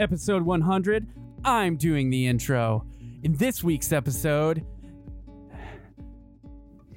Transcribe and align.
episode 0.00 0.42
100. 0.42 1.06
I'm 1.44 1.76
doing 1.76 2.10
the 2.10 2.26
intro. 2.26 2.86
In 3.22 3.34
this 3.34 3.62
week's 3.62 3.92
episode, 3.92 4.64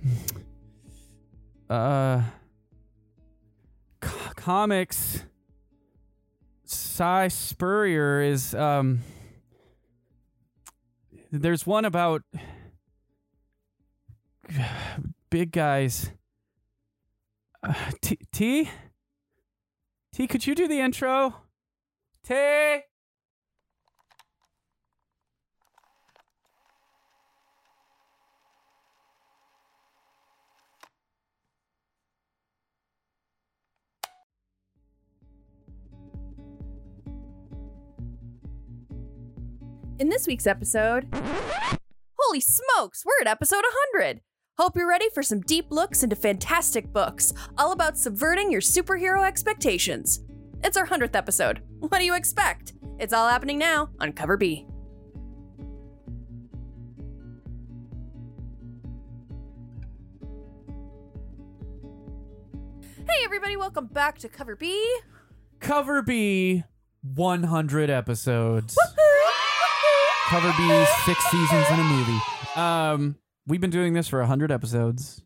uh, 1.69 2.23
co- 3.99 4.31
comics. 4.35 5.25
Si 6.63 7.29
Spurrier 7.29 8.21
is 8.21 8.55
um. 8.55 9.01
There's 11.31 11.65
one 11.65 11.83
about 11.83 12.21
big 15.29 15.51
guys. 15.51 16.09
Uh, 17.61 17.73
T 18.01 18.17
T 18.31 18.69
T, 20.13 20.27
could 20.27 20.47
you 20.47 20.55
do 20.55 20.67
the 20.67 20.79
intro? 20.79 21.35
T. 22.23 22.81
In 40.03 40.09
this 40.09 40.27
week's 40.27 40.47
episode, 40.47 41.07
holy 42.19 42.41
smokes, 42.41 43.05
we're 43.05 43.21
at 43.21 43.27
episode 43.31 43.63
100. 43.93 44.19
Hope 44.57 44.75
you're 44.75 44.85
ready 44.85 45.07
for 45.13 45.23
some 45.23 45.39
deep 45.39 45.67
looks 45.69 46.03
into 46.03 46.17
fantastic 46.17 46.91
books, 46.91 47.31
all 47.57 47.71
about 47.71 47.97
subverting 47.97 48.51
your 48.51 48.59
superhero 48.59 49.25
expectations. 49.25 50.19
It's 50.61 50.75
our 50.75 50.85
100th 50.85 51.15
episode. 51.15 51.61
What 51.79 51.99
do 51.99 52.03
you 52.03 52.15
expect? 52.15 52.73
It's 52.99 53.13
all 53.13 53.29
happening 53.29 53.57
now 53.57 53.91
on 54.01 54.11
Cover 54.11 54.35
B. 54.35 54.67
Hey, 63.07 63.23
everybody, 63.23 63.55
welcome 63.55 63.87
back 63.87 64.17
to 64.17 64.27
Cover 64.27 64.57
B. 64.57 64.99
Cover 65.61 66.01
B, 66.01 66.65
100 67.03 67.89
episodes. 67.89 68.75
Cover 70.33 70.51
B, 70.57 70.85
six 71.05 71.23
seasons 71.29 71.69
in 71.69 71.79
a 71.79 71.83
movie. 71.83 72.19
Um, 72.55 73.15
we've 73.45 73.61
been 73.61 73.69
doing 73.69 73.93
this 73.93 74.07
for 74.07 74.17
100 74.17 74.51
episodes 74.51 75.21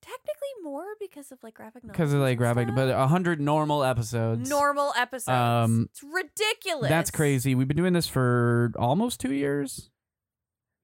Technically 0.00 0.48
more 0.62 0.84
because 1.00 1.32
of 1.32 1.42
like 1.42 1.54
graphic 1.54 1.82
novels. 1.82 1.96
because 1.96 2.12
of 2.12 2.20
like 2.20 2.38
graphic, 2.38 2.68
stuff. 2.68 2.76
but 2.76 2.96
100 2.96 3.40
normal 3.40 3.82
episodes. 3.82 4.48
normal 4.48 4.92
episodes. 4.96 5.28
Um, 5.34 5.88
it's 5.90 6.04
ridiculous. 6.04 6.88
That's 6.88 7.10
crazy. 7.10 7.56
We've 7.56 7.66
been 7.66 7.76
doing 7.76 7.94
this 7.94 8.06
for 8.06 8.72
almost 8.78 9.18
two 9.18 9.32
years. 9.32 9.90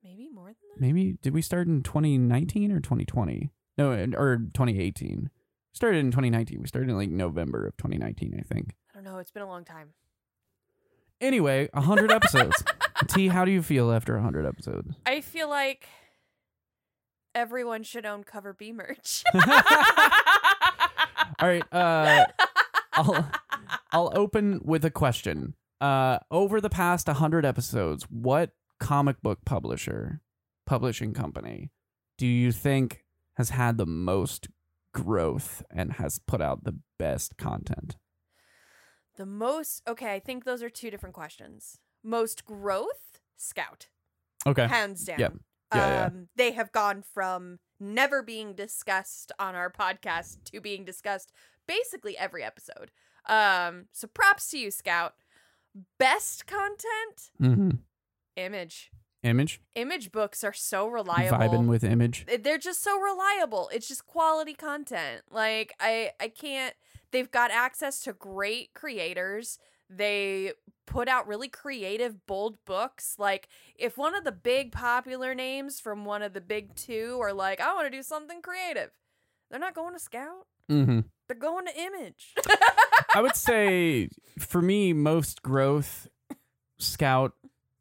Maybe 0.02 0.28
more 0.34 0.46
than 0.46 0.54
that. 0.74 0.80
Maybe 0.80 1.16
did 1.22 1.32
we 1.32 1.40
start 1.40 1.68
in 1.68 1.84
2019 1.84 2.72
or 2.72 2.80
2020? 2.80 3.52
No, 3.78 3.92
or 4.16 4.36
2018. 4.52 5.30
Started 5.74 5.98
in 5.98 6.10
2019. 6.10 6.60
We 6.60 6.66
started 6.66 6.90
in 6.90 6.96
like 6.96 7.10
November 7.10 7.68
of 7.68 7.76
2019, 7.76 8.34
I 8.36 8.42
think. 8.52 8.74
I 8.90 8.94
don't 8.96 9.04
know. 9.04 9.18
It's 9.18 9.30
been 9.30 9.44
a 9.44 9.48
long 9.48 9.64
time. 9.64 9.90
Anyway, 11.20 11.68
100 11.72 12.10
episodes. 12.10 12.64
T, 13.08 13.28
how 13.28 13.44
do 13.44 13.50
you 13.50 13.62
feel 13.62 13.92
after 13.92 14.14
100 14.14 14.46
episodes? 14.46 14.94
I 15.06 15.20
feel 15.20 15.48
like 15.48 15.88
everyone 17.34 17.82
should 17.82 18.06
own 18.06 18.24
Cover 18.24 18.52
B 18.52 18.72
merch. 18.72 19.24
All 19.34 19.40
right, 21.48 21.64
uh, 21.72 22.24
I'll 22.92 23.30
I'll 23.92 24.12
open 24.14 24.60
with 24.64 24.84
a 24.84 24.90
question. 24.90 25.54
Uh, 25.80 26.18
over 26.30 26.60
the 26.60 26.68
past 26.68 27.06
100 27.06 27.46
episodes, 27.46 28.04
what 28.10 28.50
comic 28.78 29.22
book 29.22 29.38
publisher, 29.46 30.20
publishing 30.66 31.14
company, 31.14 31.70
do 32.18 32.26
you 32.26 32.52
think 32.52 33.04
has 33.34 33.50
had 33.50 33.78
the 33.78 33.86
most 33.86 34.48
growth 34.92 35.62
and 35.70 35.94
has 35.94 36.18
put 36.18 36.42
out 36.42 36.64
the 36.64 36.76
best 36.98 37.38
content? 37.38 37.96
the 39.20 39.26
most. 39.26 39.82
Okay, 39.86 40.14
I 40.14 40.18
think 40.18 40.44
those 40.44 40.62
are 40.62 40.70
two 40.70 40.90
different 40.90 41.14
questions. 41.14 41.78
Most 42.02 42.44
growth, 42.44 43.20
Scout, 43.36 43.88
Okay. 44.46 44.66
hands 44.66 45.04
down. 45.04 45.18
Yep. 45.18 45.32
Yeah, 45.74 45.88
yeah. 45.88 46.04
um, 46.06 46.28
They 46.36 46.52
have 46.52 46.72
gone 46.72 47.02
from 47.02 47.58
never 47.78 48.22
being 48.22 48.54
discussed 48.54 49.32
on 49.38 49.54
our 49.54 49.70
podcast 49.70 50.42
to 50.46 50.60
being 50.60 50.84
discussed 50.84 51.32
basically 51.66 52.16
every 52.18 52.42
episode. 52.42 52.90
Um, 53.28 53.86
so 53.92 54.06
props 54.08 54.50
to 54.50 54.58
you, 54.58 54.70
Scout. 54.70 55.14
Best 55.98 56.46
content, 56.46 57.30
Mm-hmm. 57.40 57.70
image. 58.36 58.90
Image, 59.22 59.60
Image 59.74 60.12
books 60.12 60.42
are 60.42 60.52
so 60.54 60.88
reliable. 60.88 61.36
vibing 61.36 61.66
with 61.68 61.84
image. 61.84 62.24
They're 62.42 62.56
just 62.56 62.82
so 62.82 62.98
reliable. 62.98 63.68
It's 63.70 63.86
just 63.86 64.06
quality 64.06 64.54
content. 64.54 65.22
Like 65.30 65.74
I 65.78 66.12
I 66.18 66.28
can't 66.28 66.74
they've 67.12 67.30
got 67.30 67.50
access 67.50 68.00
to 68.04 68.14
great 68.14 68.72
creators. 68.72 69.58
They 69.90 70.52
put 70.90 71.08
out 71.08 71.26
really 71.26 71.48
creative 71.48 72.26
bold 72.26 72.58
books. 72.66 73.14
Like 73.18 73.48
if 73.76 73.96
one 73.96 74.14
of 74.14 74.24
the 74.24 74.32
big 74.32 74.72
popular 74.72 75.34
names 75.34 75.80
from 75.80 76.04
one 76.04 76.22
of 76.22 76.34
the 76.34 76.40
big 76.42 76.74
2 76.74 77.18
are 77.22 77.32
like 77.32 77.60
I 77.60 77.72
want 77.72 77.90
to 77.90 77.96
do 77.96 78.02
something 78.02 78.42
creative. 78.42 78.90
They're 79.50 79.58
not 79.60 79.74
going 79.74 79.94
to 79.94 79.98
Scout. 80.00 80.46
Mm-hmm. 80.70 81.00
They're 81.26 81.36
going 81.36 81.66
to 81.66 81.80
Image. 81.80 82.34
I 83.14 83.20
would 83.22 83.34
say 83.36 84.08
for 84.38 84.60
me, 84.62 84.92
most 84.92 85.42
growth, 85.42 86.08
Scout 86.78 87.32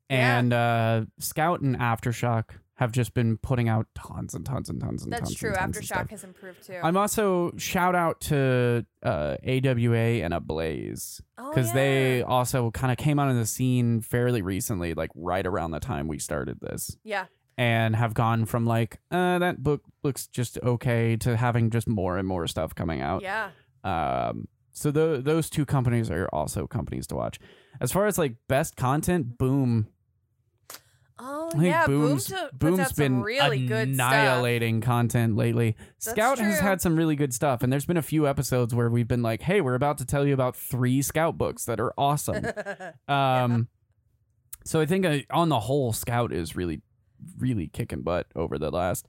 Yeah. 0.09 0.39
and 0.39 0.53
uh, 0.53 1.05
Scout 1.19 1.61
and 1.61 1.77
Aftershock 1.77 2.45
have 2.79 2.94
just 2.94 3.13
been 3.13 3.38
putting 3.38 3.67
out 3.67 3.88
tons 3.94 4.34
and 4.34 4.45
tons 4.45 4.69
and 4.69 4.79
tons 4.79 5.03
and 5.03 5.12
That's 5.12 5.23
tons. 5.23 5.35
true. 5.35 5.50
And 5.50 5.73
tons 5.73 5.78
Aftershock 5.78 6.09
has 6.12 6.23
improved 6.23 6.66
too. 6.66 6.79
I'm 6.81 6.95
also 6.95 7.51
shout 7.57 7.94
out 7.94 8.22
to 8.22 8.85
uh, 9.03 9.35
AWA 9.45 10.23
and 10.23 10.34
Ablaze 10.34 11.22
oh, 11.38 11.50
because 11.50 11.73
they 11.73 12.22
also 12.23 12.72
kind 12.72 12.89
of 12.91 12.97
came 12.97 13.19
out 13.19 13.29
of 13.29 13.35
the 13.35 13.45
scene 13.45 14.00
fairly 14.01 14.41
recently, 14.41 14.94
like 14.94 15.12
right 15.13 15.45
around 15.45 15.72
the 15.72 15.81
time 15.81 16.07
we 16.07 16.19
started 16.19 16.62
this, 16.62 16.95
Yeah. 17.03 17.25
and 17.57 17.97
have 17.97 18.13
gone 18.13 18.45
from 18.45 18.66
like 18.66 19.00
uh, 19.12 19.39
that 19.39 19.62
book 19.62 19.84
looks 20.03 20.25
just 20.28 20.57
okay 20.63 21.18
to 21.18 21.35
having 21.35 21.69
just 21.72 21.88
more 21.89 22.18
and 22.18 22.25
more 22.28 22.47
stuff 22.47 22.73
coming 22.73 23.01
out. 23.01 23.22
Yeah. 23.22 23.50
Um, 23.84 24.47
so 24.72 24.89
tho- 24.91 25.19
those 25.19 25.50
two 25.50 25.66
companies 25.66 26.09
are 26.09 26.29
also 26.31 26.66
companies 26.66 27.07
to 27.07 27.16
watch. 27.16 27.39
As 27.81 27.91
far 27.91 28.07
as 28.07 28.18
like 28.18 28.35
best 28.47 28.78
content, 28.78 29.38
Boom. 29.38 29.88
Oh 31.19 31.52
yeah, 31.59 31.85
Boom 31.85 32.02
Boom's, 32.02 32.30
puts 32.30 32.57
Boom's 32.57 32.91
been 32.94 33.12
some 33.16 33.22
really 33.24 33.66
good 33.66 33.90
annihilating 33.90 34.80
content 34.80 35.35
lately. 35.35 35.75
That's 35.78 36.12
Scout 36.12 36.40
has 36.40 36.59
had 36.59 36.81
some 36.81 36.96
really 36.96 37.16
good 37.16 37.34
stuff, 37.34 37.62
and 37.62 37.72
there's 37.72 37.85
been 37.85 37.97
a 37.97 38.02
few 38.02 38.25
episodes 38.28 38.74
where 38.74 38.90
we've 38.90 39.07
been 39.07 39.22
like, 39.22 39.41
"Hey, 39.41 39.59
we're 39.59 39.75
about 39.75 39.97
to 39.97 40.06
tell 40.06 40.25
you 40.25 40.34
about 40.34 40.56
three 40.56 41.02
Scout 41.02 41.38
books 41.38 41.66
that 41.66 41.80
are 41.80 41.94
awesome." 41.97 42.46
um, 43.09 43.68
so 44.63 44.80
I 44.80 44.85
think 44.85 45.06
uh, 45.06 45.19
on 45.31 45.50
the 45.50 45.59
whole, 45.59 45.91
Scout 45.91 46.31
is 46.31 46.56
really, 46.56 46.81
really 47.38 47.68
kicking 47.68 48.01
butt 48.01 48.28
over 48.36 48.57
the 48.57 48.72
last. 48.72 49.07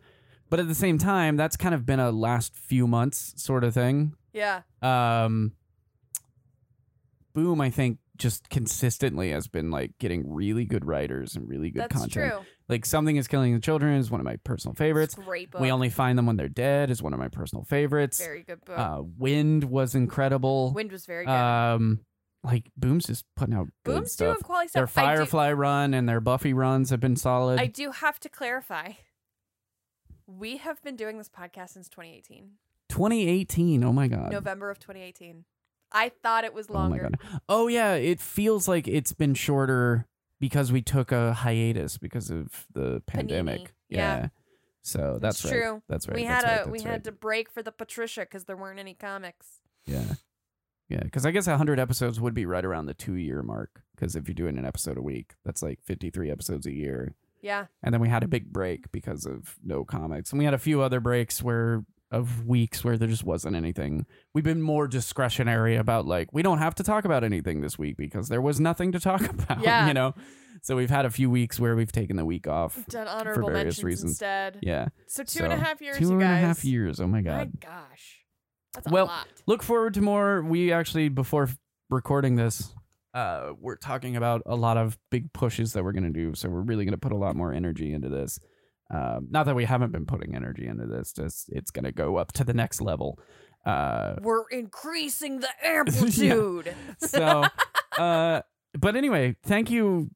But 0.49 0.59
at 0.59 0.67
the 0.67 0.75
same 0.75 0.99
time, 0.99 1.37
that's 1.37 1.57
kind 1.57 1.75
of 1.77 1.87
been 1.87 2.01
a 2.01 2.11
last 2.11 2.57
few 2.57 2.89
months 2.89 3.35
sort 3.37 3.63
of 3.63 3.73
thing. 3.73 4.15
yeah. 4.33 4.63
um 4.83 5.53
boom 7.33 7.61
i 7.61 7.71
think 7.71 7.99
just 8.21 8.49
consistently 8.51 9.31
has 9.33 9.49
been 9.49 9.71
like 9.71 9.91
getting 9.99 10.33
really 10.33 10.65
good 10.65 10.85
writers 10.85 11.35
and 11.35 11.49
really 11.49 11.71
good 11.71 11.83
That's 11.83 11.93
content 11.97 12.31
true. 12.33 12.41
like 12.69 12.87
something 12.87 13.17
is 13.17 13.27
killing 13.27 13.55
the 13.55 13.61
children 13.61 13.95
is 13.97 14.11
one 14.11 14.21
of 14.21 14.25
my 14.25 14.37
personal 14.45 14.75
favorites 14.75 15.15
great 15.17 15.51
book. 15.51 15.61
we 15.61 15.73
only 15.73 15.89
find 15.89 16.17
them 16.17 16.27
when 16.27 16.37
they're 16.37 16.49
dead 16.49 16.91
is 16.91 17.03
one 17.03 17.13
of 17.15 17.19
my 17.19 17.29
personal 17.29 17.65
favorites 17.65 18.19
very 18.19 18.43
good 18.45 18.65
book. 18.65 18.79
uh 18.79 19.03
wind 19.19 19.65
was 19.65 19.95
incredible 19.95 20.73
Wind 20.75 20.93
was 20.93 21.07
very 21.07 21.25
good. 21.25 21.33
um 21.33 22.01
like 22.45 22.71
boom's 22.77 23.07
just 23.07 23.25
putting 23.37 23.55
out 23.55 23.67
good 23.85 23.97
Boom's 23.97 24.13
stuff 24.13 24.35
doing 24.37 24.43
quality 24.43 24.71
their 24.75 24.87
stuff. 24.87 25.03
Do- 25.05 25.09
firefly 25.17 25.53
run 25.53 25.93
and 25.95 26.09
their 26.09 26.21
buffy 26.21 26.53
runs 26.53 26.91
have 26.91 27.01
been 27.01 27.17
solid 27.17 27.59
I 27.59 27.67
do 27.67 27.91
have 27.91 28.21
to 28.21 28.29
clarify. 28.29 28.93
We 30.27 30.59
have 30.59 30.81
been 30.83 30.95
doing 30.97 31.19
this 31.19 31.29
podcast 31.29 31.71
since 31.71 31.89
2018, 31.89 32.51
2018 32.89 33.83
oh 33.85 33.93
my 33.93 34.09
god 34.09 34.31
November 34.33 34.71
of 34.71 34.79
2018. 34.79 35.45
I 35.93 36.11
thought 36.23 36.45
it 36.45 36.55
was 36.55 36.71
longer. 36.71 37.07
oh 37.07 37.11
my 37.23 37.31
god. 37.31 37.41
Oh 37.49 37.69
yeah 37.69 37.95
it 37.95 38.21
feels 38.21 38.69
like 38.69 38.87
it's 38.89 39.13
been 39.13 39.35
shorter 39.35 40.07
because 40.39 40.73
we 40.73 40.83
took 40.83 41.13
a 41.13 41.33
hiatus 41.35 41.99
because 41.99 42.31
of 42.31 42.67
the 42.73 43.03
pandemic. 43.07 43.75
yeah. 43.89 44.29
so 44.83 45.19
that's 45.21 45.45
right. 45.45 45.53
true. 45.53 45.83
that's 45.89 46.09
right. 46.09 46.17
We 46.17 46.25
that's 46.25 46.45
had 46.45 46.59
right, 46.59 46.67
a 46.67 46.71
we 46.71 46.79
that's 46.79 46.91
had 46.91 47.05
to 47.05 47.13
break 47.13 47.51
for 47.51 47.63
the 47.63 47.73
Patricia 47.73 48.21
because 48.23 48.45
there 48.45 48.57
weren't 48.57 48.79
any 48.79 48.95
comics. 48.95 49.47
yeah. 49.87 50.05
Yeah 50.89 51.05
because 51.05 51.25
i 51.25 51.31
guess 51.31 51.47
100 51.47 51.79
episodes 51.79 52.21
would 52.21 52.35
be 52.35 52.47
right 52.47 52.65
around 52.65 52.87
the 52.87 52.95
two 52.95 53.15
year 53.15 53.45
mark 53.45 53.83
because 53.95 54.17
if 54.17 54.27
you're 54.27 54.35
doing 54.35 54.59
an 54.59 54.65
episode 54.65 54.99
a 54.99 55.03
week 55.03 55.35
that's 55.45 55.63
like 55.63 55.79
53 55.85 56.31
episodes 56.33 56.67
a 56.67 56.73
year. 56.73 57.15
Yeah, 57.43 57.67
and 57.83 57.95
then 57.95 58.01
we 58.03 58.09
had 58.09 58.23
a 58.23 58.29
big 58.29 58.53
break 58.53 58.91
because 58.93 59.25
of 59.25 59.57
no 59.65 59.83
comics. 59.85 60.31
And 60.31 60.39
we 60.39 60.45
had 60.45 60.53
a 60.53 60.59
few 60.59 60.83
other 60.83 61.01
breaks 61.01 61.43
where 61.43 61.85
of 62.11 62.45
weeks 62.47 62.83
where 62.83 62.97
there 62.99 63.09
just 63.09 63.25
wasn't 63.25 63.55
anything. 63.55 64.05
We've 64.35 64.45
been 64.45 64.63
more 64.63 64.89
discretionary 64.89 65.77
about 65.77 66.07
like 66.07 66.33
we 66.33 66.43
don't 66.43 66.59
have 66.59 66.75
to 66.77 66.83
talk 66.83 67.05
about 67.05 67.23
anything 67.25 67.61
this 67.61 67.79
week 67.79 67.97
because 67.97 68.29
there 68.29 68.41
was 68.43 68.59
nothing 68.59 68.93
to 68.93 69.01
talk 69.01 69.21
about. 69.31 69.63
Yeah. 69.63 69.87
You 69.89 69.95
know? 69.95 70.15
So 70.63 70.77
we've 70.77 70.91
had 70.91 71.07
a 71.07 71.11
few 71.11 71.31
weeks 71.31 71.59
where 71.61 71.75
we've 71.77 71.93
taken 71.93 72.17
the 72.17 72.25
week 72.25 72.47
off. 72.47 72.77
We've 72.77 72.87
done 72.87 73.09
honorable 73.09 73.49
various 73.49 73.65
mentions 73.79 73.85
reasons. 73.85 74.11
instead. 74.13 74.59
Yeah. 74.61 74.89
So 75.07 75.23
two 75.23 75.45
and 75.45 75.53
a 75.53 75.57
half 75.57 75.81
years, 75.81 75.99
Two 75.99 76.13
and 76.13 76.23
a 76.23 76.27
half 76.27 76.65
years. 76.65 77.01
Oh 77.01 77.07
my 77.07 77.23
god. 77.23 77.53
My 77.63 77.69
gosh, 77.71 78.19
that's 78.75 78.87
a 78.87 78.91
Well, 78.91 79.07
lot. 79.07 79.27
Look 79.47 79.63
forward 79.63 79.95
to 79.95 80.03
more. 80.03 80.43
We 80.43 80.73
actually 80.73 81.09
before 81.09 81.49
recording 81.89 82.37
this, 82.37 82.75
uh, 83.15 83.53
we're 83.59 83.77
talking 83.77 84.17
about 84.17 84.43
a 84.47 84.55
lot 84.57 84.77
of 84.77 84.99
big 85.11 85.33
pushes 85.33 85.73
that 85.73 85.83
we're 85.85 85.93
gonna 85.93 86.11
do. 86.11 86.35
So 86.35 86.49
we're 86.49 86.61
really 86.63 86.85
gonna 86.85 86.99
put 86.99 87.13
a 87.13 87.17
lot 87.17 87.37
more 87.37 87.53
energy 87.53 87.93
into 87.93 88.09
this. 88.09 88.39
Um, 88.91 89.29
not 89.31 89.47
that 89.47 89.55
we 89.55 89.65
haven't 89.65 89.93
been 89.93 90.07
putting 90.07 90.35
energy 90.35 90.67
into 90.67 90.87
this, 90.87 91.13
just 91.13 91.49
it's 91.51 91.71
gonna 91.71 91.93
go 91.93 92.17
up 92.17 92.33
to 92.33 92.45
the 92.45 92.55
next 92.55 92.81
level. 92.81 93.19
Uh, 93.65 94.17
We're 94.21 94.49
increasing 94.51 95.41
the 95.41 95.49
amplitude. 95.65 96.75
so, 96.99 97.45
uh, 97.99 98.41
but 98.79 98.97
anyway, 98.97 99.37
thank 99.45 99.71
you. 99.71 100.11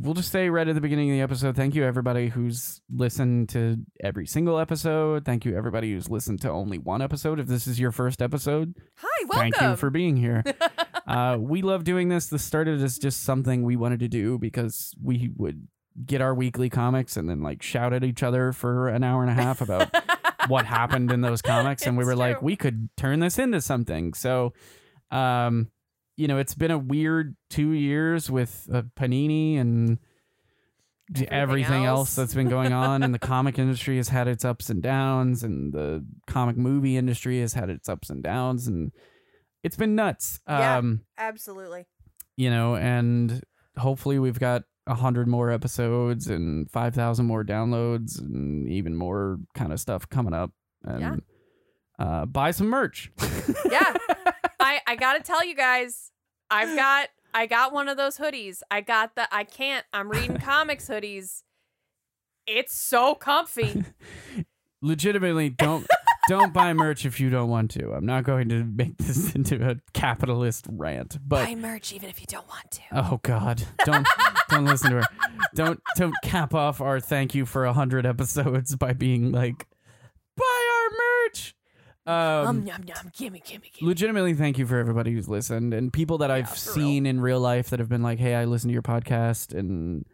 We'll 0.00 0.12
just 0.14 0.30
say 0.30 0.50
right 0.50 0.68
at 0.68 0.74
the 0.74 0.82
beginning 0.82 1.10
of 1.10 1.14
the 1.16 1.22
episode, 1.22 1.56
thank 1.56 1.74
you 1.74 1.82
everybody 1.84 2.28
who's 2.28 2.82
listened 2.90 3.48
to 3.50 3.78
every 4.04 4.26
single 4.26 4.58
episode. 4.58 5.24
Thank 5.24 5.46
you 5.46 5.56
everybody 5.56 5.92
who's 5.92 6.10
listened 6.10 6.42
to 6.42 6.50
only 6.50 6.76
one 6.76 7.00
episode. 7.00 7.40
If 7.40 7.46
this 7.46 7.66
is 7.66 7.80
your 7.80 7.90
first 7.92 8.20
episode, 8.20 8.74
Hi, 8.96 9.24
welcome. 9.26 9.52
thank 9.52 9.60
you 9.70 9.76
for 9.76 9.88
being 9.88 10.16
here. 10.18 10.44
uh, 11.06 11.38
we 11.40 11.62
love 11.62 11.84
doing 11.84 12.10
this. 12.10 12.26
This 12.26 12.44
started 12.44 12.82
as 12.82 12.98
just 12.98 13.22
something 13.22 13.62
we 13.62 13.76
wanted 13.76 14.00
to 14.00 14.08
do 14.08 14.38
because 14.38 14.94
we 15.02 15.30
would 15.36 15.66
get 16.06 16.20
our 16.20 16.34
weekly 16.34 16.68
comics 16.70 17.16
and 17.16 17.28
then 17.28 17.42
like 17.42 17.62
shout 17.62 17.92
at 17.92 18.04
each 18.04 18.22
other 18.22 18.52
for 18.52 18.88
an 18.88 19.02
hour 19.02 19.22
and 19.22 19.30
a 19.30 19.34
half 19.34 19.60
about 19.60 19.88
what 20.48 20.64
happened 20.64 21.10
in 21.10 21.20
those 21.20 21.42
comics 21.42 21.86
and 21.86 21.96
we 21.96 22.02
It's 22.02 22.06
were 22.08 22.16
like 22.16 22.40
we 22.42 22.54
could 22.56 22.88
turn 22.96 23.20
this 23.20 23.38
into 23.38 23.60
something 23.60 24.14
so 24.14 24.52
um 25.10 25.70
you 26.16 26.28
know 26.28 26.38
it's 26.38 26.54
been 26.54 26.70
a 26.70 26.78
weird 26.78 27.36
two 27.50 27.72
years 27.72 28.30
with 28.30 28.68
uh, 28.72 28.82
panini 28.96 29.58
and 29.58 29.98
Everything 31.10 31.32
everything 31.32 31.84
else 31.86 31.98
else. 32.00 32.14
that's 32.16 32.34
been 32.34 32.50
going 32.50 32.72
on 32.74 33.02
and 33.02 33.14
the 33.14 33.18
comic 33.34 33.58
industry 33.58 33.96
has 33.96 34.10
had 34.10 34.28
its 34.28 34.44
ups 34.44 34.68
and 34.68 34.82
downs 34.82 35.42
and 35.42 35.72
the 35.72 36.04
comic 36.26 36.56
movie 36.58 36.96
industry 36.98 37.40
has 37.40 37.54
had 37.54 37.70
its 37.70 37.88
ups 37.88 38.10
and 38.10 38.22
downs 38.22 38.66
and 38.66 38.92
it's 39.62 39.76
been 39.76 39.94
nuts 39.94 40.38
Yeah. 40.46 40.76
um 40.76 41.00
Absolutely. 41.16 41.86
you 42.36 42.50
know 42.50 42.76
and 42.76 43.42
hopefully 43.78 44.18
we've 44.18 44.38
got 44.38 44.64
a 44.88 44.94
hundred 44.94 45.28
more 45.28 45.50
episodes 45.50 46.26
and 46.28 46.70
5000 46.70 47.26
more 47.26 47.44
downloads 47.44 48.18
and 48.18 48.68
even 48.68 48.96
more 48.96 49.38
kind 49.54 49.72
of 49.72 49.78
stuff 49.80 50.08
coming 50.08 50.34
up 50.34 50.50
and 50.84 51.00
Yeah. 51.00 51.16
uh, 52.04 52.26
buy 52.26 52.50
some 52.50 52.68
merch 52.68 53.10
Yeah. 53.70 53.94
I 54.60 54.80
I 54.86 54.96
gotta 54.96 55.22
tell 55.22 55.44
you 55.44 55.54
guys, 55.54 56.10
I've 56.50 56.74
got 56.76 57.08
I 57.34 57.46
got 57.46 57.72
one 57.72 57.88
of 57.88 57.96
those 57.96 58.16
hoodies. 58.18 58.60
I 58.70 58.80
got 58.80 59.14
the 59.14 59.28
I 59.32 59.44
can't. 59.44 59.84
I'm 59.92 60.08
reading 60.10 60.38
comics 60.40 60.88
hoodies. 60.88 61.42
It's 62.46 62.74
so 62.74 63.14
comfy. 63.14 63.84
legitimately 64.82 65.50
don't 65.50 65.86
don't 66.28 66.52
buy 66.52 66.72
merch 66.72 67.04
if 67.06 67.18
you 67.20 67.30
don't 67.30 67.48
want 67.48 67.70
to 67.70 67.92
i'm 67.92 68.04
not 68.06 68.22
going 68.24 68.48
to 68.48 68.62
make 68.64 68.96
this 68.98 69.34
into 69.36 69.68
a 69.68 69.76
capitalist 69.92 70.66
rant 70.70 71.18
but 71.26 71.46
Buy 71.46 71.54
merch 71.54 71.92
even 71.92 72.08
if 72.10 72.20
you 72.20 72.26
don't 72.28 72.46
want 72.48 72.70
to. 72.72 72.82
oh 72.92 73.18
god 73.22 73.62
don't 73.84 74.06
don't 74.50 74.64
listen 74.66 74.90
to 74.90 74.96
her 74.98 75.06
don't 75.54 75.80
don't 75.96 76.14
cap 76.22 76.54
off 76.54 76.80
our 76.80 77.00
thank 77.00 77.34
you 77.34 77.44
for 77.46 77.64
a 77.64 77.72
hundred 77.72 78.06
episodes 78.06 78.76
by 78.76 78.92
being 78.92 79.32
like 79.32 79.66
buy 80.36 80.68
our 80.74 80.90
merch 81.26 81.54
um 82.06 82.14
um, 82.46 82.66
yum, 82.66 82.84
yum, 82.86 82.96
gimme, 83.16 83.42
gimme, 83.44 83.70
gimme. 83.74 83.88
legitimately 83.88 84.32
thank 84.34 84.56
you 84.58 84.66
for 84.66 84.78
everybody 84.78 85.12
who's 85.12 85.28
listened 85.28 85.74
and 85.74 85.92
people 85.92 86.18
that 86.18 86.30
Yeah, 86.30 86.36
I've 86.36 86.48
for 86.50 86.70
real. 86.70 86.86
seen 86.86 87.04
in 87.06 87.20
real 87.20 87.40
life 87.40 87.68
that 87.70 87.80
have 87.80 87.88
been 87.90 88.02
like, 88.02 88.18
"Hey, 88.18 88.34
I 88.34 88.44
listened 88.46 88.70
to 88.70 88.72
your 88.72 88.80
podcast 88.82 89.52
and 89.58 90.06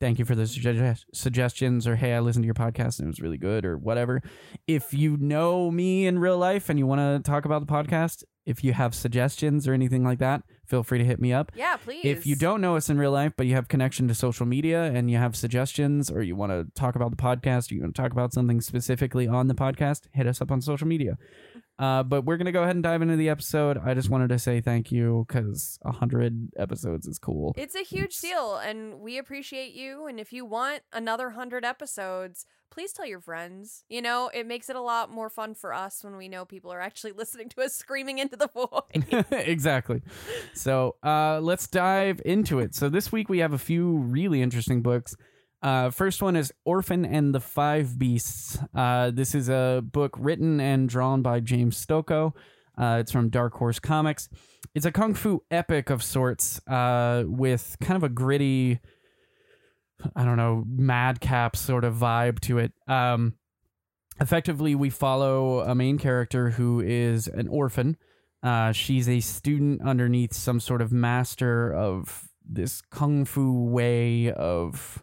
thank 0.00 0.18
you 0.18 0.24
for 0.24 0.34
the 0.34 0.44
sugge- 0.44 1.04
suggestions," 1.12 1.86
or 1.86 1.96
"Hey, 1.96 2.14
I 2.14 2.20
listened 2.20 2.44
to 2.44 2.46
your 2.46 2.54
podcast 2.54 2.98
and 2.98 3.06
it 3.06 3.10
was 3.10 3.20
really 3.20 3.38
good," 3.38 3.64
or 3.64 3.76
whatever. 3.76 4.22
If 4.66 4.94
you 4.94 5.16
know 5.16 5.70
me 5.70 6.06
in 6.06 6.18
real 6.18 6.38
life 6.38 6.68
and 6.68 6.78
you 6.78 6.86
want 6.86 7.00
to 7.00 7.28
talk 7.28 7.44
about 7.44 7.66
the 7.66 7.72
podcast, 7.72 8.24
if 8.46 8.62
you 8.62 8.72
have 8.72 8.94
suggestions 8.94 9.66
or 9.66 9.74
anything 9.74 10.04
like 10.04 10.20
that, 10.20 10.42
feel 10.64 10.84
free 10.84 10.98
to 10.98 11.04
hit 11.04 11.20
me 11.20 11.32
up. 11.32 11.50
Yeah, 11.54 11.76
please. 11.76 12.04
If 12.04 12.26
you 12.26 12.36
don't 12.36 12.60
know 12.60 12.76
us 12.76 12.88
in 12.88 12.96
real 12.96 13.10
life, 13.10 13.32
but 13.36 13.46
you 13.46 13.54
have 13.54 13.66
connection 13.66 14.06
to 14.08 14.14
social 14.14 14.46
media 14.46 14.84
and 14.84 15.10
you 15.10 15.16
have 15.16 15.34
suggestions 15.34 16.10
or 16.10 16.22
you 16.22 16.36
want 16.36 16.52
to 16.52 16.66
talk 16.80 16.94
about 16.94 17.10
the 17.10 17.16
podcast 17.16 17.70
or 17.70 17.74
you 17.74 17.80
want 17.80 17.96
to 17.96 18.00
talk 18.00 18.12
about 18.12 18.32
something 18.32 18.60
specifically 18.60 19.26
on 19.26 19.48
the 19.48 19.54
podcast, 19.54 20.02
hit 20.12 20.26
us 20.28 20.40
up 20.40 20.52
on 20.52 20.60
social 20.60 20.86
media. 20.86 21.18
Uh, 21.78 22.02
but 22.02 22.24
we're 22.24 22.36
going 22.36 22.46
to 22.46 22.52
go 22.52 22.62
ahead 22.62 22.74
and 22.74 22.82
dive 22.82 23.02
into 23.02 23.16
the 23.16 23.28
episode. 23.28 23.78
I 23.84 23.94
just 23.94 24.08
wanted 24.08 24.28
to 24.30 24.38
say 24.38 24.60
thank 24.60 24.90
you 24.90 25.26
because 25.28 25.78
100 25.82 26.50
episodes 26.56 27.06
is 27.06 27.18
cool. 27.18 27.54
It's 27.56 27.74
a 27.74 27.82
huge 27.82 28.18
deal, 28.20 28.56
and 28.56 29.00
we 29.00 29.18
appreciate 29.18 29.74
you. 29.74 30.06
And 30.06 30.18
if 30.18 30.32
you 30.32 30.44
want 30.44 30.82
another 30.92 31.30
hundred 31.30 31.64
episodes, 31.64 32.46
please 32.70 32.92
tell 32.92 33.06
your 33.06 33.20
friends. 33.20 33.84
You 33.88 34.02
know, 34.02 34.30
it 34.32 34.46
makes 34.46 34.70
it 34.70 34.76
a 34.76 34.80
lot 34.80 35.10
more 35.10 35.28
fun 35.28 35.54
for 35.54 35.74
us 35.74 36.02
when 36.02 36.16
we 36.16 36.28
know 36.28 36.44
people 36.44 36.72
are 36.72 36.80
actually 36.80 37.12
listening 37.16 37.48
to 37.50 37.62
us 37.62 37.74
screaming 37.74 38.18
into 38.18 38.36
the 38.36 38.48
void. 38.48 39.26
exactly. 39.30 40.02
So 40.54 40.96
uh, 41.02 41.40
let's 41.40 41.66
dive 41.66 42.20
into 42.24 42.58
it. 42.58 42.74
So 42.74 42.88
this 42.88 43.12
week 43.12 43.28
we 43.28 43.38
have 43.38 43.52
a 43.52 43.58
few 43.58 43.98
really 43.98 44.40
interesting 44.40 44.82
books. 44.82 45.14
Uh, 45.62 45.90
first 45.90 46.22
one 46.22 46.36
is 46.36 46.52
Orphan 46.64 47.04
and 47.04 47.34
the 47.34 47.40
Five 47.40 47.98
Beasts. 47.98 48.58
Uh, 48.74 49.10
this 49.10 49.34
is 49.34 49.48
a 49.48 49.82
book 49.84 50.14
written 50.18 50.60
and 50.60 50.88
drawn 50.88 51.22
by 51.22 51.40
James 51.40 51.84
Stokoe. 51.84 52.32
Uh, 52.78 52.98
it's 53.00 53.10
from 53.10 53.30
Dark 53.30 53.54
Horse 53.54 53.78
Comics. 53.78 54.28
It's 54.74 54.84
a 54.84 54.92
kung 54.92 55.14
fu 55.14 55.42
epic 55.50 55.88
of 55.88 56.02
sorts 56.02 56.60
uh, 56.68 57.24
with 57.26 57.76
kind 57.80 57.96
of 57.96 58.02
a 58.04 58.10
gritty, 58.10 58.80
I 60.14 60.24
don't 60.24 60.36
know, 60.36 60.64
madcap 60.68 61.56
sort 61.56 61.84
of 61.84 61.94
vibe 61.94 62.40
to 62.40 62.58
it. 62.58 62.72
Um, 62.86 63.34
effectively, 64.20 64.74
we 64.74 64.90
follow 64.90 65.60
a 65.60 65.74
main 65.74 65.96
character 65.98 66.50
who 66.50 66.80
is 66.80 67.28
an 67.28 67.48
orphan. 67.48 67.96
Uh, 68.42 68.72
she's 68.72 69.08
a 69.08 69.20
student 69.20 69.80
underneath 69.80 70.34
some 70.34 70.60
sort 70.60 70.82
of 70.82 70.92
master 70.92 71.72
of 71.72 72.28
this 72.44 72.82
kung 72.90 73.24
fu 73.24 73.64
way 73.64 74.30
of 74.30 75.02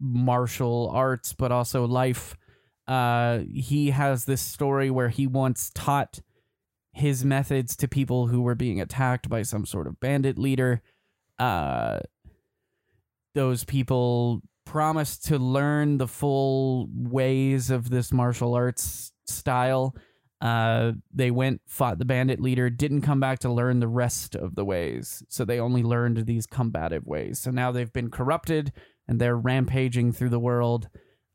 martial 0.00 0.90
arts, 0.92 1.32
but 1.32 1.52
also 1.52 1.86
life. 1.86 2.36
Uh, 2.86 3.40
he 3.52 3.90
has 3.90 4.24
this 4.24 4.40
story 4.40 4.90
where 4.90 5.10
he 5.10 5.26
once 5.26 5.70
taught 5.74 6.20
his 6.92 7.24
methods 7.24 7.76
to 7.76 7.86
people 7.86 8.26
who 8.26 8.40
were 8.40 8.54
being 8.54 8.80
attacked 8.80 9.28
by 9.28 9.42
some 9.42 9.66
sort 9.66 9.86
of 9.86 10.00
bandit 10.00 10.38
leader. 10.38 10.82
Uh, 11.38 12.00
those 13.34 13.64
people 13.64 14.42
promised 14.64 15.24
to 15.26 15.38
learn 15.38 15.98
the 15.98 16.08
full 16.08 16.88
ways 16.92 17.70
of 17.70 17.90
this 17.90 18.12
martial 18.12 18.54
arts 18.54 19.12
style. 19.26 19.94
Uh, 20.40 20.92
they 21.12 21.30
went, 21.30 21.60
fought 21.66 21.98
the 21.98 22.04
bandit 22.04 22.40
leader, 22.40 22.70
didn't 22.70 23.02
come 23.02 23.20
back 23.20 23.38
to 23.40 23.50
learn 23.50 23.80
the 23.80 23.88
rest 23.88 24.34
of 24.34 24.54
the 24.54 24.64
ways. 24.64 25.22
So 25.28 25.44
they 25.44 25.60
only 25.60 25.82
learned 25.82 26.26
these 26.26 26.46
combative 26.46 27.06
ways. 27.06 27.38
So 27.38 27.50
now 27.50 27.72
they've 27.72 27.92
been 27.92 28.10
corrupted 28.10 28.72
and 29.08 29.20
they're 29.20 29.36
rampaging 29.36 30.12
through 30.12 30.28
the 30.28 30.38
world. 30.38 30.88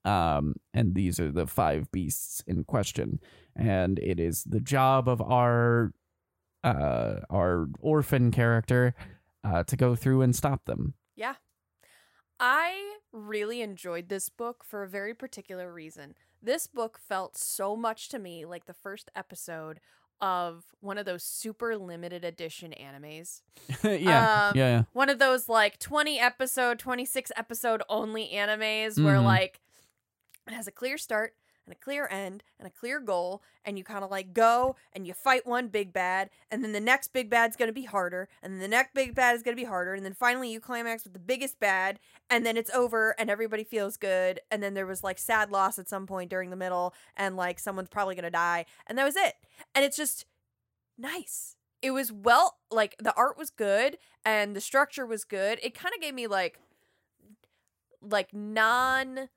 Um, 0.06 0.56
and 0.74 0.96
these 0.96 1.20
are 1.20 1.32
the 1.32 1.48
five 1.48 1.92
beasts 1.92 2.44
in 2.46 2.63
question. 2.63 3.20
And 3.56 4.00
it 4.00 4.20
is 4.20 4.44
the 4.44 4.60
job 4.60 5.08
of 5.08 5.22
our 5.22 5.94
uh, 6.63 7.20
our 7.30 7.68
orphan 7.80 8.32
character 8.32 8.96
uh, 9.44 9.63
to 9.63 9.75
go 9.75 9.96
through 9.96 10.22
and 10.22 10.36
stop 10.36 10.65
them. 10.65 10.94
Yeah. 11.15 11.36
I 12.39 12.98
really 13.12 13.62
enjoyed 13.62 14.10
this 14.10 14.30
book 14.30 14.63
for 14.63 14.84
a 14.84 14.89
very 14.89 15.13
particular 15.13 15.72
reason. 15.72 16.15
This 16.42 16.68
book 16.68 16.98
felt 16.98 17.38
so 17.38 17.75
much 17.75 18.10
to 18.10 18.20
me 18.20 18.46
like 18.46 18.65
the 18.65 18.74
first 18.74 19.10
episode 19.15 19.80
of 20.22 20.63
one 20.79 20.98
of 20.98 21.05
those 21.05 21.24
super 21.24 21.77
limited 21.77 22.24
edition 22.24 22.74
animes. 22.79 23.41
yeah, 23.84 24.50
Um, 24.50 24.58
yeah, 24.58 24.67
yeah. 24.70 24.84
One 24.93 25.10
of 25.10 25.20
those 25.20 25.50
like 25.50 25.79
20 25.79 26.20
episode, 26.20 26.79
26 26.79 27.32
episode 27.36 27.82
only 27.89 28.29
animes 28.34 29.03
where 29.03 29.17
Mhm. 29.17 29.24
like 29.25 29.60
it 30.48 30.53
has 30.53 30.67
a 30.67 30.72
clear 30.72 30.98
start 30.98 31.36
and 31.65 31.74
a 31.74 31.79
clear 31.79 32.08
end 32.12 32.43
and 32.60 32.67
a 32.67 32.72
clear 32.72 33.00
goal 33.00 33.41
and 33.65 33.77
you 33.77 33.84
kind 33.84 34.03
of 34.03 34.12
like 34.12 34.34
go 34.34 34.75
and 34.93 35.08
you 35.08 35.13
fight 35.13 35.46
one 35.46 35.67
big 35.67 35.93
bad 35.93 36.29
and 36.51 36.63
then 36.63 36.72
the 36.72 36.79
next 36.79 37.13
big 37.13 37.29
bad's 37.29 37.55
going 37.55 37.70
to 37.70 37.74
be 37.74 37.86
harder 37.86 38.27
and 38.41 38.53
then 38.53 38.60
the 38.60 38.67
next 38.67 38.93
big 38.93 39.15
bad 39.15 39.36
is 39.36 39.43
going 39.43 39.55
to 39.55 39.62
be 39.62 39.67
harder 39.67 39.93
and 39.93 40.05
then 40.05 40.13
finally 40.13 40.51
you 40.51 40.60
climax 40.60 41.03
with 41.03 41.13
the 41.13 41.20
biggest 41.20 41.60
bad 41.60 42.00
and 42.29 42.46
then 42.46 42.58
it's 42.58 42.72
over 42.72 43.15
and 43.17 43.29
everybody 43.29 43.63
feels 43.63 43.98
good 43.98 44.39
and 44.51 44.62
then 44.62 44.74
there 44.74 44.86
was 44.86 45.03
like 45.03 45.17
sad 45.17 45.51
loss 45.51 45.79
at 45.79 45.88
some 45.88 46.05
point 46.05 46.29
during 46.29 46.50
the 46.50 46.55
middle 46.55 46.93
and 47.15 47.38
like 47.38 47.60
someone's 47.60 47.89
probably 47.89 48.15
going 48.15 48.24
to 48.24 48.32
die 48.32 48.65
and 48.88 48.98
that 48.98 49.05
was 49.05 49.15
it. 49.15 49.36
And 49.74 49.86
it's 49.86 49.98
just 49.98 50.25
nice. 50.98 51.55
It 51.82 51.91
was 51.91 52.12
well 52.12 52.58
like 52.72 52.96
the 53.00 53.13
art 53.15 53.38
was 53.38 53.50
good 53.50 53.98
and 54.25 54.55
the 54.55 54.62
structure 54.62 55.05
was 55.05 55.24
good. 55.24 55.60
It 55.62 55.74
kind 55.74 55.93
of 55.96 56.01
gave 56.01 56.13
me 56.13 56.27
like 56.27 56.60
like 58.01 58.34
non 58.34 59.29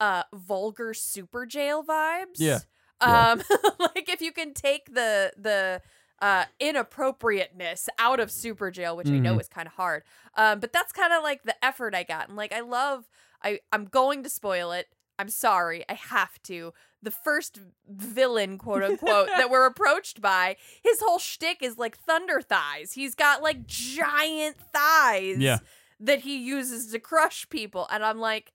uh 0.00 0.22
vulgar 0.34 0.92
Superjail 0.92 1.84
vibes 1.86 2.36
Yeah. 2.38 2.58
Yeah. 3.02 3.30
Um, 3.32 3.42
like 3.78 4.08
if 4.08 4.20
you 4.22 4.32
can 4.32 4.54
take 4.54 4.92
the 4.94 5.32
the 5.36 5.82
uh 6.22 6.44
inappropriateness 6.60 7.88
out 7.98 8.20
of 8.20 8.30
Superjail 8.30 8.96
which 8.96 9.08
i 9.08 9.18
know 9.18 9.36
Mhm. 9.36 9.40
is 9.40 9.48
kind 9.48 9.66
of 9.66 9.74
hard 9.74 10.02
um 10.36 10.60
but 10.60 10.72
that's 10.72 10.92
kind 10.92 11.12
of 11.12 11.22
like 11.22 11.42
the 11.42 11.54
effort 11.64 11.94
i 11.94 12.02
got 12.02 12.28
and 12.28 12.36
like 12.36 12.52
i 12.52 12.60
love 12.60 13.04
i 13.42 13.60
i'm 13.72 13.84
going 13.84 14.22
to 14.22 14.30
spoil 14.30 14.72
it 14.72 14.86
i'm 15.18 15.28
sorry 15.28 15.84
i 15.88 15.94
have 15.94 16.40
to 16.44 16.72
the 17.02 17.10
first 17.10 17.60
villain 17.88 18.56
quote 18.56 18.82
unquote 18.82 19.28
that 19.28 19.50
we're 19.50 19.66
approached 19.74 20.20
by 20.22 20.56
his 20.82 21.00
whole 21.00 21.18
shtick 21.18 21.58
is 21.62 21.76
like 21.76 21.98
thunder 21.98 22.40
thighs 22.40 22.92
he's 22.92 23.14
got 23.14 23.42
like 23.42 23.66
giant 23.66 24.56
thighs 24.72 25.36
Yeah. 25.38 25.58
that 26.00 26.20
he 26.20 26.38
uses 26.38 26.90
to 26.92 26.98
crush 26.98 27.46
people 27.50 27.86
and 27.90 28.02
i'm 28.02 28.18
like 28.18 28.52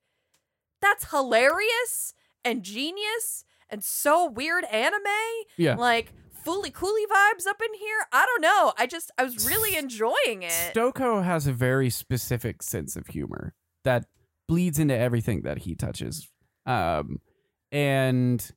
that's 0.82 1.10
hilarious 1.10 2.12
and 2.44 2.62
genius 2.62 3.44
and 3.70 3.82
so 3.82 4.28
weird 4.28 4.64
anime 4.66 5.00
Yeah. 5.56 5.76
like 5.76 6.12
Fooly 6.44 6.72
Cooly 6.72 7.06
vibes 7.06 7.46
up 7.46 7.62
in 7.64 7.72
here. 7.78 7.98
I 8.12 8.26
don't 8.26 8.42
know. 8.42 8.72
I 8.76 8.86
just 8.88 9.12
I 9.16 9.22
was 9.22 9.48
really 9.48 9.76
enjoying 9.78 10.42
it. 10.42 10.72
Stokoe 10.74 11.22
has 11.24 11.46
a 11.46 11.52
very 11.52 11.88
specific 11.88 12.62
sense 12.64 12.96
of 12.96 13.06
humor 13.06 13.54
that 13.84 14.06
bleeds 14.48 14.78
into 14.80 14.96
everything 14.96 15.42
that 15.42 15.58
he 15.58 15.74
touches. 15.76 16.28
Um 16.66 17.20
and 17.70 18.50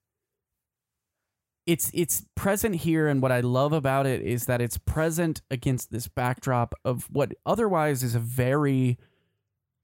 it's 1.67 1.89
it's 1.93 2.23
present 2.35 2.75
here 2.75 3.07
and 3.07 3.21
what 3.21 3.31
I 3.31 3.39
love 3.39 3.73
about 3.73 4.05
it 4.05 4.21
is 4.21 4.45
that 4.45 4.61
it's 4.61 4.77
present 4.77 5.41
against 5.49 5.91
this 5.91 6.07
backdrop 6.07 6.75
of 6.83 7.05
what 7.11 7.33
otherwise 7.45 8.03
is 8.03 8.13
a 8.15 8.19
very 8.19 8.97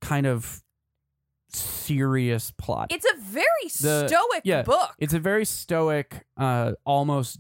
kind 0.02 0.28
of 0.28 0.64
serious 1.56 2.52
plot. 2.52 2.88
It's 2.92 3.06
a 3.06 3.18
very 3.20 3.46
The- 3.82 4.08
stoic 4.08 4.42
yeah, 4.44 4.64
book. 4.64 4.92
It's 5.00 5.14
a 5.14 5.20
very 5.20 5.46
stoic, 5.46 6.26
uh 6.38 6.74
almost 6.86 7.40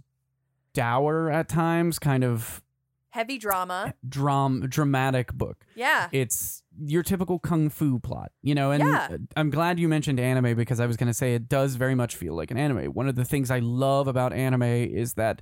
dour 0.73 1.29
at 1.29 1.49
times 1.49 1.99
kind 1.99 2.23
of 2.23 2.61
Heavy 3.09 3.37
drama. 3.37 3.93
dram 4.07 4.67
dramatic 4.69 5.33
book. 5.33 5.65
Yeah. 5.75 6.07
it's 6.13 6.63
your 6.83 7.03
typical 7.03 7.37
kung 7.39 7.69
fu 7.69 7.99
plot, 7.99 8.31
you 8.41 8.55
know. 8.55 8.71
And 8.71 8.83
Yeah. 8.83 9.07
uh, 9.11 9.17
I'm 9.35 9.49
glad 9.49 9.77
you 9.79 9.89
mentioned 9.89 10.19
anime 10.19 10.55
because 10.55 10.79
I 10.79 10.85
was 10.85 10.95
going 10.95 11.07
to 11.07 11.13
say 11.13 11.35
it 11.35 11.49
does 11.49 11.75
very 11.75 11.93
much 11.93 12.15
feel 12.15 12.33
like 12.35 12.49
an 12.51 12.57
anime. 12.57 12.85
One 12.93 13.09
of 13.09 13.15
the 13.15 13.25
things 13.25 13.51
I 13.51 13.59
love 13.59 14.07
about 14.07 14.31
anime 14.31 14.63
is 14.63 15.15
that 15.15 15.41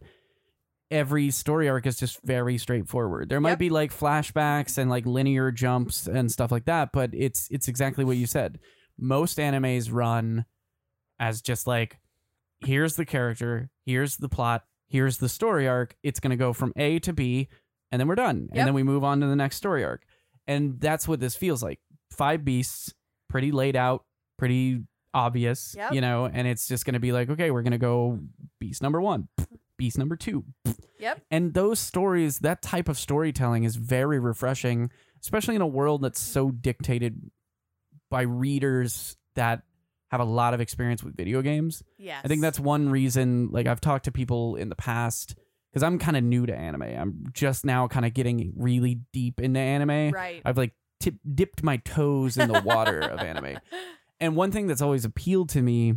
every 0.92 1.30
story 1.32 1.70
arc 1.70 1.86
is 1.86 1.98
just 1.98 2.20
very 2.24 2.58
straightforward. 2.58 3.30
There 3.30 3.40
might 3.42 3.52
Yep. 3.52 3.60
be 3.60 3.70
like 3.70 3.92
flashbacks 3.94 4.78
and 4.78 4.90
like 4.90 5.06
linear 5.06 5.52
jumps 5.52 6.08
and 6.08 6.32
stuff 6.32 6.52
like 6.52 6.66
that, 6.66 6.92
but 6.92 7.12
it's 7.14 7.48
it's 7.52 7.68
exactly 7.68 8.04
what 8.04 8.18
you 8.18 8.26
said. 8.26 8.60
Most 8.98 9.38
animes 9.38 9.90
run 9.92 10.46
as 11.20 11.42
just 11.42 11.68
like 11.68 12.00
here's 12.62 12.96
the 12.96 13.06
character, 13.06 13.70
here's 13.86 14.18
the 14.18 14.30
plot, 14.30 14.64
here's 14.90 15.18
the 15.18 15.30
story 15.30 15.68
arc. 15.68 15.96
It's 16.04 16.20
going 16.20 16.32
to 16.32 16.36
go 16.38 16.52
from 16.54 16.74
A 16.76 17.00
to 17.00 17.14
B 17.14 17.48
and 17.92 18.00
then 18.00 18.08
we're 18.08 18.16
done. 18.16 18.50
Yep. 18.52 18.58
And 18.58 18.68
then 18.68 18.74
we 18.74 18.84
move 18.84 19.04
on 19.04 19.22
to 19.22 19.28
the 19.28 19.36
next 19.36 19.56
story 19.58 19.84
arc. 19.86 20.04
And 20.48 20.80
that's 20.82 21.08
what 21.08 21.20
this 21.20 21.36
feels 21.36 21.62
like. 21.64 21.80
Five 22.12 22.44
beasts, 22.44 22.94
pretty 23.30 23.52
laid 23.52 23.76
out, 23.76 24.04
pretty 24.38 24.84
obvious, 25.14 25.74
Yep. 25.78 25.94
you 25.94 26.02
know, 26.02 26.26
and 26.26 26.48
it's 26.48 26.68
just 26.68 26.86
going 26.86 26.94
to 26.96 27.00
be 27.00 27.12
like, 27.12 27.30
okay, 27.30 27.50
we're 27.52 27.62
going 27.64 27.72
to 27.72 27.78
go 27.78 28.20
beast 28.60 28.82
number 28.82 29.00
1, 29.02 29.28
beast 29.80 29.98
number 29.98 30.16
2. 30.16 30.44
Yep. 31.00 31.22
And 31.32 31.54
those 31.56 31.80
stories, 31.80 32.40
that 32.40 32.62
type 32.62 32.88
of 32.88 33.00
storytelling 33.00 33.64
is 33.64 33.78
very 33.78 34.20
refreshing, 34.20 34.92
especially 35.22 35.56
in 35.56 35.62
a 35.62 35.68
world 35.68 36.04
that's 36.04 36.20
so 36.20 36.52
dictated 36.52 37.32
by 38.12 38.22
readers 38.22 39.18
that 39.36 39.64
have 40.12 40.20
a 40.20 40.26
lot 40.26 40.54
of 40.54 40.62
experience 40.62 41.04
with 41.04 41.16
video 41.16 41.42
games. 41.42 41.82
Yes. 41.98 42.22
I 42.24 42.28
think 42.28 42.42
that's 42.42 42.60
one 42.60 42.90
reason. 42.90 43.50
Like 43.52 43.66
I've 43.66 43.82
talked 43.82 44.06
to 44.06 44.12
people 44.12 44.56
in 44.56 44.70
the 44.70 44.76
past 44.76 45.36
because 45.72 45.84
I'm 45.84 45.98
kind 45.98 46.18
of 46.18 46.24
new 46.24 46.46
to 46.46 46.56
anime. 46.56 46.82
I'm 46.82 47.26
just 47.34 47.66
now 47.66 47.88
kind 47.88 48.06
of 48.06 48.14
getting 48.14 48.54
really 48.58 49.02
deep 49.14 49.40
into 49.40 49.60
anime. 49.60 50.12
right. 50.12 50.42
I've 50.44 50.58
like 50.58 50.74
tip, 51.00 51.16
dipped 51.34 51.64
my 51.64 51.78
toes 51.78 52.38
in 52.38 52.52
the 52.52 52.62
water 52.62 53.00
of 53.00 53.20
anime. 53.20 53.58
And 54.22 54.36
one 54.36 54.52
thing 54.52 54.68
that's 54.68 54.82
always 54.82 55.06
appealed 55.06 55.48
to 55.52 55.62
me 55.62 55.94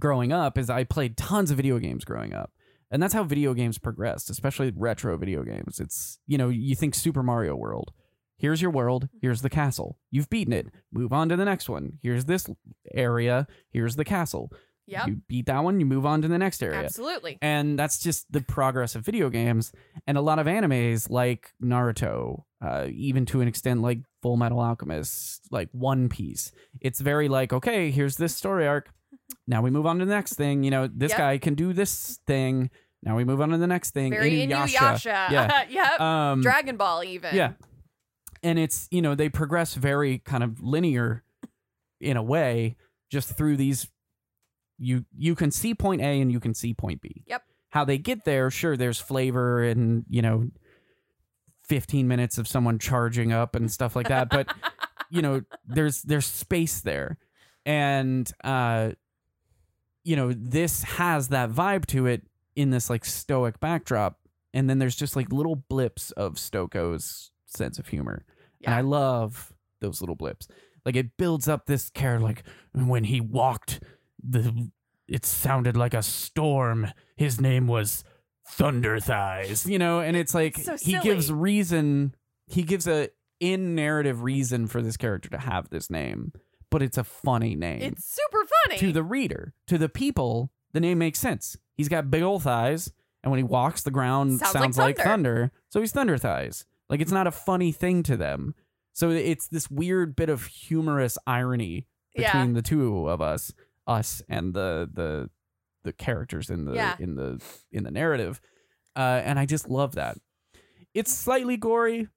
growing 0.00 0.32
up 0.32 0.58
is 0.58 0.68
I 0.68 0.82
played 0.82 1.16
tons 1.16 1.52
of 1.52 1.58
video 1.58 1.78
games 1.78 2.04
growing 2.04 2.34
up. 2.34 2.52
And 2.90 3.02
that's 3.02 3.14
how 3.14 3.22
video 3.22 3.54
games 3.54 3.78
progressed, 3.78 4.30
especially 4.30 4.72
retro 4.74 5.16
video 5.16 5.42
games. 5.42 5.78
It's, 5.78 6.18
you 6.26 6.36
know, 6.38 6.48
you 6.48 6.74
think 6.74 6.94
Super 6.94 7.22
Mario 7.22 7.54
World. 7.54 7.92
Here's 8.36 8.62
your 8.62 8.70
world. 8.70 9.08
Here's 9.20 9.42
the 9.42 9.50
castle. 9.50 9.98
You've 10.10 10.30
beaten 10.30 10.52
it. 10.52 10.68
Move 10.92 11.12
on 11.12 11.28
to 11.28 11.36
the 11.36 11.44
next 11.44 11.68
one. 11.68 11.98
Here's 12.02 12.24
this 12.24 12.48
area. 12.94 13.46
Here's 13.70 13.96
the 13.96 14.04
castle. 14.04 14.50
Yep. 14.86 15.06
You 15.06 15.16
beat 15.28 15.46
that 15.46 15.62
one, 15.62 15.78
you 15.78 15.86
move 15.86 16.04
on 16.04 16.20
to 16.22 16.28
the 16.28 16.38
next 16.38 16.62
area. 16.64 16.80
Absolutely. 16.80 17.38
And 17.40 17.78
that's 17.78 18.00
just 18.00 18.30
the 18.32 18.40
progress 18.40 18.96
of 18.96 19.04
video 19.04 19.30
games. 19.30 19.72
And 20.08 20.18
a 20.18 20.20
lot 20.20 20.40
of 20.40 20.46
animes 20.48 21.08
like 21.08 21.52
Naruto, 21.62 22.42
uh, 22.60 22.88
even 22.90 23.24
to 23.26 23.40
an 23.40 23.46
extent 23.46 23.82
like 23.82 24.00
Full 24.20 24.36
Metal 24.36 24.58
Alchemist, 24.58 25.46
like 25.52 25.68
One 25.70 26.08
Piece. 26.08 26.50
It's 26.80 27.00
very 27.00 27.28
like, 27.28 27.52
okay, 27.52 27.92
here's 27.92 28.16
this 28.16 28.34
story 28.34 28.66
arc. 28.66 28.90
Now 29.46 29.62
we 29.62 29.70
move 29.70 29.86
on 29.86 29.98
to 29.98 30.04
the 30.04 30.14
next 30.14 30.34
thing. 30.34 30.62
You 30.64 30.70
know, 30.70 30.86
this 30.86 31.10
Yep. 31.10 31.18
guy 31.18 31.38
can 31.38 31.54
do 31.54 31.72
this 31.72 32.20
thing. 32.26 32.70
Now 33.02 33.16
we 33.16 33.24
move 33.24 33.40
on 33.40 33.48
to 33.50 33.58
the 33.58 33.66
next 33.66 33.90
thing. 33.92 34.10
Very 34.12 34.46
Inuyasha. 34.46 34.66
Inuyasha. 34.76 35.30
Yeah. 35.30 35.64
yep. 35.70 36.00
Um, 36.00 36.42
Dragon 36.42 36.76
Ball 36.76 37.02
even. 37.04 37.34
yeah. 37.34 37.52
And 38.42 38.58
it's, 38.58 38.88
you 38.90 39.02
know, 39.02 39.14
they 39.14 39.28
progress 39.28 39.74
very 39.74 40.18
kind 40.18 40.42
of 40.42 40.62
linear 40.62 41.22
in 42.00 42.16
a 42.16 42.22
way 42.22 42.76
just 43.10 43.36
through 43.36 43.56
these 43.56 43.88
you 44.78 45.04
you 45.14 45.34
can 45.34 45.50
see 45.50 45.74
point 45.74 46.00
A 46.00 46.20
and 46.22 46.32
you 46.32 46.40
can 46.40 46.54
see 46.54 46.72
point 46.72 47.02
B. 47.02 47.22
Yep. 47.26 47.42
How 47.70 47.84
they 47.84 47.98
get 47.98 48.24
there, 48.24 48.50
sure 48.50 48.76
there's 48.76 48.98
flavor 48.98 49.62
and, 49.62 50.04
you 50.08 50.22
know, 50.22 50.48
15 51.68 52.08
minutes 52.08 52.38
of 52.38 52.48
someone 52.48 52.78
charging 52.78 53.32
up 53.32 53.54
and 53.54 53.70
stuff 53.70 53.94
like 53.94 54.08
that, 54.08 54.28
but 54.30 54.52
you 55.10 55.22
know, 55.22 55.42
there's 55.66 56.02
there's 56.02 56.26
space 56.26 56.80
there. 56.80 57.18
And 57.66 58.30
uh 58.42 58.92
you 60.04 60.16
know, 60.16 60.32
this 60.32 60.82
has 60.82 61.28
that 61.28 61.50
vibe 61.50 61.86
to 61.86 62.06
it 62.06 62.22
in 62.56 62.70
this 62.70 62.90
like 62.90 63.04
stoic 63.04 63.60
backdrop 63.60 64.20
and 64.52 64.68
then 64.68 64.78
there's 64.78 64.96
just 64.96 65.16
like 65.16 65.32
little 65.32 65.56
blips 65.56 66.10
of 66.12 66.34
Stokoe's 66.34 67.30
sense 67.46 67.78
of 67.78 67.88
humor. 67.88 68.24
And 68.64 68.74
I 68.74 68.80
love 68.80 69.52
those 69.80 70.00
little 70.00 70.16
blips. 70.16 70.48
Like 70.84 70.96
it 70.96 71.16
builds 71.16 71.48
up 71.48 71.66
this 71.66 71.90
character 71.90 72.24
like 72.24 72.42
when 72.74 73.04
he 73.04 73.20
walked 73.20 73.80
the 74.22 74.70
it 75.08 75.26
sounded 75.26 75.76
like 75.76 75.94
a 75.94 76.02
storm. 76.02 76.88
His 77.16 77.40
name 77.40 77.66
was 77.66 78.04
Thunder 78.46 79.00
Thighs, 79.00 79.66
you 79.66 79.78
know, 79.78 80.00
and 80.00 80.16
it's 80.16 80.34
like 80.34 80.56
So 80.58 80.76
he 80.76 80.98
gives 80.98 81.32
reason 81.32 82.14
he 82.46 82.62
gives 82.62 82.86
a 82.88 83.10
in 83.38 83.74
narrative 83.74 84.22
reason 84.22 84.66
for 84.66 84.82
this 84.82 84.96
character 84.96 85.30
to 85.30 85.38
have 85.38 85.70
this 85.70 85.90
name, 85.90 86.32
but 86.70 86.82
it's 86.82 86.98
a 86.98 87.04
funny 87.04 87.54
name 87.54 87.82
It's 87.82 88.04
super 88.04 88.44
funny. 88.64 88.78
to 88.78 88.92
the 88.92 89.02
reader. 89.02 89.52
To 89.68 89.78
the 89.78 89.88
people, 89.88 90.50
the 90.72 90.80
name 90.80 90.98
makes 90.98 91.18
sense. 91.18 91.56
He's 91.76 91.88
got 91.88 92.10
big 92.10 92.22
old 92.22 92.42
thighs, 92.44 92.92
and 93.22 93.30
when 93.30 93.38
he 93.38 93.44
walks, 93.44 93.82
the 93.82 93.90
ground 93.90 94.38
Sounds 94.38 94.52
sounds, 94.52 94.78
like 94.78 94.98
like, 94.98 95.06
thunder. 95.06 95.52
So 95.68 95.80
he's 95.80 95.92
thunder 95.92 96.16
thighs. 96.18 96.64
Like 96.88 97.00
it's 97.00 97.12
not 97.12 97.26
a 97.26 97.30
funny 97.32 97.72
thing 97.72 98.02
to 98.04 98.16
them. 98.16 98.54
So 98.92 99.10
it's 99.10 99.46
this 99.48 99.70
weird 99.70 100.16
bit 100.16 100.28
of 100.28 100.46
humorous 100.46 101.16
irony 101.26 101.86
Yeah. 102.14 102.32
between 102.32 102.54
the 102.54 102.62
two 102.62 103.08
of 103.08 103.20
us, 103.20 103.52
us 103.86 104.22
and 104.28 104.52
the 104.54 104.88
the 104.92 105.30
the 105.84 105.92
characters 105.92 106.50
in 106.50 106.64
the 106.66 106.74
Yeah. 106.74 106.96
in 106.98 107.14
the 107.14 107.40
in 107.72 107.84
the 107.84 107.90
narrative. 107.90 108.40
Uh, 108.96 109.22
and 109.24 109.38
I 109.38 109.46
just 109.46 109.68
love 109.68 109.94
that. 109.94 110.18
It's 110.92 111.12
slightly 111.14 111.56
gory. 111.56 112.08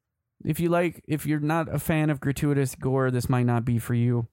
If 0.44 0.60
you 0.60 0.68
like, 0.70 1.04
if 1.08 1.26
you're 1.26 1.40
not 1.40 1.74
a 1.74 1.80
fan 1.80 2.10
of 2.10 2.20
gratuitous 2.20 2.76
gore, 2.76 3.12
this 3.12 3.30
might 3.30 3.46
not 3.46 3.64
be 3.64 3.78
for 3.80 3.94
you. 3.94 4.28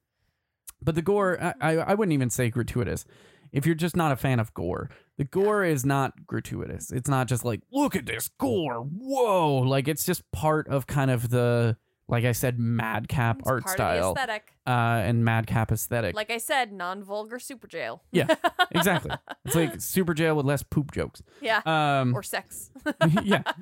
But 0.83 0.95
the 0.95 1.01
gore, 1.01 1.37
I, 1.41 1.53
I, 1.61 1.71
I 1.77 1.93
wouldn't 1.93 2.13
even 2.13 2.29
say 2.29 2.49
gratuitous. 2.49 3.05
If 3.51 3.65
you're 3.65 3.75
just 3.75 3.95
not 3.97 4.11
a 4.11 4.15
fan 4.15 4.39
of 4.39 4.53
gore, 4.53 4.89
the 5.17 5.25
gore 5.25 5.63
is 5.65 5.85
not 5.85 6.25
gratuitous. 6.25 6.91
It's 6.91 7.09
not 7.09 7.27
just 7.27 7.43
like, 7.43 7.61
look 7.71 7.95
at 7.95 8.05
this 8.05 8.29
gore. 8.39 8.79
Whoa. 8.81 9.57
Like, 9.57 9.87
it's 9.89 10.05
just 10.05 10.29
part 10.31 10.67
of 10.69 10.87
kind 10.87 11.11
of 11.11 11.29
the, 11.29 11.75
like 12.07 12.23
I 12.23 12.31
said, 12.31 12.57
madcap 12.59 13.39
It's 13.39 13.49
art 13.49 13.69
style 13.69 14.13
aesthetic. 14.13 14.53
uh, 14.65 14.69
and 14.69 15.25
madcap 15.25 15.71
aesthetic. 15.71 16.15
Like 16.15 16.31
I 16.31 16.37
said, 16.37 16.71
non-vulgar 16.71 17.39
Superjail. 17.39 17.99
Yeah, 18.13 18.33
exactly. 18.71 19.11
It's 19.45 19.55
like 19.55 19.73
Superjail 19.75 20.35
with 20.37 20.45
less 20.45 20.63
poop 20.63 20.91
jokes. 20.93 21.21
yeah. 21.41 21.61
Um, 21.65 22.15
or 22.15 22.23
sex. 22.23 22.71
yeah. 23.23 23.43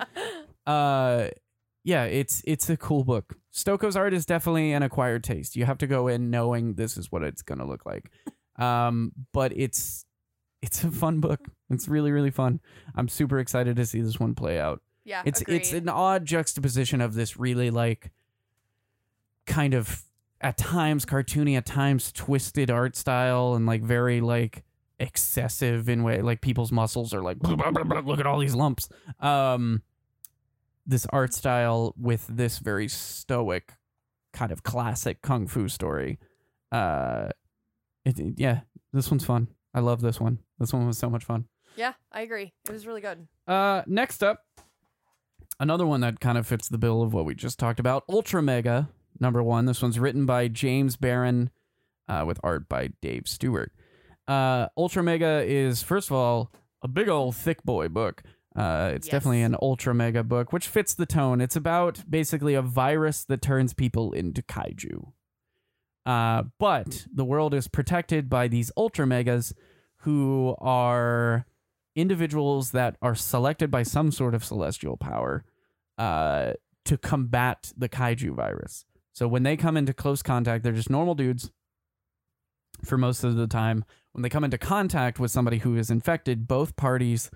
Uh, 0.67 1.29
yeah, 1.83 2.03
it's 2.03 2.43
it's 2.45 2.69
a 2.69 2.77
cool 2.77 3.03
book. 3.03 3.38
Stokoe's 3.53 3.95
art 3.95 4.13
is 4.13 4.25
definitely 4.25 4.71
an 4.73 4.83
acquired 4.83 5.23
taste. 5.23 5.55
You 5.55 5.65
have 5.65 5.77
to 5.79 5.87
go 5.87 6.07
in 6.07 6.29
knowing 6.29 6.75
this 6.75 6.97
is 6.97 7.11
what 7.11 7.23
it's 7.23 7.41
gonna 7.41 7.65
look 7.65 7.85
like. 7.85 8.11
Um, 8.57 9.13
but 9.31 9.53
it's 9.55 10.05
it's 10.61 10.83
a 10.83 10.91
fun 10.91 11.19
book. 11.19 11.39
It's 11.69 11.87
really 11.87 12.11
really 12.11 12.31
fun. 12.31 12.59
I'm 12.95 13.07
super 13.07 13.39
excited 13.39 13.75
to 13.77 13.85
see 13.85 14.01
this 14.01 14.19
one 14.19 14.35
play 14.35 14.59
out. 14.59 14.81
Yeah. 15.03 15.23
It's 15.25 15.41
it's 15.47 15.73
an 15.73 15.89
odd 15.89 16.25
juxtaposition 16.25 17.01
of 17.01 17.15
this 17.15 17.37
really 17.37 17.71
like 17.71 18.11
kind 19.45 19.73
of 19.73 20.03
at 20.41 20.57
times 20.57 21.05
cartoony, 21.05 21.57
at 21.57 21.65
times 21.65 22.11
twisted 22.11 22.69
art 22.69 22.95
style, 22.95 23.55
and 23.55 23.65
like 23.65 23.81
very 23.81 24.21
like 24.21 24.63
excessive 24.99 25.87
in 25.87 26.03
way 26.03 26.21
like 26.21 26.41
people's 26.41 26.73
muscles 26.73 27.13
are 27.13 27.21
like 27.21 27.37
look 27.43 28.19
at 28.19 28.27
all 28.27 28.39
these 28.39 28.55
lumps. 28.55 28.89
Um, 29.19 29.81
this 30.89 31.05
art 31.11 31.33
style 31.33 31.93
with 31.97 32.25
this 32.27 32.59
very 32.59 32.87
stoic 32.87 33.75
kind 34.33 34.51
of 34.51 34.63
classic 34.63 35.21
kung 35.21 35.47
fu 35.47 35.67
story. 35.67 36.19
Uh, 36.71 37.29
it, 38.05 38.19
yeah, 38.37 38.61
this 38.91 39.11
one's 39.11 39.25
fun. 39.25 39.47
I 39.73 39.81
love 39.81 40.01
this 40.01 40.19
one. 40.19 40.39
This 40.57 40.73
one 40.73 40.87
was 40.87 40.97
so 40.97 41.09
much 41.09 41.23
fun. 41.23 41.45
Yeah, 41.75 41.93
I 42.11 42.21
agree. 42.21 42.53
It 42.67 42.71
was 42.71 42.87
really 42.87 43.01
good. 43.01 43.27
Uh, 43.47 43.83
next 43.85 44.23
up, 44.23 44.43
another 45.59 45.85
one 45.85 46.01
that 46.01 46.19
kind 46.19 46.37
of 46.37 46.47
fits 46.47 46.67
the 46.67 46.77
bill 46.79 47.03
of 47.03 47.13
what 47.13 47.25
we 47.25 47.35
just 47.35 47.59
talked 47.59 47.79
about. 47.79 48.03
Ultra 48.09 48.41
Mega 48.41 48.89
number 49.19 49.43
one. 49.43 49.65
This 49.65 49.81
one's 49.81 49.99
written 49.99 50.25
by 50.25 50.47
James 50.47 50.97
Harren, 50.97 51.49
uh, 52.07 52.23
with 52.25 52.39
art 52.43 52.67
by 52.67 52.89
Dave 53.01 53.27
Stewart. 53.27 53.71
Uh, 54.27 54.67
Ultra 54.77 55.03
Mega 55.03 55.43
is 55.45 55.81
first 55.81 56.09
of 56.09 56.15
all 56.15 56.51
a 56.81 56.87
big 56.87 57.09
old 57.09 57.35
thick 57.35 57.63
boy 57.63 57.87
book. 57.87 58.23
Uh, 58.59 58.91
it's 58.93 59.07
Yes. 59.07 59.11
definitely 59.11 59.41
an 59.41 59.55
ultra 59.61 59.93
mega 59.95 60.23
book, 60.23 60.51
which 60.51 60.67
fits 60.67 60.93
the 60.93 61.05
tone. 61.05 61.39
It's 61.39 61.55
about 61.55 62.03
basically 62.09 62.55
a 62.55 62.61
virus 62.61 63.23
that 63.25 63.41
turns 63.41 63.73
people 63.73 64.11
into 64.11 64.41
kaiju. 64.41 65.13
Uh, 66.05 66.43
but 66.59 67.07
the 67.13 67.23
world 67.23 67.53
is 67.53 67.67
protected 67.67 68.29
by 68.29 68.47
these 68.47 68.71
ultra 68.75 69.07
megas 69.07 69.53
who 69.99 70.55
are 70.59 71.45
individuals 71.95 72.71
that 72.71 72.97
are 73.01 73.15
selected 73.15 73.69
by 73.71 73.83
some 73.83 74.11
sort 74.11 74.33
of 74.33 74.43
celestial 74.43 74.97
power 74.97 75.45
uh, 75.97 76.53
to 76.85 76.97
combat 76.97 77.71
the 77.77 77.89
kaiju 77.89 78.33
virus. 78.35 78.85
So 79.13 79.27
when 79.27 79.43
they 79.43 79.55
come 79.57 79.77
into 79.77 79.93
close 79.93 80.21
contact, 80.21 80.63
they're 80.63 80.73
just 80.73 80.89
normal 80.89 81.15
dudes 81.15 81.51
for 82.83 82.97
most 82.97 83.23
of 83.23 83.35
the 83.35 83.47
time. 83.47 83.83
When 84.13 84.21
they 84.21 84.29
come 84.29 84.43
into 84.43 84.57
contact 84.57 85.19
with 85.19 85.31
somebody 85.31 85.59
who 85.59 85.75
is 85.77 85.89
infected, 85.89 86.47
both 86.47 86.75
parties 86.75 87.29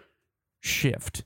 shift. 0.63 1.25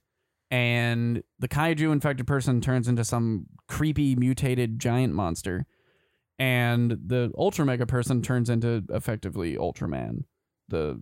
And 0.50 1.24
the 1.40 1.48
kaiju 1.48 1.92
infected 1.92 2.26
person 2.26 2.60
turns 2.60 2.88
into 2.88 3.04
some 3.04 3.46
creepy 3.68 4.16
mutated 4.16 4.80
giant 4.80 5.14
monster. 5.14 5.66
And 6.40 6.92
the 6.92 7.32
ultra 7.38 7.66
mega 7.66 7.86
person 7.86 8.22
turns 8.22 8.50
into 8.50 8.84
effectively 8.90 9.56
Ultraman. 9.56 10.24
The 10.70 11.02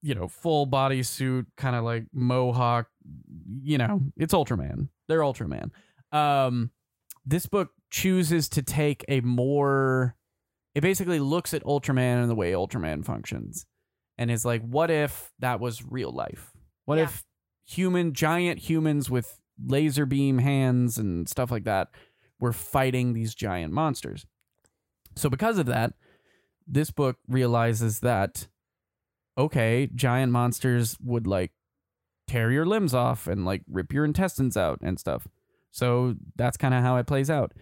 you 0.00 0.14
know, 0.14 0.28
full 0.28 0.64
body 0.64 1.02
suit, 1.02 1.48
kind 1.56 1.74
of 1.74 1.82
like 1.82 2.04
mohawk, 2.12 2.86
you 3.62 3.78
know, 3.78 4.00
it's 4.16 4.32
Ultraman. 4.32 4.88
They're 5.08 5.20
Ultraman. 5.20 5.70
Um 6.12 6.70
this 7.26 7.46
book 7.46 7.70
chooses 7.90 8.48
to 8.50 8.62
take 8.62 9.04
a 9.08 9.20
more 9.20 10.16
it 10.74 10.80
basically 10.80 11.20
looks 11.20 11.52
at 11.52 11.64
Ultraman 11.64 12.22
and 12.22 12.30
the 12.30 12.34
way 12.34 12.52
Ultraman 12.52 13.04
functions 13.04 13.66
and 14.16 14.30
is 14.30 14.44
like 14.44 14.62
what 14.62 14.90
if 14.90 15.30
that 15.40 15.60
was 15.60 15.84
real 15.84 16.12
life? 16.12 16.52
What 16.88 16.96
Yeah. 16.96 17.04
if 17.04 17.26
human 17.66 18.14
giant 18.14 18.60
humans 18.60 19.10
with 19.10 19.42
laser 19.62 20.06
beam 20.06 20.38
hands 20.38 20.96
and 20.96 21.28
stuff 21.28 21.50
like 21.50 21.64
that 21.64 21.90
were 22.40 22.54
fighting 22.54 23.12
these 23.12 23.34
giant 23.34 23.74
monsters? 23.74 24.24
So 25.14 25.28
because 25.28 25.58
of 25.58 25.66
that, 25.66 25.92
this 26.66 26.90
book 26.90 27.18
realizes 27.28 28.00
that 28.00 28.48
okay, 29.36 29.90
giant 29.94 30.32
monsters 30.32 30.96
would 31.00 31.26
like 31.26 31.52
tear 32.26 32.50
your 32.50 32.64
limbs 32.64 32.94
off 32.94 33.26
and 33.26 33.44
like 33.44 33.62
rip 33.68 33.92
your 33.92 34.06
intestines 34.06 34.56
out 34.56 34.78
and 34.80 34.98
stuff. 34.98 35.28
So 35.70 36.16
that's 36.36 36.56
kind 36.56 36.72
of 36.72 36.82
how 36.82 36.96
it 36.96 37.06
plays 37.06 37.28
out. 37.28 37.52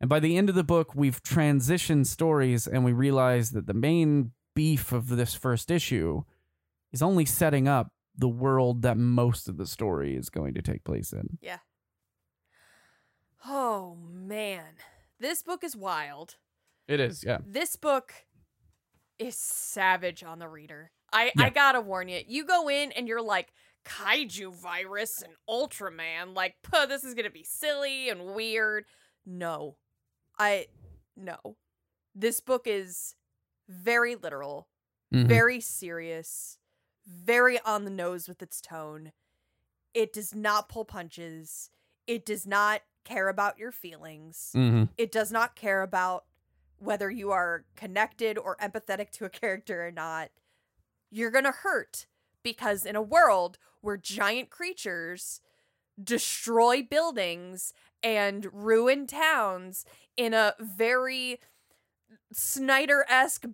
And 0.00 0.08
by 0.08 0.20
the 0.20 0.36
end 0.36 0.48
of 0.48 0.54
the 0.54 0.62
book, 0.64 0.94
we've 0.94 1.20
transitioned 1.24 2.06
stories 2.06 2.68
and 2.68 2.84
we 2.84 2.92
realize 2.92 3.50
that 3.50 3.66
the 3.66 3.74
main 3.74 4.30
beef 4.54 4.92
of 4.92 5.08
this 5.08 5.34
first 5.34 5.72
issue 5.72 6.22
is 6.92 7.02
only 7.02 7.24
setting 7.24 7.66
up 7.66 7.92
the 8.18 8.28
world 8.28 8.82
that 8.82 8.96
most 8.96 9.48
of 9.48 9.56
the 9.56 9.66
story 9.66 10.16
is 10.16 10.30
going 10.30 10.54
to 10.54 10.62
take 10.62 10.84
place 10.84 11.12
in. 11.12 11.38
Yeah. 11.40 11.58
Oh 13.44 13.96
man. 14.10 14.74
This 15.20 15.42
book 15.42 15.62
is 15.64 15.76
wild. 15.76 16.36
It 16.88 17.00
is, 17.00 17.24
yeah. 17.24 17.38
This 17.46 17.76
book 17.76 18.12
is 19.18 19.36
savage 19.36 20.22
on 20.22 20.38
the 20.38 20.48
reader. 20.48 20.90
I 21.12 21.32
Yeah. 21.36 21.44
I 21.46 21.50
got 21.50 21.72
to 21.72 21.80
warn 21.80 22.08
you. 22.08 22.20
You 22.26 22.44
go 22.44 22.68
in 22.68 22.92
and 22.92 23.08
you're 23.08 23.22
like 23.22 23.52
kaiju 23.84 24.52
virus 24.54 25.22
and 25.22 25.34
Ultraman 25.48 26.34
like, 26.34 26.56
"Puh, 26.62 26.86
this 26.86 27.04
is 27.04 27.14
going 27.14 27.24
to 27.24 27.30
be 27.30 27.44
silly 27.44 28.08
and 28.08 28.34
weird." 28.34 28.84
No. 29.24 29.76
I 30.38 30.66
no. 31.16 31.56
This 32.14 32.40
book 32.40 32.62
is 32.66 33.14
very 33.68 34.16
literal, 34.16 34.68
Mhm. 35.14 35.26
very 35.26 35.60
serious, 35.60 36.58
very 37.06 37.58
on 37.60 37.84
the 37.84 37.90
nose 37.90 38.28
with 38.28 38.42
its 38.42 38.60
tone. 38.60 39.12
It 39.94 40.12
does 40.12 40.34
not 40.34 40.68
pull 40.68 40.84
punches. 40.84 41.70
It 42.06 42.26
does 42.26 42.46
not 42.46 42.82
care 43.04 43.28
about 43.28 43.58
your 43.58 43.72
feelings. 43.72 44.52
Mhm. 44.54 44.90
It 44.98 45.12
does 45.12 45.30
not 45.30 45.54
care 45.56 45.82
about 45.82 46.26
whether 46.78 47.10
you 47.10 47.30
are 47.30 47.64
connected 47.76 48.36
or 48.36 48.56
empathetic 48.56 49.10
to 49.10 49.24
a 49.24 49.30
character 49.30 49.86
or 49.86 49.90
not. 49.90 50.30
You're 51.10 51.30
going 51.30 51.44
to 51.44 51.52
hurt 51.52 52.06
because 52.42 52.84
in 52.84 52.96
a 52.96 53.02
world 53.02 53.58
where 53.80 53.96
giant 53.96 54.50
creatures 54.50 55.40
destroy 56.02 56.82
buildings 56.82 57.72
and 58.02 58.52
ruin 58.52 59.06
towns 59.06 59.84
in 60.16 60.34
a 60.34 60.54
very 60.58 61.40
Snyder-esque 62.32 63.46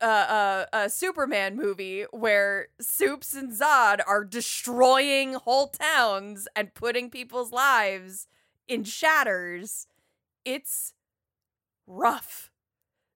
uh, 0.00 0.04
uh, 0.04 0.66
uh, 0.72 0.88
Superman 0.88 1.56
movie 1.56 2.04
where 2.12 2.68
Supes 2.80 3.34
and 3.34 3.52
Zod 3.52 4.00
are 4.06 4.24
destroying 4.24 5.34
whole 5.34 5.68
towns 5.68 6.46
and 6.54 6.74
putting 6.74 7.10
people's 7.10 7.52
lives 7.52 8.28
in 8.68 8.84
shatters. 8.84 9.86
It's 10.44 10.94
rough. 11.86 12.50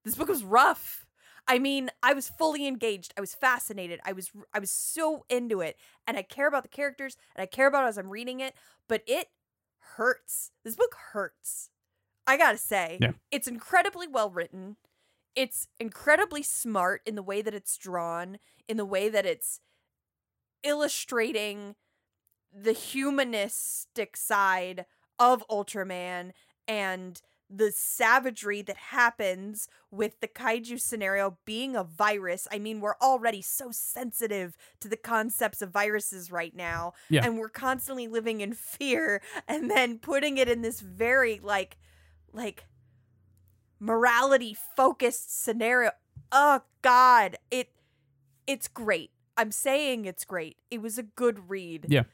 This 0.04 0.16
book 0.16 0.28
was 0.28 0.44
rough. 0.44 1.06
I 1.48 1.58
mean, 1.58 1.90
I 2.02 2.12
was 2.12 2.28
fully 2.28 2.66
engaged. 2.66 3.14
I 3.16 3.20
was 3.20 3.34
fascinated. 3.34 4.00
I 4.04 4.12
was 4.12 4.30
I 4.52 4.58
was 4.58 4.70
so 4.70 5.24
into 5.28 5.60
it, 5.60 5.76
and 6.06 6.16
I 6.16 6.22
care 6.22 6.48
about 6.48 6.64
the 6.64 6.68
characters, 6.68 7.16
and 7.34 7.42
I 7.42 7.46
care 7.46 7.68
about 7.68 7.86
as 7.86 7.98
I'm 7.98 8.10
reading 8.10 8.40
it. 8.40 8.54
But 8.88 9.02
it 9.06 9.28
hurts. 9.96 10.50
This 10.64 10.74
book 10.74 10.96
hurts. 11.12 11.70
I 12.26 12.36
gotta 12.36 12.58
say, 12.58 12.98
Yeah. 13.00 13.12
it's 13.30 13.46
incredibly 13.48 14.06
well 14.08 14.30
written. 14.30 14.76
It's 15.34 15.68
incredibly 15.78 16.42
smart 16.42 17.02
in 17.06 17.14
the 17.14 17.22
way 17.22 17.42
that 17.42 17.54
it's 17.54 17.76
drawn, 17.76 18.38
in 18.68 18.76
the 18.76 18.84
way 18.86 19.08
that 19.08 19.26
it's 19.26 19.60
illustrating 20.62 21.74
the 22.52 22.72
humanistic 22.72 24.16
side 24.16 24.86
of 25.18 25.44
Ultraman 25.48 26.32
and 26.66 27.20
the 27.48 27.70
savagery 27.70 28.60
that 28.62 28.76
happens 28.76 29.68
with 29.90 30.18
the 30.20 30.26
kaiju 30.26 30.80
scenario 30.80 31.38
being 31.44 31.76
a 31.76 31.84
virus. 31.84 32.48
I 32.50 32.58
mean, 32.58 32.80
we're 32.80 32.96
already 33.00 33.40
so 33.40 33.70
sensitive 33.70 34.56
to 34.80 34.88
the 34.88 34.96
concepts 34.96 35.62
of 35.62 35.70
viruses 35.70 36.32
right 36.32 36.56
now. 36.56 36.94
Yeah. 37.08 37.24
And 37.24 37.38
we're 37.38 37.48
constantly 37.48 38.08
living 38.08 38.40
in 38.40 38.52
fear 38.52 39.22
and 39.48 39.70
then 39.70 39.98
putting 40.00 40.38
it 40.38 40.48
in 40.48 40.62
this 40.62 40.80
very 40.80 41.38
like 41.40 41.76
like 42.36 42.66
morality 43.80 44.56
focused 44.76 45.42
scenario. 45.42 45.90
Oh 46.30 46.60
god, 46.82 47.36
it 47.50 47.70
it's 48.46 48.68
great. 48.68 49.10
I'm 49.36 49.50
saying 49.52 50.04
it's 50.04 50.24
great. 50.24 50.56
It 50.70 50.80
was 50.80 50.98
a 50.98 51.02
good 51.02 51.50
read. 51.50 51.86
Yeah. 51.88 52.04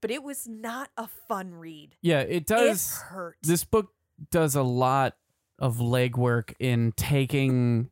But 0.00 0.10
it 0.10 0.22
was 0.22 0.46
not 0.48 0.90
a 0.96 1.06
fun 1.28 1.54
read. 1.54 1.96
Yeah, 2.02 2.20
it 2.20 2.46
does. 2.46 2.96
It 2.96 3.02
hurt. 3.12 3.36
this 3.42 3.64
book 3.64 3.92
does 4.30 4.54
a 4.54 4.62
lot 4.62 5.16
of 5.58 5.76
legwork 5.78 6.54
in 6.58 6.92
taking 6.96 7.90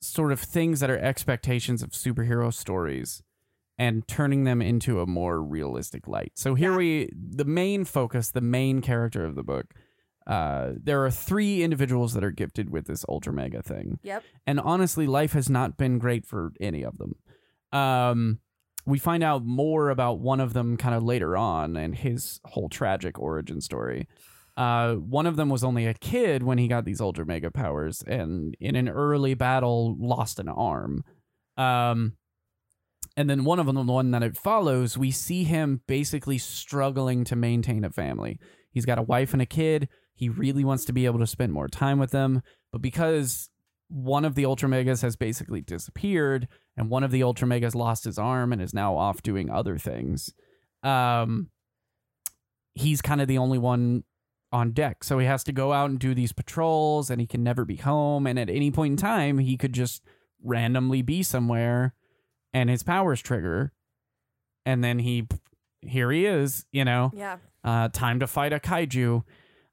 sort 0.00 0.32
of 0.32 0.40
things 0.40 0.80
that 0.80 0.90
are 0.90 0.98
expectations 0.98 1.82
of 1.82 1.90
superhero 1.90 2.52
stories 2.52 3.22
and 3.78 4.08
turning 4.08 4.44
them 4.44 4.60
into 4.60 5.00
a 5.00 5.06
more 5.06 5.42
realistic 5.42 6.08
light. 6.08 6.32
So 6.34 6.54
here 6.54 6.72
Yeah. 6.72 6.76
we 6.78 7.10
the 7.14 7.44
main 7.44 7.84
focus, 7.84 8.30
the 8.30 8.40
main 8.40 8.80
character 8.80 9.24
of 9.24 9.34
the 9.34 9.42
book. 9.42 9.74
Uh, 10.30 10.74
there 10.80 11.04
are 11.04 11.10
three 11.10 11.60
individuals 11.64 12.14
that 12.14 12.22
are 12.22 12.30
gifted 12.30 12.70
with 12.70 12.86
this 12.86 13.04
ultra 13.08 13.32
mega 13.32 13.62
thing. 13.62 13.98
Yep. 14.04 14.22
And 14.46 14.60
honestly, 14.60 15.08
life 15.08 15.32
has 15.32 15.50
not 15.50 15.76
been 15.76 15.98
great 15.98 16.24
for 16.24 16.52
any 16.60 16.84
of 16.84 16.96
them. 16.98 17.16
Um, 17.72 18.38
we 18.86 19.00
find 19.00 19.24
out 19.24 19.44
more 19.44 19.90
about 19.90 20.20
one 20.20 20.38
of 20.38 20.52
them 20.52 20.76
kind 20.76 20.94
of 20.94 21.02
later 21.02 21.36
on 21.36 21.76
and 21.76 21.96
his 21.96 22.40
whole 22.44 22.68
tragic 22.68 23.18
origin 23.18 23.60
story. 23.60 24.06
Uh, 24.56 24.94
one 24.94 25.26
of 25.26 25.34
them 25.34 25.48
was 25.48 25.64
only 25.64 25.86
a 25.86 25.94
kid 25.94 26.44
when 26.44 26.58
he 26.58 26.68
got 26.68 26.84
these 26.84 27.00
ultra 27.00 27.26
mega 27.26 27.50
powers, 27.50 28.02
and 28.06 28.56
in 28.60 28.76
an 28.76 28.88
early 28.88 29.34
battle, 29.34 29.96
lost 29.98 30.38
an 30.38 30.48
arm. 30.48 31.02
Um, 31.56 32.14
and 33.16 33.28
then 33.28 33.44
one 33.44 33.58
of 33.58 33.66
them, 33.66 33.74
the 33.74 33.92
one 33.92 34.12
that 34.12 34.22
it 34.22 34.36
follows, 34.36 34.96
we 34.96 35.10
see 35.10 35.44
him 35.44 35.80
basically 35.86 36.38
struggling 36.38 37.24
to 37.24 37.36
maintain 37.36 37.84
a 37.84 37.90
family. 37.90 38.38
He's 38.70 38.86
got 38.86 38.98
a 38.98 39.02
wife 39.02 39.32
and 39.32 39.42
a 39.42 39.46
kid. 39.46 39.88
He 40.20 40.28
really 40.28 40.64
wants 40.64 40.84
to 40.84 40.92
be 40.92 41.06
able 41.06 41.18
to 41.20 41.26
spend 41.26 41.50
more 41.50 41.66
time 41.66 41.98
with 41.98 42.10
them, 42.10 42.42
but 42.72 42.82
because 42.82 43.48
one 43.88 44.26
of 44.26 44.34
the 44.34 44.44
Ultra 44.44 44.68
Megas 44.68 45.00
has 45.00 45.16
basically 45.16 45.62
disappeared, 45.62 46.46
and 46.76 46.90
one 46.90 47.02
of 47.02 47.10
the 47.10 47.22
Ultra 47.22 47.48
Megas 47.48 47.74
lost 47.74 48.04
his 48.04 48.18
arm 48.18 48.52
and 48.52 48.60
is 48.60 48.74
now 48.74 48.96
off 48.98 49.22
doing 49.22 49.48
other 49.48 49.78
things. 49.78 50.30
Um, 50.82 51.48
he's 52.74 53.00
kind 53.00 53.22
of 53.22 53.28
the 53.28 53.38
only 53.38 53.56
one 53.58 54.04
on 54.52 54.72
deck, 54.72 55.04
so 55.04 55.18
he 55.18 55.26
has 55.26 55.42
to 55.44 55.52
go 55.52 55.72
out 55.72 55.88
and 55.88 55.98
do 55.98 56.14
these 56.14 56.32
patrols, 56.32 57.08
and 57.08 57.18
he 57.18 57.26
can 57.26 57.42
never 57.42 57.64
be 57.64 57.76
home. 57.76 58.26
And 58.26 58.38
at 58.38 58.50
any 58.50 58.70
point 58.70 58.92
in 58.92 58.96
time, 58.98 59.38
he 59.38 59.56
could 59.56 59.72
just 59.72 60.02
randomly 60.44 61.00
be 61.00 61.22
somewhere, 61.22 61.94
and 62.52 62.68
his 62.68 62.82
powers 62.82 63.22
trigger, 63.22 63.72
and 64.66 64.84
then 64.84 64.98
he, 64.98 65.26
here 65.80 66.10
he 66.12 66.26
is, 66.26 66.66
you 66.72 66.84
know 66.84 67.10
Yeah. 67.14 67.38
uh, 67.64 67.88
time 67.88 68.20
to 68.20 68.26
fight 68.26 68.52
a 68.52 68.58
kaiju. 68.60 69.24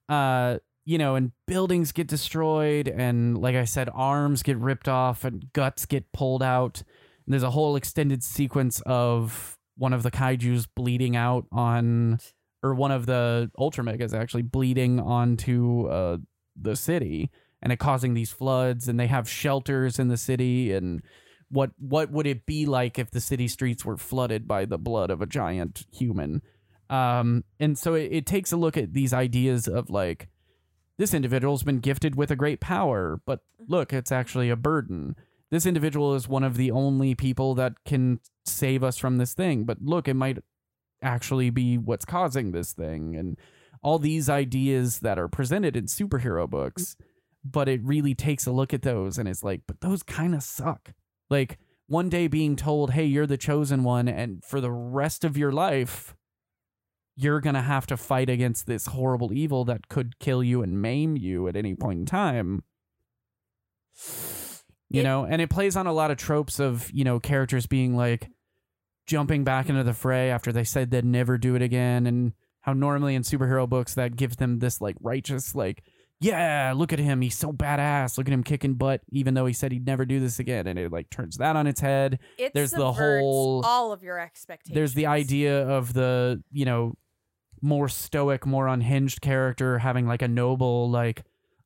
Uh, 0.09 0.57
you 0.85 0.97
know, 0.97 1.15
and 1.15 1.33
buildings 1.47 1.91
get 1.91 2.07
destroyed, 2.07 2.87
and 2.87 3.37
like 3.37 3.55
I 3.55 3.65
said, 3.65 3.89
arms 3.93 4.41
get 4.41 4.57
ripped 4.57 4.87
off 4.87 5.25
and 5.25 5.51
guts 5.51 5.85
get 5.85 6.13
pulled 6.13 6.41
out. 6.41 6.81
And 7.25 7.33
there's 7.33 7.43
a 7.43 7.51
whole 7.51 7.75
extended 7.75 8.23
sequence 8.23 8.81
of 8.85 9.57
one 9.75 9.91
of 9.91 10.03
the 10.03 10.11
kaiju's 10.11 10.65
bleeding 10.65 11.17
out 11.17 11.45
on, 11.51 12.19
or 12.63 12.73
one 12.73 12.91
of 12.91 13.05
the 13.05 13.51
Ultra 13.59 13.83
Megas 13.83 14.13
actually 14.13 14.43
bleeding 14.43 14.97
onto 14.97 15.87
uh, 15.87 16.17
the 16.55 16.77
city, 16.77 17.29
and 17.61 17.73
it 17.73 17.79
causing 17.79 18.13
these 18.13 18.31
floods. 18.31 18.87
And 18.87 18.97
they 18.97 19.07
have 19.07 19.29
shelters 19.29 19.99
in 19.99 20.07
the 20.07 20.15
city, 20.15 20.71
and 20.71 21.01
what 21.49 21.71
what 21.77 22.11
would 22.11 22.27
it 22.27 22.45
be 22.45 22.65
like 22.65 22.97
if 22.97 23.11
the 23.11 23.19
city 23.19 23.49
streets 23.49 23.83
were 23.83 23.97
flooded 23.97 24.47
by 24.47 24.63
the 24.63 24.77
blood 24.77 25.09
of 25.09 25.21
a 25.21 25.25
giant 25.25 25.85
human? 25.91 26.41
Um, 26.89 27.43
and 27.59 27.77
so 27.77 27.93
it, 27.93 28.09
it 28.11 28.25
takes 28.25 28.51
a 28.51 28.57
look 28.57 28.77
at 28.77 28.93
these 28.93 29.13
ideas 29.13 29.67
of 29.67 29.89
like, 29.89 30.27
this 30.97 31.13
individual's 31.13 31.63
been 31.63 31.79
gifted 31.79 32.15
with 32.15 32.31
a 32.31 32.35
great 32.35 32.59
power, 32.59 33.21
but 33.25 33.41
look, 33.67 33.93
it's 33.93 34.11
actually 34.11 34.49
a 34.49 34.55
burden. 34.55 35.15
This 35.51 35.65
individual 35.65 36.15
is 36.15 36.27
one 36.27 36.43
of 36.43 36.57
the 36.57 36.71
only 36.71 37.13
people 37.13 37.55
that 37.55 37.73
can 37.85 38.19
save 38.45 38.83
us 38.83 38.97
from 38.97 39.17
this 39.17 39.33
thing, 39.33 39.63
but 39.63 39.81
look, 39.81 40.07
it 40.07 40.15
might 40.15 40.39
actually 41.01 41.49
be 41.49 41.77
what's 41.77 42.05
causing 42.05 42.51
this 42.51 42.73
thing. 42.73 43.15
And 43.15 43.37
all 43.83 43.99
these 43.99 44.27
ideas 44.29 44.99
that 44.99 45.19
are 45.19 45.27
presented 45.27 45.77
in 45.77 45.85
superhero 45.85 46.49
books, 46.49 46.95
but 47.45 47.69
it 47.69 47.83
really 47.83 48.15
takes 48.15 48.47
a 48.47 48.51
look 48.51 48.73
at 48.73 48.81
those 48.81 49.17
and 49.17 49.29
it's 49.29 49.43
like, 49.43 49.61
but 49.67 49.81
those 49.81 50.01
kind 50.03 50.33
of 50.33 50.41
suck. 50.41 50.93
Like, 51.29 51.59
one 51.89 52.09
day 52.09 52.27
being 52.27 52.57
told, 52.57 52.91
hey, 52.91 53.05
you're 53.05 53.25
the 53.25 53.37
chosen 53.37 53.81
one, 53.81 54.09
and 54.09 54.43
for 54.43 54.59
the 54.59 54.71
rest 54.71 55.23
of 55.23 55.37
your 55.37 55.53
life, 55.53 56.17
you're 57.19 57.41
going 57.41 57.55
to 57.55 57.61
have 57.61 57.87
to 57.87 57.97
fight 57.97 58.29
against 58.29 58.67
this 58.67 58.85
horrible 58.85 59.33
evil 59.33 59.65
that 59.65 59.89
could 59.89 60.19
kill 60.19 60.43
you 60.43 60.61
and 60.61 60.81
maim 60.81 61.17
you 61.17 61.47
at 61.47 61.55
any 61.55 61.73
point 61.75 61.99
in 61.99 62.05
time. 62.05 62.63
You 64.89 65.01
It- 65.01 65.03
know, 65.03 65.25
and 65.25 65.41
it 65.41 65.49
plays 65.49 65.75
on 65.75 65.87
a 65.87 65.91
lot 65.93 66.11
of 66.11 66.17
tropes 66.17 66.59
of, 66.59 66.89
you 66.93 67.03
know, 67.03 67.19
characters 67.19 67.65
being 67.65 67.95
like 67.95 68.29
jumping 69.05 69.43
back 69.43 69.67
into 69.69 69.83
the 69.83 69.93
fray 69.93 70.29
after 70.29 70.51
they 70.51 70.63
said 70.63 70.91
they'd 70.91 71.03
never 71.05 71.37
do 71.37 71.55
it 71.55 71.61
again 71.61 72.05
and 72.05 72.33
how 72.61 72.73
normally 72.73 73.15
in 73.15 73.23
superhero 73.23 73.67
books 73.67 73.95
that 73.95 74.15
gives 74.15 74.35
them 74.35 74.59
this 74.59 74.79
like 74.81 74.95
righteous 75.01 75.55
like 75.55 75.83
yeah, 76.19 76.73
look 76.75 76.91
at 76.93 76.97
him. 76.97 77.21
He's 77.21 77.37
so 77.37 77.53
badass. 77.53 78.17
Look 78.17 78.25
at 78.27 78.33
him 78.33 78.41
kicking 78.41 78.73
butt, 78.73 79.01
even 79.11 79.35
though 79.35 79.45
he 79.45 79.53
said 79.53 79.71
he'd 79.71 79.85
never 79.85 80.03
do 80.03 80.19
this 80.19 80.39
again. 80.39 80.65
And 80.65 80.79
it 80.79 80.91
like 80.91 81.11
turns 81.11 81.37
that 81.37 81.55
on 81.55 81.67
its 81.67 81.79
head. 81.79 82.17
It 82.39 82.55
There's 82.55 82.71
the 82.71 82.91
whole- 82.91 83.61
all 83.63 83.91
of 83.91 84.01
your 84.01 84.19
expectations. 84.19 84.73
There's 84.73 84.93
the 84.95 85.05
idea 85.05 85.67
of 85.67 85.93
the, 85.93 86.41
you 86.51 86.65
know, 86.65 86.95
more 87.61 87.89
stoic, 87.89 88.45
more 88.45 88.67
unhinged 88.67 89.21
character 89.21 89.79
having 89.79 90.07
like 90.07 90.21
a 90.21 90.27
noble, 90.27 90.89
like, 90.89 91.23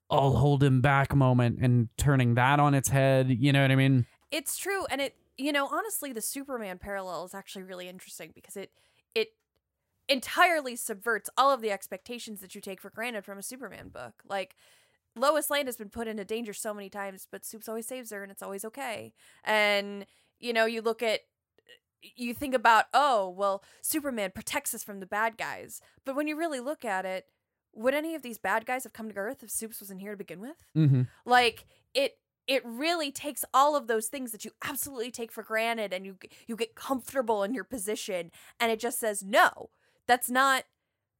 I'll 0.10 0.36
hold 0.36 0.62
him 0.62 0.82
back 0.82 1.15
moment 1.15 1.60
and 1.62 1.88
turning 1.97 2.36
that 2.36 2.60
on 2.60 2.73
its 2.73 2.89
head. 2.89 3.30
You 3.30 3.54
know 3.54 3.62
what 3.62 3.71
I 3.71 3.75
mean? 3.75 4.06
It's 4.30 4.58
true, 4.58 4.86
and 4.89 5.01
it 5.01 5.15
you 5.38 5.51
know 5.51 5.67
honestly, 5.67 6.12
the 6.13 6.21
Superman 6.21 6.77
parallel 6.77 7.25
is 7.25 7.34
actually 7.34 7.63
really 7.63 7.88
interesting 7.88 8.32
because 8.36 8.58
it 8.58 8.71
it 9.15 9.30
entirely 10.10 10.75
subverts 10.75 11.30
all 11.38 11.51
of 11.51 11.62
the 11.62 11.71
expectations 11.71 12.41
that 12.41 12.54
you 12.54 12.62
take 12.62 12.82
for 12.82 12.89
granted 12.89 13.23
from 13.23 13.38
a 13.38 13.43
Superman 13.43 13.88
book. 13.88 14.21
Like 14.27 14.56
Lois 15.15 15.49
Lane 15.49 15.65
has 15.65 15.77
been 15.77 15.89
put 15.89 16.08
into 16.08 16.25
danger 16.25 16.54
so 16.54 16.73
many 16.73 16.89
times, 16.89 17.27
but 17.32 17.45
Supes 17.45 17.69
always 17.69 17.88
saves 17.88 18.12
her, 18.12 18.21
and 18.21 18.32
it's 18.32 18.43
always 18.43 18.65
okay. 18.65 19.13
And 19.45 20.06
you 20.39 20.54
know, 20.54 20.65
you 20.65 20.82
look 20.82 21.01
at 21.01 21.21
you 22.01 22.33
think 22.33 22.53
about, 22.53 22.85
oh, 22.93 23.29
well, 23.29 23.63
Superman 23.81 24.31
protects 24.33 24.73
us 24.73 24.83
from 24.83 24.99
the 24.99 25.05
bad 25.05 25.37
guys. 25.37 25.81
But 26.05 26.15
when 26.15 26.27
you 26.27 26.35
really 26.35 26.59
look 26.59 26.83
at 26.83 27.05
it, 27.05 27.27
would 27.73 27.93
any 27.93 28.15
of 28.15 28.21
these 28.21 28.37
bad 28.37 28.65
guys 28.65 28.83
have 28.83 28.93
come 28.93 29.09
to 29.09 29.15
Earth 29.15 29.43
if 29.43 29.49
Supes 29.49 29.79
wasn't 29.81 30.01
here 30.01 30.11
to 30.11 30.17
begin 30.17 30.41
with? 30.41 30.57
Mm-hmm. 30.75 31.03
like 31.25 31.65
it 31.93 32.17
it 32.47 32.63
really 32.65 33.11
takes 33.11 33.45
all 33.53 33.75
of 33.75 33.87
those 33.87 34.07
things 34.07 34.31
that 34.31 34.43
you 34.43 34.51
absolutely 34.63 35.11
take 35.11 35.31
for 35.31 35.43
granted 35.43 35.93
and 35.93 36.05
you 36.05 36.17
you 36.47 36.55
get 36.55 36.75
comfortable 36.75 37.43
in 37.43 37.53
your 37.53 37.63
position 37.63 38.31
and 38.59 38.71
it 38.71 38.79
just 38.79 38.99
says 38.99 39.23
no 39.23 39.69
that's 40.07 40.29
not 40.29 40.63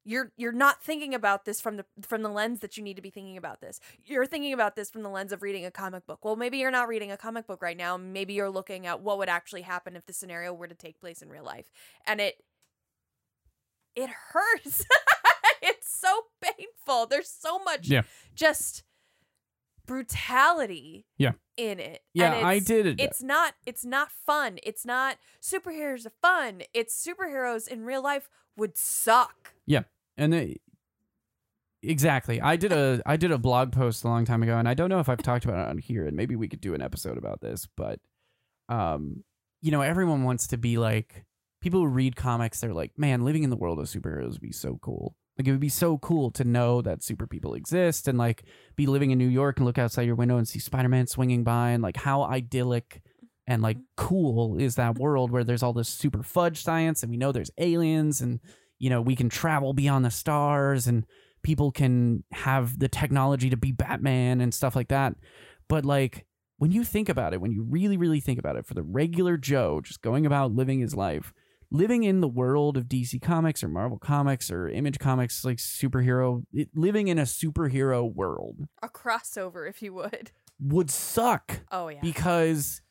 you're 0.04 0.32
you're 0.38 0.52
not 0.52 0.82
thinking 0.84 1.14
about 1.14 1.46
this 1.46 1.62
from 1.62 1.78
the 1.78 1.86
from 2.02 2.24
the 2.24 2.30
lens 2.30 2.60
that 2.62 2.78
you 2.78 2.84
need 2.84 2.96
to 2.96 3.02
be 3.02 3.10
thinking 3.12 3.38
about 3.38 3.62
this. 3.62 3.80
You're 4.06 4.26
thinking 4.26 4.54
about 4.54 4.76
this 4.76 4.90
from 4.90 5.04
the 5.04 5.10
lens 5.10 5.32
of 5.32 5.42
reading 5.42 5.66
a 5.66 5.72
comic 5.72 6.06
book. 6.08 6.24
Well 6.26 6.36
maybe 6.36 6.58
you're 6.58 6.72
not 6.72 6.88
reading 6.88 7.12
a 7.12 7.18
comic 7.18 7.46
book 7.48 7.62
right 7.62 7.78
now. 7.78 7.98
Maybe 7.98 8.34
you're 8.34 8.50
looking 8.50 8.88
at 8.88 9.02
what 9.02 9.18
would 9.20 9.30
actually 9.30 9.62
happen 9.62 9.96
if 9.96 10.06
the 10.06 10.14
scenario 10.14 10.54
were 10.54 10.68
to 10.68 10.76
take 10.76 11.00
place 11.00 11.22
in 11.22 11.30
real 11.30 11.44
life. 11.44 11.70
And 12.08 12.20
it 12.22 12.36
it 13.96 14.10
hurts. 14.10 14.86
It's 15.64 15.96
so 15.96 16.24
painful. 16.42 17.06
There's 17.06 17.30
so 17.30 17.60
much 17.60 17.88
Yeah. 17.88 18.02
just 18.34 18.82
brutality 19.86 21.06
Yeah. 21.18 21.34
in 21.58 21.80
it. 21.80 22.02
Yeah, 22.14 22.34
I 22.46 22.58
did 22.60 22.86
it. 22.88 23.00
it's 23.00 23.22
not 23.22 23.54
it's 23.66 23.86
not 23.86 24.10
fun. 24.12 24.58
It's 24.64 24.86
not 24.86 25.18
superheroes 25.42 26.06
are 26.08 26.14
fun. 26.22 26.64
It's 26.74 26.96
superheroes 27.06 27.68
in 27.68 27.86
real 27.86 28.02
life 28.02 28.28
would 28.58 28.78
suck 28.78 29.54
Yeah. 29.66 29.84
and 30.18 30.34
it, 30.34 30.62
exactly 31.84 32.40
i 32.42 32.56
did 32.56 32.72
a 32.72 33.02
i 33.08 33.18
did 33.18 33.32
a 33.32 33.40
blog 33.40 33.72
post 33.72 34.04
a 34.04 34.08
long 34.08 34.24
time 34.24 34.44
ago 34.44 34.56
and 34.58 34.68
i 34.70 34.74
don't 34.76 34.90
know 34.90 35.00
if 35.00 35.10
i've 35.10 35.22
talked 35.24 35.46
about 35.46 35.58
it 35.58 35.68
on 35.70 35.80
here 35.80 36.06
and 36.06 36.16
maybe 36.16 36.36
we 36.36 36.48
could 36.48 36.62
do 36.62 36.76
an 36.76 36.82
episode 36.82 37.18
about 37.18 37.42
this 37.42 37.68
but 37.76 38.00
um 38.70 39.24
you 39.62 39.72
know 39.72 39.82
everyone 39.82 40.24
wants 40.24 40.46
to 40.48 40.58
be 40.58 40.78
like 40.78 41.26
people 41.60 41.80
who 41.80 41.88
read 41.88 42.16
comics 42.16 42.60
they're 42.62 42.74
like 42.74 42.92
man 42.98 43.26
living 43.26 43.44
in 43.44 43.50
the 43.50 43.56
world 43.56 43.80
of 43.80 43.86
superheroes 43.88 44.34
would 44.34 44.42
be 44.42 44.52
so 44.52 44.78
cool 44.84 45.16
like 45.40 45.48
it 45.48 45.52
would 45.52 45.60
be 45.60 45.70
so 45.70 45.98
cool 45.98 46.30
to 46.30 46.44
know 46.44 46.84
that 46.84 47.02
super 47.02 47.26
people 47.26 47.56
exist 47.56 48.08
and 48.08 48.16
like 48.20 48.44
be 48.76 48.86
living 48.86 49.10
in 49.10 49.18
new 49.18 49.28
york 49.28 49.58
and 49.58 49.66
look 49.66 49.80
outside 49.80 50.04
your 50.04 50.16
window 50.16 50.38
and 50.38 50.48
see 50.48 50.60
spider-man 50.60 51.08
swinging 51.08 51.44
by 51.44 51.72
and 51.72 51.82
like 51.82 51.98
how 51.98 52.22
idyllic 52.24 53.02
and 53.48 53.62
like 53.62 53.78
mm-hmm. 53.78 54.06
cool 54.08 54.58
is 54.58 54.76
that 54.76 54.98
world 54.98 55.32
where 55.32 55.44
there's 55.44 55.64
all 55.64 55.74
this 55.74 55.90
super 55.90 56.24
fudge 56.24 56.64
science 56.64 57.04
and 57.04 57.10
we 57.10 57.18
know 57.18 57.32
there's 57.32 57.52
aliens 57.58 58.22
and 58.22 58.40
you 58.80 58.90
know 58.90 59.02
we 59.02 59.16
can 59.16 59.30
travel 59.30 59.74
beyond 59.74 60.06
the 60.06 60.12
stars 60.12 60.88
and 60.88 61.06
people 61.44 61.72
can 61.72 62.24
have 62.32 62.78
the 62.80 62.88
technology 62.88 63.50
to 63.50 63.58
be 63.58 63.72
batman 63.72 64.42
and 64.42 64.54
stuff 64.54 64.76
like 64.76 64.90
that. 64.90 65.16
But 65.68 65.86
like 65.86 66.26
when 66.62 66.72
you 66.72 66.84
think 66.84 67.10
about 67.10 67.34
it 67.34 67.42
when 67.42 67.52
you 67.52 67.64
really 67.68 67.98
really 67.98 68.20
think 68.20 68.38
about 68.38 68.56
it 68.56 68.68
for 68.68 68.76
the 68.76 68.84
regular 68.84 69.36
joe 69.36 69.82
just 69.82 70.04
going 70.04 70.28
about 70.28 70.52
living 70.52 70.80
his 70.80 70.96
life 70.96 71.34
living 71.72 72.04
in 72.04 72.22
the 72.22 72.28
world 72.28 72.78
of 72.78 72.86
dc 72.86 73.20
comics 73.20 73.64
or 73.64 73.68
marvel 73.68 73.98
comics 73.98 74.52
or 74.52 74.70
image 74.70 75.00
comics 75.00 75.44
like 75.44 75.58
superhero 75.58 76.46
it, 76.54 76.70
living 76.76 77.08
in 77.08 77.18
a 77.18 77.24
superhero 77.24 78.14
world 78.14 78.68
a 78.84 78.88
crossover 78.88 79.68
if 79.68 79.82
you 79.82 79.92
would. 79.92 80.30
would 80.60 80.92
suck 80.92 81.62
oh 81.72 81.88
yeah. 81.88 82.00
because 82.00 82.84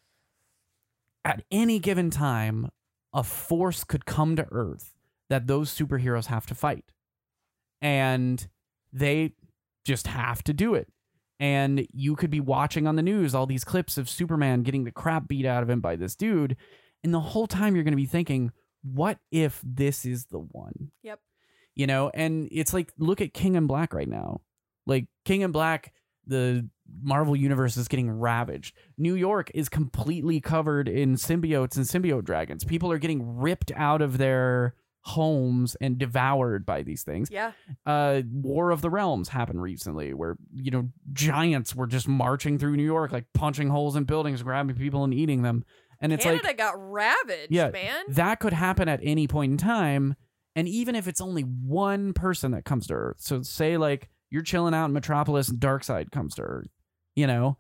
at 1.25 1.43
any 1.51 1.79
given 1.79 2.11
time 2.11 2.71
a 3.13 3.23
force 3.23 3.85
could 3.85 4.07
come 4.07 4.37
to 4.37 4.47
earth 4.51 4.95
that 5.29 5.47
those 5.47 5.71
superheroes 5.75 6.27
have 6.27 6.47
to 6.47 6.55
fight. 6.55 6.85
And 7.81 8.47
they 8.93 9.33
just 9.85 10.07
have 10.09 10.43
to 10.45 10.53
do 10.53 10.75
it. 10.75 10.89
And 11.39 11.87
you 11.93 12.17
could 12.17 12.31
be 12.31 12.41
watching 12.41 12.87
on 12.87 12.97
the 12.97 13.03
news 13.03 13.35
all 13.35 13.47
these 13.47 13.65
clips 13.65 13.97
of 13.97 14.11
superman 14.11 14.63
getting 14.63 14.85
the 14.85 14.91
crap 14.91 15.27
beat 15.27 15.47
out 15.47 15.63
of 15.63 15.71
him 15.71 15.81
by 15.81 15.97
this 15.97 16.15
dude 16.15 16.57
and 17.03 17.15
the 17.15 17.21
whole 17.21 17.47
time 17.47 17.75
you're 17.75 17.85
going 17.85 17.93
to 17.93 17.97
be 17.97 18.07
thinking 18.07 18.53
what 18.83 19.19
if 19.31 19.61
this 19.65 20.05
is 20.05 20.27
the 20.27 20.39
one? 20.39 20.91
Yep. 21.03 21.21
you 21.75 21.87
know 21.87 22.11
and 22.13 22.49
it's 22.51 22.75
like 22.75 22.93
look 22.99 23.21
at 23.21 23.35
King 23.35 23.55
in 23.55 23.67
Black 23.67 23.95
right 23.95 24.09
now. 24.09 24.41
Like 24.87 25.07
King 25.25 25.43
in 25.43 25.53
Black 25.53 25.93
the 26.31 26.69
marvel 27.03 27.37
universe 27.37 27.77
is 27.77 27.87
getting 27.89 28.11
ravaged. 28.11 28.75
New 28.97 29.15
york 29.15 29.51
is 29.55 29.69
completely 29.69 30.41
covered 30.41 30.89
in 30.89 31.17
symbiotes 31.17 31.77
and 31.77 31.85
symbiote 31.87 32.25
dragons. 32.25 32.65
People 32.65 32.91
are 32.91 32.99
getting 32.99 33.37
ripped 33.39 33.71
out 33.77 34.01
of 34.03 34.17
their 34.19 34.75
homes 35.03 35.77
and 35.81 35.97
devoured 35.99 36.67
by 36.67 36.83
these 36.83 37.03
things. 37.03 37.29
Yeah. 37.31 37.53
Uh 37.87 38.23
war 38.33 38.71
of 38.71 38.83
the 38.83 38.91
realms 38.91 39.29
happened 39.31 39.63
recently 39.63 40.13
where 40.15 40.37
you 40.55 40.71
know 40.71 40.89
giants 41.13 41.75
were 41.75 41.87
just 41.87 42.07
marching 42.07 42.59
through 42.59 42.77
new 42.77 42.85
york 42.85 43.11
like 43.11 43.25
punching 43.33 43.69
holes 43.71 43.97
in 43.97 44.05
buildings 44.05 44.43
grabbing 44.43 44.77
people 44.77 45.05
and 45.05 45.15
eating 45.15 45.43
them. 45.43 45.65
And 46.03 46.13
it's 46.13 46.25
canada 46.25 46.47
like 46.49 46.59
got 46.59 46.75
ravaged 46.77 47.51
Yeah, 47.51 47.71
man. 47.71 48.05
that 48.09 48.41
could 48.41 48.53
happen 48.53 48.89
at 48.89 49.01
any 49.03 49.27
point 49.29 49.53
in 49.53 49.59
time. 49.59 50.17
And 50.57 50.67
even 50.69 50.95
if 50.95 51.07
it's 51.09 51.21
only 51.21 51.43
one 51.43 52.13
person 52.13 52.51
that 52.53 52.65
comes 52.65 52.87
to 52.89 52.95
earth 52.95 53.17
so 53.21 53.41
say 53.43 53.77
like 53.79 54.09
you're 54.31 54.43
chilling 54.43 54.75
out 54.75 54.87
in 54.87 54.93
metropolis 54.93 55.49
and 55.49 55.61
Side 55.83 56.11
comes 56.11 56.35
to 56.37 56.43
earth 56.43 56.71
you 57.15 57.27
know? 57.27 57.57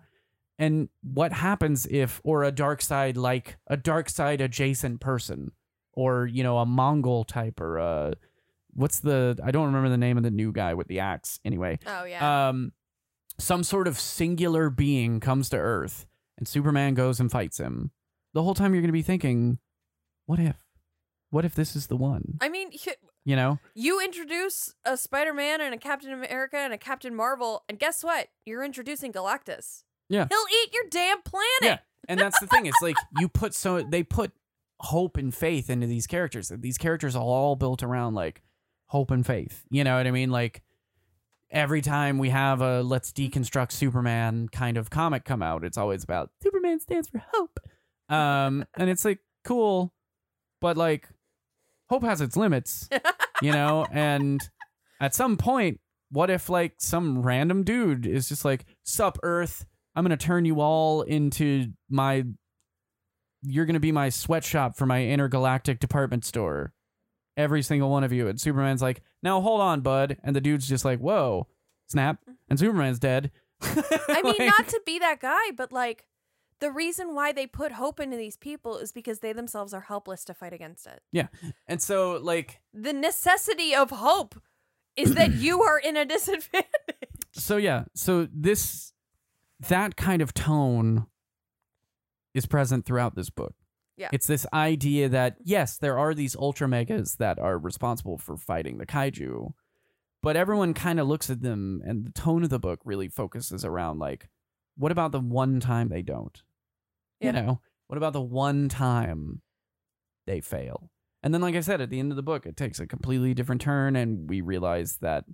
And 0.58 0.88
what 1.02 1.32
happens 1.32 1.86
if 1.90 2.20
or 2.22 2.44
a 2.44 2.52
Darkseid 2.52 3.16
like 3.16 3.56
a 3.66 3.76
Darkseid 3.76 4.40
adjacent 4.40 5.00
person 5.00 5.52
or 5.94 6.26
you 6.26 6.42
know 6.42 6.58
a 6.58 6.66
Mongul 6.66 7.26
type 7.26 7.60
or 7.60 7.78
a 7.78 8.14
what's 8.72 9.00
the 9.00 9.36
i 9.42 9.50
don't 9.50 9.66
remember 9.66 9.88
the 9.88 9.98
name 9.98 10.16
of 10.16 10.22
the 10.22 10.30
new 10.30 10.52
guy 10.52 10.74
with 10.74 10.86
the 10.88 11.00
axe 11.00 11.40
anyway. 11.44 11.78
Oh 11.86 12.04
yeah. 12.04 12.48
um 12.48 12.72
some 13.38 13.64
sort 13.64 13.88
of 13.88 13.98
singular 13.98 14.68
being 14.68 15.18
comes 15.18 15.48
to 15.48 15.56
earth 15.56 16.06
and 16.36 16.46
superman 16.46 16.92
goes 16.92 17.20
and 17.20 17.30
fights 17.32 17.58
him. 17.58 17.90
The 18.34 18.42
whole 18.42 18.54
time 18.54 18.74
you're 18.74 18.82
going 18.82 18.88
to 18.88 18.92
be 18.92 19.02
thinking 19.02 19.58
what 20.26 20.38
if? 20.38 20.56
What 21.30 21.44
if 21.44 21.54
this 21.54 21.74
is 21.74 21.86
the 21.86 21.96
one? 21.96 22.38
I 22.40 22.48
mean, 22.48 22.70
you 23.24 23.36
know 23.36 23.58
you 23.74 24.00
introduce 24.02 24.74
a 24.84 24.96
Spider-Man 24.96 25.60
and 25.60 25.74
a 25.74 25.78
Captain 25.78 26.12
America 26.12 26.56
and 26.56 26.72
a 26.72 26.78
Captain 26.78 27.14
Marvel, 27.14 27.62
and 27.68 27.78
guess 27.78 28.02
what? 28.02 28.28
You're 28.46 28.64
introducing 28.64 29.12
Galactus. 29.12 29.82
Yeah. 30.08 30.26
He'll 30.28 30.46
eat 30.64 30.72
your 30.74 30.84
damn 30.90 31.22
planet. 31.22 31.46
Yeah. 31.62 31.78
and 32.08 32.18
that's 32.18 32.40
the 32.40 32.46
thing 32.46 32.66
it's 32.66 32.82
like 32.82 32.96
you 33.18 33.28
put 33.28 33.54
so 33.54 33.82
they 33.82 34.02
put 34.02 34.32
hope 34.80 35.16
and 35.18 35.34
faith 35.34 35.68
into 35.68 35.86
these 35.86 36.06
characters 36.06 36.50
these 36.58 36.78
characters 36.78 37.14
are 37.14 37.22
all 37.22 37.54
built 37.54 37.82
around 37.82 38.14
like 38.14 38.40
hope 38.86 39.10
and 39.10 39.26
faith 39.26 39.64
you 39.70 39.84
know 39.84 39.98
what 39.98 40.06
i 40.06 40.10
mean 40.10 40.30
like 40.30 40.62
every 41.50 41.82
time 41.82 42.16
we 42.16 42.30
have 42.30 42.62
a 42.62 42.82
let's 42.82 43.12
deconstruct 43.12 43.72
superman 43.72 44.48
kind 44.48 44.78
of 44.78 44.88
comic 44.88 45.24
come 45.26 45.42
out 45.42 45.64
it's 45.64 45.76
always 45.76 46.02
about 46.02 46.30
superman 46.42 46.80
stands 46.80 47.10
for 47.10 47.22
hope 47.34 47.60
um 48.08 48.64
and 48.78 48.88
it's 48.88 49.04
like 49.04 49.18
cool 49.44 49.92
but 50.62 50.78
like 50.78 51.06
hope 51.90 52.02
has 52.02 52.20
its 52.22 52.36
limits 52.36 52.88
you 53.42 53.52
know? 53.52 53.86
And 53.92 54.40
at 55.00 55.14
some 55.14 55.36
point 55.36 55.80
what 56.10 56.30
if 56.30 56.48
like 56.48 56.74
some 56.78 57.22
random 57.22 57.62
dude 57.62 58.06
is 58.06 58.28
just 58.28 58.44
like 58.44 58.64
sup 58.82 59.16
earth 59.22 59.64
i'm 59.94 60.02
gonna 60.02 60.16
turn 60.16 60.44
you 60.44 60.60
all 60.60 61.02
into 61.02 61.66
my 61.88 62.24
you're 63.42 63.64
gonna 63.64 63.78
be 63.78 63.92
my 63.92 64.08
sweatshop 64.08 64.76
for 64.76 64.86
my 64.86 65.04
intergalactic 65.06 65.78
department 65.78 66.24
store 66.24 66.72
every 67.36 67.62
single 67.62 67.90
one 67.90 68.04
of 68.04 68.12
you. 68.12 68.28
And 68.28 68.40
superman's 68.40 68.82
like 68.82 69.02
now 69.22 69.40
hold 69.40 69.60
on 69.60 69.80
bud. 69.80 70.18
And 70.22 70.34
the 70.36 70.40
dude's 70.40 70.68
just 70.68 70.84
like 70.84 70.98
whoa 70.98 71.46
snap. 71.86 72.20
Mm-hmm. 72.22 72.32
And 72.50 72.58
superman's 72.58 72.98
dead. 72.98 73.30
I 73.62 74.20
mean, 74.24 74.34
Like, 74.38 74.48
not 74.48 74.68
to 74.68 74.80
be 74.86 74.98
that 74.98 75.20
guy, 75.20 75.50
but 75.56 75.72
like 75.72 76.04
the 76.60 76.70
reason 76.70 77.14
why 77.14 77.32
they 77.32 77.46
put 77.46 77.72
hope 77.72 78.00
into 78.00 78.16
these 78.16 78.36
people 78.36 78.78
is 78.78 78.92
because 78.92 79.20
they 79.20 79.32
themselves 79.32 79.72
are 79.74 79.80
helpless 79.80 80.24
to 80.26 80.34
fight 80.34 80.52
against 80.52 80.86
it. 80.86 81.00
Yeah. 81.12 81.28
And 81.66 81.80
so 81.82 82.18
like 82.22 82.60
The 82.74 82.92
necessity 82.92 83.74
of 83.74 83.90
hope 83.90 84.40
is 84.96 85.14
that 85.14 85.32
you 85.34 85.62
are 85.62 85.78
in 85.78 85.96
a 85.96 86.04
disadvantage. 86.04 86.66
so 87.32 87.56
yeah 87.56 87.84
so 87.94 88.26
this 88.32 88.92
that 89.68 89.96
kind 89.96 90.20
of 90.20 90.34
tone 90.34 91.06
is 92.34 92.46
present 92.46 92.84
throughout 92.84 93.14
this 93.14 93.30
book 93.30 93.54
Yeah. 93.96 94.08
it's 94.12 94.26
this 94.26 94.46
idea 94.52 95.08
that 95.08 95.36
yes 95.44 95.78
there 95.78 95.98
are 95.98 96.12
these 96.14 96.34
ultra 96.36 96.66
megas 96.68 97.14
that 97.16 97.38
are 97.38 97.56
responsible 97.58 98.18
for 98.18 98.36
fighting 98.36 98.78
the 98.78 98.86
kaiju 98.86 99.52
but 100.22 100.36
everyone 100.36 100.74
kind 100.74 101.00
of 101.00 101.06
looks 101.08 101.30
at 101.30 101.40
them 101.40 101.80
and 101.84 102.04
the 102.04 102.12
tone 102.12 102.42
of 102.42 102.50
the 102.50 102.58
book 102.58 102.80
really 102.84 103.08
focuses 103.08 103.64
around 103.64 103.98
like 103.98 104.28
what 104.76 104.92
about 104.92 105.12
the 105.12 105.20
one 105.20 105.60
time 105.60 105.88
they 105.88 106.02
don't 106.02 106.42
Yeah. 107.20 107.26
you 107.26 107.32
know 107.32 107.60
what 107.88 107.96
about 107.96 108.12
the 108.12 108.20
one 108.20 108.68
time 108.68 109.42
they 110.26 110.40
fail? 110.40 110.90
And 111.22 111.34
then 111.34 111.40
like 111.40 111.54
i 111.54 111.60
said 111.60 111.80
at 111.80 111.90
the 111.90 111.98
end 111.98 112.12
of 112.12 112.16
the 112.16 112.22
book 112.22 112.46
it 112.46 112.56
takes 112.56 112.80
a 112.80 112.86
completely 112.86 113.34
different 113.34 113.60
turn 113.60 113.94
and 113.96 114.28
we 114.28 114.40
realize 114.40 114.96
that 115.02 115.24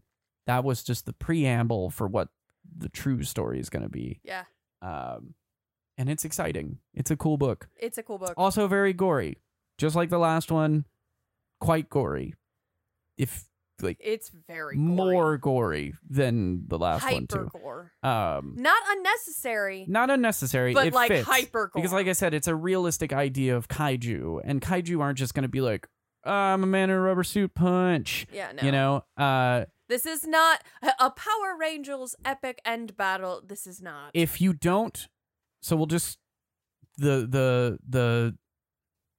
that 0.47 0.65
was 0.65 0.83
just 0.83 1.07
the 1.07 1.13
preamble 1.13 1.91
for 1.91 2.07
what 2.07 2.29
the 2.77 2.89
true 2.89 3.23
story 3.23 3.61
is 3.61 3.69
going 3.71 3.83
to 3.83 3.89
be. 3.89 4.21
Yeah, 4.25 4.45
um, 4.83 5.35
and 5.99 6.09
it's 6.11 6.25
exciting. 6.25 6.79
It's 6.95 7.11
a 7.11 7.17
cool 7.17 7.37
book. 7.37 7.69
It's 7.77 7.99
a 7.99 8.03
cool 8.03 8.19
book. 8.19 8.35
also 8.37 8.67
very 8.69 8.93
gory. 8.93 9.39
Just 9.79 9.95
like 9.97 10.09
the 10.11 10.19
last 10.19 10.51
one 10.51 10.85
quite 11.61 11.89
gory. 11.89 12.35
If 13.17 13.45
like 13.83 13.99
It's 14.01 14.31
very 14.49 14.77
gory. 14.77 14.87
more 14.87 15.37
gory 15.39 15.95
than 16.09 16.65
the 16.69 16.79
last 16.79 17.05
one 17.11 17.27
too 17.27 17.49
gore. 17.53 17.93
um 18.03 18.55
Not 18.59 18.83
unnecessary, 18.91 19.85
not 19.89 20.11
unnecessary 20.11 20.73
but 20.75 20.87
it 20.89 20.93
like 20.95 21.09
fits. 21.11 21.27
hyper 21.29 21.67
gore. 21.69 21.83
because 21.83 21.93
like 21.93 22.07
i 22.09 22.13
said 22.13 22.35
it's 22.35 22.49
a 22.49 22.55
realistic 22.55 23.13
idea 23.13 23.57
of 23.57 23.69
kaiju 23.69 24.41
and 24.45 24.61
kaiju 24.61 25.01
aren't 25.01 25.19
just 25.19 25.35
going 25.35 25.43
to 25.43 25.49
be 25.49 25.61
like 25.61 25.87
"Oh, 26.25 26.31
i'm 26.33 26.63
a 26.63 26.67
man 26.67 26.91
in 26.91 26.97
a 26.97 27.01
rubber 27.01 27.25
suit 27.25 27.55
punch 27.55 28.27
yeah, 28.33 28.53
no. 28.53 28.63
you 28.63 28.73
know 28.73 29.05
uh 29.17 29.65
this 29.89 30.05
is 30.07 30.27
not 30.27 30.63
a 30.83 30.91
a 31.01 31.11
Power 31.11 31.57
Rangers 31.61 32.17
epic 32.25 32.61
end 32.65 32.97
battle. 32.97 33.41
This 33.47 33.69
is 33.69 33.81
not. 33.81 34.11
if 34.15 34.41
you 34.41 34.53
don't 34.53 35.07
so 35.63 35.77
we'll 35.77 35.87
just 35.87 36.19
the 36.99 37.27
the 37.31 37.79
the 37.89 38.37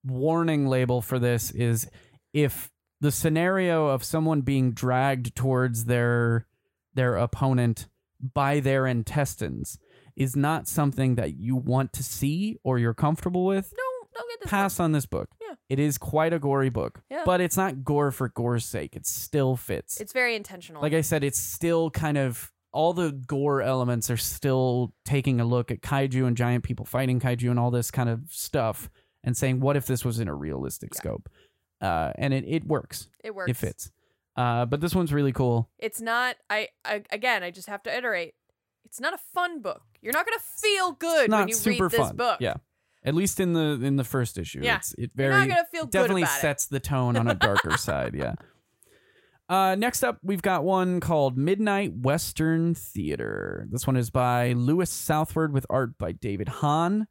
warning 0.05 0.67
label 0.67 1.01
for 1.01 1.19
this 1.19 1.51
is 1.51 1.89
if 2.33 2.69
the 3.01 3.11
scenario 3.11 3.87
of 3.87 4.03
someone 4.03 4.41
being 4.41 4.71
dragged 4.71 5.35
towards 5.35 5.85
their 5.85 6.47
their 6.93 7.15
opponent 7.15 7.87
by 8.33 8.59
their 8.59 8.87
intestines 8.87 9.77
is 10.15 10.35
not 10.35 10.67
something 10.67 11.15
that 11.15 11.35
you 11.37 11.55
want 11.55 11.93
to 11.93 12.01
see 12.01 12.57
or 12.63 12.79
you're 12.79 12.93
comfortable 12.95 13.45
with 13.45 13.71
don't 13.75 14.07
don't 14.15 14.29
get 14.31 14.39
this. 14.41 14.49
pass 14.49 14.79
on 14.79 14.91
this 14.93 15.05
book 15.05 15.29
Yeah. 15.39 15.53
it 15.69 15.77
is 15.79 15.99
quite 15.99 16.33
a 16.33 16.39
gory 16.39 16.69
book 16.69 17.03
Yeah. 17.09 17.21
but 17.25 17.39
it's 17.39 17.55
not 17.57 17.83
gore 17.83 18.11
for 18.11 18.29
gore's 18.29 18.65
sake 18.65 18.95
it 18.95 19.05
still 19.05 19.55
fits 19.55 19.99
It's 20.01 20.13
very 20.13 20.35
intentional. 20.35 20.81
like 20.81 20.93
I 20.93 21.01
said, 21.01 21.23
it's 21.23 21.39
still 21.39 21.91
kind 21.91 22.17
of 22.17 22.51
all 22.73 22.93
the 22.93 23.11
gore 23.11 23.61
elements 23.61 24.09
are 24.09 24.17
still 24.17 24.93
taking 25.05 25.39
a 25.39 25.45
look 25.45 25.69
at 25.71 25.81
kaiju 25.81 26.25
and 26.25 26.35
giant 26.35 26.63
people 26.63 26.85
fighting 26.85 27.19
kaiju 27.19 27.49
and 27.51 27.59
all 27.59 27.71
this 27.71 27.91
kind 27.91 28.09
of 28.09 28.21
stuff 28.29 28.89
and 29.23 29.35
saying, 29.37 29.59
what 29.59 29.75
if 29.75 29.85
this 29.87 30.03
was 30.05 30.19
in 30.19 30.27
a 30.27 30.33
realistic 30.35 30.91
Yeah. 30.93 30.97
scope? 30.99 31.29
Uh, 31.81 32.11
and 32.15 32.33
it, 32.33 32.43
it 32.47 32.65
works. 32.65 33.07
it 33.23 33.35
works. 33.35 33.51
It 33.51 33.57
fits. 33.57 33.91
Uh, 34.35 34.65
but 34.65 34.81
this 34.81 34.93
one's 34.93 35.11
really 35.11 35.31
cool. 35.31 35.69
It's 35.79 35.99
not. 36.01 36.35
I, 36.49 36.67
I 36.85 37.03
again. 37.11 37.43
I 37.43 37.51
just 37.51 37.67
have 37.67 37.81
to 37.83 37.95
iterate. 37.95 38.35
It's 38.85 38.99
not 39.01 39.13
a 39.13 39.19
fun 39.33 39.61
book. 39.61 39.81
You're 40.01 40.13
not 40.13 40.25
gonna 40.25 40.37
feel 40.61 40.91
good 40.93 41.31
when 41.31 41.47
you 41.47 41.55
super 41.55 41.85
read 41.85 41.91
this 41.91 41.99
fun. 41.99 42.15
book. 42.15 42.37
Yeah. 42.39 42.55
At 43.03 43.15
least 43.15 43.39
in 43.39 43.53
the 43.53 43.79
in 43.83 43.95
the 43.95 44.03
first 44.03 44.37
issue. 44.37 44.61
Yeah. 44.63 44.77
It's 44.77 44.93
it 44.93 45.11
You're 45.15 45.29
very 45.31 45.47
not 45.47 45.49
gonna 45.49 45.67
feel 45.71 45.83
good 45.85 45.91
definitely 45.91 46.23
about 46.23 46.37
it. 46.37 46.41
sets 46.41 46.65
the 46.67 46.79
tone 46.79 47.15
on 47.17 47.27
a 47.27 47.33
darker 47.35 47.77
side. 47.77 48.15
Yeah. 48.15 48.35
Uh, 49.49 49.75
next 49.75 50.03
up, 50.03 50.19
we've 50.23 50.41
got 50.41 50.63
one 50.65 50.99
called 50.99 51.37
Midnight 51.37 51.93
Western 51.95 52.75
Theater. 52.75 53.65
This 53.71 53.87
one 53.87 53.95
is 53.95 54.09
by 54.09 54.51
Lewis 54.51 54.89
Southward 54.89 55.53
with 55.53 55.65
art 55.69 55.97
by 55.97 56.11
David 56.11 56.49
Hahn. 56.49 57.07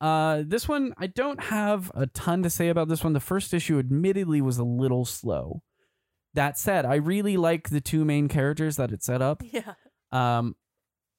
Uh, 0.00 0.42
this 0.46 0.68
one, 0.68 0.94
I 0.96 1.08
don't 1.08 1.42
have 1.44 1.90
a 1.94 2.06
ton 2.06 2.42
to 2.44 2.50
say 2.50 2.68
about 2.68 2.88
this 2.88 3.02
one. 3.02 3.12
The 3.12 3.20
first 3.20 3.52
issue, 3.52 3.78
admittedly, 3.78 4.40
was 4.40 4.58
a 4.58 4.64
little 4.64 5.04
slow. 5.04 5.62
That 6.34 6.58
said, 6.58 6.84
I 6.84 6.96
really 6.96 7.36
like 7.36 7.70
the 7.70 7.80
two 7.80 8.04
main 8.04 8.28
characters 8.28 8.76
that 8.76 8.92
it 8.92 9.02
set 9.02 9.22
up. 9.22 9.42
Yeah. 9.44 9.74
Um, 10.12 10.54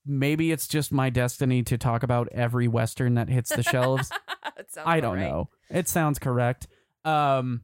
maybe 0.06 0.52
it's 0.52 0.68
just 0.68 0.92
my 0.92 1.10
destiny 1.10 1.62
to 1.64 1.78
talk 1.78 2.04
about 2.04 2.30
every 2.32 2.68
Western 2.68 3.16
that 3.16 3.30
hits 3.30 3.54
the 3.54 3.64
shelves. 3.64 4.12
I 4.86 5.00
don't 5.00 5.18
right. 5.18 5.30
know. 5.30 5.50
It 5.70 5.88
sounds 5.88 6.20
correct. 6.20 6.68
Um, 7.04 7.64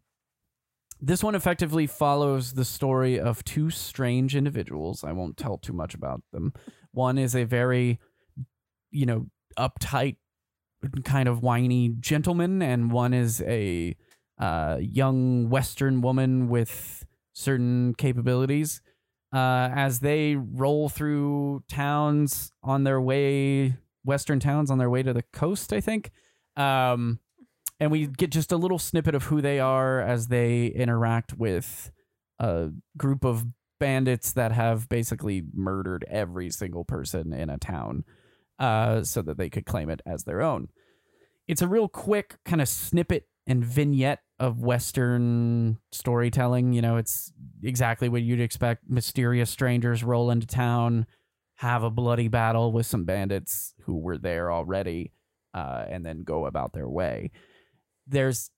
this 1.01 1.23
one 1.23 1.35
effectively 1.35 1.87
follows 1.87 2.53
the 2.53 2.65
story 2.65 3.19
of 3.19 3.43
two 3.43 3.69
strange 3.69 4.35
individuals. 4.35 5.03
I 5.03 5.11
won't 5.11 5.37
tell 5.37 5.57
too 5.57 5.73
much 5.73 5.93
about 5.93 6.21
them. 6.31 6.53
One 6.91 7.17
is 7.17 7.35
a 7.35 7.43
very, 7.43 7.99
you 8.91 9.05
know, 9.05 9.27
uptight, 9.57 10.17
kind 11.03 11.27
of 11.27 11.41
whiny 11.41 11.89
gentleman, 11.99 12.61
and 12.61 12.91
one 12.91 13.13
is 13.13 13.41
a 13.41 13.95
uh, 14.39 14.77
young 14.81 15.49
Western 15.49 16.01
woman 16.01 16.49
with 16.49 17.05
certain 17.33 17.93
capabilities. 17.95 18.81
Uh, 19.33 19.69
as 19.73 19.99
they 19.99 20.35
roll 20.35 20.87
through 20.87 21.63
towns 21.67 22.51
on 22.63 22.83
their 22.83 23.01
way, 23.01 23.75
Western 24.03 24.39
towns 24.39 24.71
on 24.71 24.77
their 24.77 24.89
way 24.89 25.03
to 25.03 25.13
the 25.13 25.23
coast, 25.33 25.73
I 25.73 25.81
think. 25.81 26.11
Um, 26.55 27.19
and 27.79 27.91
we 27.91 28.07
get 28.07 28.29
just 28.29 28.51
a 28.51 28.57
little 28.57 28.79
snippet 28.79 29.15
of 29.15 29.23
who 29.23 29.41
they 29.41 29.59
are 29.59 29.99
as 29.99 30.27
they 30.27 30.67
interact 30.67 31.33
with 31.33 31.91
a 32.39 32.69
group 32.97 33.25
of 33.25 33.45
bandits 33.79 34.31
that 34.33 34.51
have 34.53 34.87
basically 34.87 35.43
murdered 35.53 36.05
every 36.09 36.49
single 36.49 36.85
person 36.85 37.33
in 37.33 37.49
a 37.49 37.57
town 37.57 38.05
uh, 38.59 39.03
so 39.03 39.21
that 39.21 39.37
they 39.37 39.49
could 39.49 39.65
claim 39.65 39.89
it 39.89 40.01
as 40.05 40.23
their 40.23 40.41
own. 40.41 40.69
It's 41.47 41.61
a 41.61 41.67
real 41.67 41.87
quick 41.87 42.37
kind 42.45 42.61
of 42.61 42.67
snippet 42.67 43.27
and 43.47 43.63
vignette 43.63 44.19
of 44.39 44.61
Western 44.61 45.77
storytelling. 45.91 46.73
You 46.73 46.81
know, 46.81 46.97
it's 46.97 47.31
exactly 47.63 48.09
what 48.09 48.23
you'd 48.23 48.41
expect. 48.41 48.89
Mysterious 48.89 49.49
strangers 49.49 50.03
roll 50.03 50.31
into 50.31 50.47
town, 50.47 51.05
have 51.55 51.83
a 51.83 51.89
bloody 51.89 52.27
battle 52.27 52.71
with 52.71 52.85
some 52.85 53.05
bandits 53.05 53.73
who 53.83 53.97
were 53.97 54.17
there 54.17 54.51
already, 54.51 55.11
uh, 55.53 55.85
and 55.87 56.05
then 56.05 56.23
go 56.23 56.45
about 56.45 56.73
their 56.73 56.89
way. 56.89 57.31
There's 58.07 58.49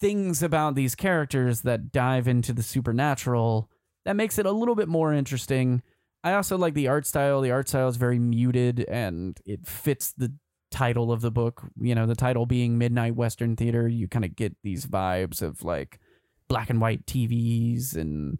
things 0.00 0.42
about 0.42 0.74
these 0.74 0.94
characters 0.94 1.62
that 1.62 1.92
dive 1.92 2.26
into 2.28 2.52
the 2.52 2.62
supernatural 2.62 3.70
that 4.04 4.16
makes 4.16 4.38
it 4.38 4.46
a 4.46 4.52
little 4.52 4.74
bit 4.74 4.88
more 4.88 5.12
interesting. 5.12 5.82
I 6.24 6.34
also 6.34 6.56
like 6.56 6.74
the 6.74 6.88
art 6.88 7.06
style. 7.06 7.40
The 7.40 7.50
art 7.50 7.68
style 7.68 7.88
is 7.88 7.96
very 7.96 8.18
muted 8.18 8.84
and 8.88 9.38
it 9.44 9.66
fits 9.66 10.12
the 10.12 10.32
title 10.70 11.10
of 11.12 11.20
the 11.20 11.30
book. 11.30 11.62
You 11.80 11.94
know, 11.94 12.06
the 12.06 12.14
title 12.14 12.46
being 12.46 12.78
Midnight 12.78 13.16
Western 13.16 13.56
Theater. 13.56 13.88
You 13.88 14.08
kind 14.08 14.24
of 14.24 14.36
get 14.36 14.56
these 14.62 14.86
vibes 14.86 15.42
of 15.42 15.64
like 15.64 15.98
black 16.48 16.70
and 16.70 16.80
white 16.80 17.06
TVs 17.06 17.96
and 17.96 18.38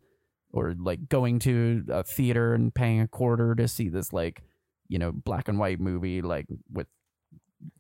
or 0.53 0.75
like 0.79 1.09
going 1.09 1.39
to 1.41 1.85
a 1.89 2.03
theater 2.03 2.55
and 2.55 2.75
paying 2.75 3.01
a 3.01 3.09
quarter 3.09 3.55
to 3.55 3.67
see 3.67 3.89
this 3.89 4.13
like 4.13 4.43
you 4.89 4.99
know 4.99 5.13
black 5.13 5.49
and 5.49 5.59
white 5.59 5.81
movie 5.81 6.23
like 6.23 6.47
with 6.71 6.87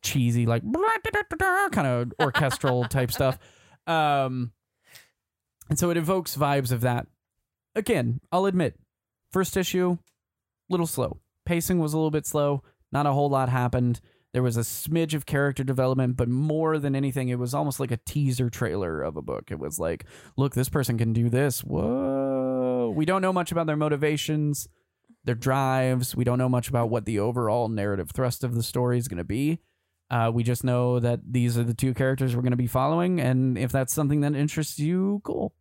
cheesy 0.00 0.46
like 0.46 0.62
kind 1.72 1.86
of 1.86 2.12
orchestral 2.20 2.84
type 2.88 3.12
stuff 3.12 3.38
um 3.86 4.52
and 5.68 5.78
so 5.78 5.90
it 5.90 5.96
evokes 5.96 6.36
vibes 6.36 6.72
of 6.72 6.80
that 6.80 7.06
again 7.74 8.20
i'll 8.30 8.46
admit 8.46 8.78
first 9.32 9.56
issue 9.56 9.98
little 10.68 10.86
slow. 10.86 11.18
Pacing 11.44 11.78
was 11.78 11.92
a 11.92 11.96
little 11.96 12.10
bit 12.10 12.26
slow. 12.26 12.62
Not 12.92 13.06
a 13.06 13.12
whole 13.12 13.28
lot 13.28 13.48
happened. 13.48 14.00
There 14.32 14.42
was 14.42 14.56
a 14.56 14.60
smidge 14.60 15.12
of 15.12 15.26
character 15.26 15.64
development 15.64 16.16
but 16.16 16.28
more 16.28 16.78
than 16.78 16.94
anything 16.94 17.28
it 17.28 17.38
was 17.38 17.52
almost 17.52 17.80
like 17.80 17.90
a 17.90 17.98
teaser 17.98 18.48
trailer 18.48 19.02
of 19.02 19.16
a 19.16 19.22
book. 19.22 19.50
It 19.50 19.58
was 19.58 19.78
like 19.78 20.04
look 20.36 20.54
this 20.54 20.68
person 20.68 20.96
can 20.96 21.12
do 21.12 21.28
this. 21.28 21.60
Whoa. 21.62 22.92
We 22.96 23.04
don't 23.04 23.22
know 23.22 23.32
much 23.32 23.52
about 23.52 23.66
their 23.66 23.76
motivations 23.76 24.68
their 25.24 25.34
drives. 25.34 26.16
We 26.16 26.24
don't 26.24 26.38
know 26.38 26.48
much 26.48 26.68
about 26.68 26.90
what 26.90 27.04
the 27.04 27.18
overall 27.18 27.68
narrative 27.68 28.10
thrust 28.10 28.44
of 28.44 28.54
the 28.54 28.62
story 28.62 28.98
is 28.98 29.08
going 29.08 29.18
to 29.18 29.24
be. 29.24 29.60
Uh, 30.10 30.30
we 30.32 30.42
just 30.42 30.64
know 30.64 31.00
that 31.00 31.20
these 31.30 31.56
are 31.56 31.64
the 31.64 31.74
two 31.74 31.94
characters 31.94 32.34
we're 32.36 32.42
going 32.42 32.50
to 32.50 32.56
be 32.56 32.66
following, 32.66 33.20
and 33.20 33.56
if 33.56 33.72
that's 33.72 33.94
something 33.94 34.20
that 34.20 34.34
interests 34.34 34.78
you, 34.78 35.22
cool. 35.24 35.54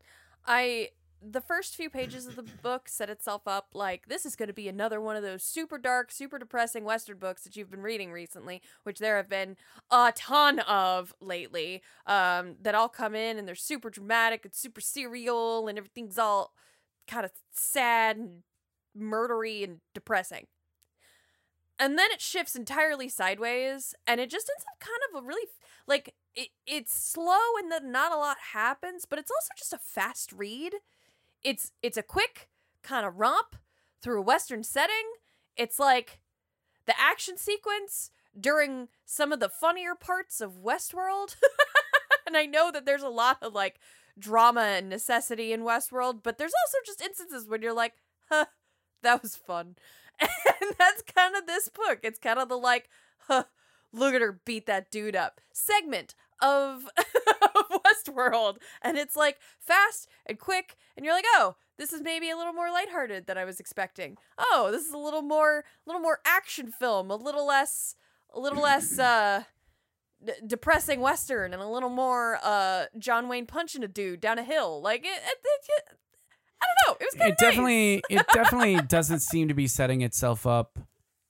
I 0.45 0.89
the 1.21 1.41
first 1.41 1.75
few 1.75 1.89
pages 1.89 2.25
of 2.25 2.36
the 2.36 2.43
book 2.43 2.89
set 2.89 3.10
itself 3.10 3.43
up 3.47 3.69
like 3.73 4.07
this 4.07 4.25
is 4.25 4.36
going 4.36 4.47
to 4.47 4.53
be 4.53 4.67
another 4.67 4.99
one 4.99 5.15
of 5.15 5.23
those 5.23 5.43
super 5.43 5.77
dark, 5.77 6.12
super 6.12 6.39
depressing 6.39 6.84
western 6.84 7.17
books 7.17 7.43
that 7.43 7.55
you've 7.55 7.69
been 7.69 7.81
reading 7.81 8.12
recently, 8.12 8.62
which 8.84 8.99
there 8.99 9.17
have 9.17 9.29
been 9.29 9.55
a 9.91 10.12
ton 10.15 10.60
of 10.60 11.13
lately. 11.21 11.81
Um, 12.07 12.55
that 12.62 12.75
all 12.75 12.89
come 12.89 13.15
in 13.15 13.38
and 13.38 13.47
they're 13.47 13.55
super 13.55 13.89
dramatic 13.89 14.45
and 14.45 14.53
super 14.53 14.81
serial, 14.81 15.67
and 15.67 15.77
everything's 15.77 16.17
all 16.17 16.53
kind 17.07 17.25
of 17.25 17.31
sad 17.51 18.17
and 18.17 18.43
murdery 18.97 19.63
and 19.63 19.79
depressing 19.93 20.47
and 21.81 21.97
then 21.97 22.12
it 22.12 22.21
shifts 22.21 22.55
entirely 22.55 23.10
sideways 23.10 23.95
and 24.05 24.21
it 24.21 24.29
just 24.29 24.49
ends 24.49 24.65
up 24.69 24.79
kind 24.79 24.99
of 25.10 25.23
a 25.23 25.27
really 25.27 25.47
like 25.88 26.13
it, 26.36 26.49
it's 26.67 26.93
slow 26.93 27.57
and 27.57 27.71
then 27.71 27.91
not 27.91 28.12
a 28.12 28.17
lot 28.17 28.38
happens 28.53 29.05
but 29.05 29.17
it's 29.17 29.31
also 29.31 29.49
just 29.57 29.73
a 29.73 29.77
fast 29.77 30.31
read 30.31 30.73
it's 31.43 31.71
it's 31.82 31.97
a 31.97 32.04
quick 32.04 32.49
kind 32.84 33.06
of 33.06 33.19
romp 33.19 33.56
through 34.01 34.19
a 34.19 34.23
western 34.23 34.63
setting. 34.63 35.13
It's 35.56 35.80
like 35.80 36.19
the 36.86 36.99
action 36.99 37.38
sequence 37.38 38.12
during 38.39 38.88
some 39.06 39.32
of 39.32 39.39
the 39.39 39.49
funnier 39.49 39.95
parts 39.95 40.41
of 40.41 40.62
westworld. 40.63 41.36
And 42.27 42.38
i 42.38 42.45
know 42.45 42.71
that 42.71 42.86
there's 42.86 43.01
a 43.01 43.10
lot 43.10 43.39
of 43.41 43.54
like 43.54 43.80
drama 44.17 44.62
and 44.62 44.88
necessity 44.88 45.51
in 45.51 45.63
westworld 45.63 46.21
but 46.23 46.38
there's 46.38 46.54
also 46.65 46.77
just 46.86 47.01
instances 47.01 47.49
when 47.49 47.62
you're 47.62 47.73
like 47.73 47.93
huh 48.30 48.45
that 49.04 49.21
was 49.21 49.36
fun. 49.36 49.75
And 50.62 50.75
that's 50.77 51.01
kind 51.01 51.36
of 51.36 51.47
this 51.47 51.69
book. 51.69 51.99
It's 52.04 52.19
kind 52.19 52.38
of 52.38 52.47
the 52.47 52.56
like, 52.56 52.88
huh, 53.21 53.45
look 53.91 54.13
at 54.13 54.21
her 54.21 54.39
beat 54.45 54.67
that 54.67 54.91
dude 54.91 55.15
up. 55.15 55.41
Segment 55.51 56.13
of, 56.41 56.88
of 56.97 57.82
Westworld. 57.86 58.58
And 58.82 58.97
it's 58.97 59.15
like 59.15 59.38
fast 59.60 60.08
and 60.25 60.39
quick. 60.39 60.77
And 60.95 61.06
you're 61.06 61.15
like, 61.15 61.25
oh, 61.27 61.56
this 61.77 61.93
is 61.93 62.01
maybe 62.01 62.30
a 62.30 62.38
little 62.38 62.54
more 62.54 62.71
lighthearted 62.71 63.27
than 63.27 63.38
I 63.38 63.45
was 63.45 63.60
expecting. 63.60 64.17
Oh, 64.38 64.69
this 64.71 64.86
is 64.86 64.93
a 64.93 64.97
little 64.97 65.21
more, 65.21 65.60
a 65.60 65.63
little 65.86 66.01
more 66.01 66.19
action 66.25 66.71
film, 66.71 67.10
a 67.10 67.15
little 67.15 67.45
less, 67.45 67.95
a 68.34 68.39
little 68.39 68.62
less, 68.62 68.99
uh, 68.99 69.43
d- 70.25 70.34
depressing 70.45 70.99
western 70.99 71.54
and 71.54 71.62
a 71.62 71.67
little 71.67 71.89
more 71.89 72.39
uh 72.43 72.86
John 72.97 73.27
Wayne 73.27 73.45
punching 73.45 73.84
a 73.84 73.88
dude 73.88 74.21
down 74.21 74.39
a 74.39 74.43
hill. 74.43 74.82
Like 74.82 75.01
it, 75.01 75.08
it, 75.08 75.38
it, 75.43 75.97
I 76.62 76.65
don't 76.67 76.88
know. 76.88 76.97
It 76.99 77.08
was 77.12 77.15
kind 77.15 77.30
it 77.30 77.34
of 77.34 77.39
nice. 77.39 77.49
definitely 77.49 78.04
it 78.10 78.25
definitely 78.34 78.75
doesn't 78.88 79.19
seem 79.21 79.47
to 79.47 79.54
be 79.54 79.67
setting 79.67 80.01
itself 80.01 80.45
up 80.45 80.77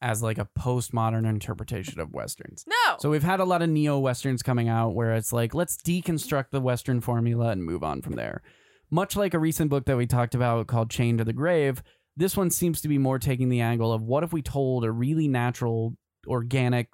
as 0.01 0.23
like 0.23 0.37
a 0.37 0.47
postmodern 0.57 1.27
interpretation 1.27 1.99
of 1.99 2.11
westerns. 2.11 2.65
No. 2.67 2.97
So 2.99 3.09
we've 3.09 3.23
had 3.23 3.39
a 3.39 3.45
lot 3.45 3.61
of 3.61 3.69
neo 3.69 3.99
westerns 3.99 4.41
coming 4.41 4.67
out 4.67 4.95
where 4.95 5.13
it's 5.13 5.31
like 5.31 5.53
let's 5.53 5.77
deconstruct 5.77 6.51
the 6.51 6.61
western 6.61 7.01
formula 7.01 7.49
and 7.49 7.63
move 7.63 7.83
on 7.83 8.01
from 8.01 8.13
there. 8.13 8.41
Much 8.89 9.15
like 9.15 9.33
a 9.33 9.39
recent 9.39 9.69
book 9.69 9.85
that 9.85 9.97
we 9.97 10.05
talked 10.05 10.35
about 10.35 10.67
called 10.67 10.89
Chained 10.89 11.19
to 11.19 11.23
the 11.23 11.33
Grave, 11.33 11.81
this 12.17 12.35
one 12.35 12.49
seems 12.49 12.81
to 12.81 12.87
be 12.87 12.97
more 12.97 13.19
taking 13.19 13.49
the 13.49 13.61
angle 13.61 13.93
of 13.93 14.01
what 14.01 14.23
if 14.23 14.33
we 14.33 14.41
told 14.41 14.83
a 14.83 14.91
really 14.91 15.27
natural, 15.27 15.95
organic, 16.27 16.89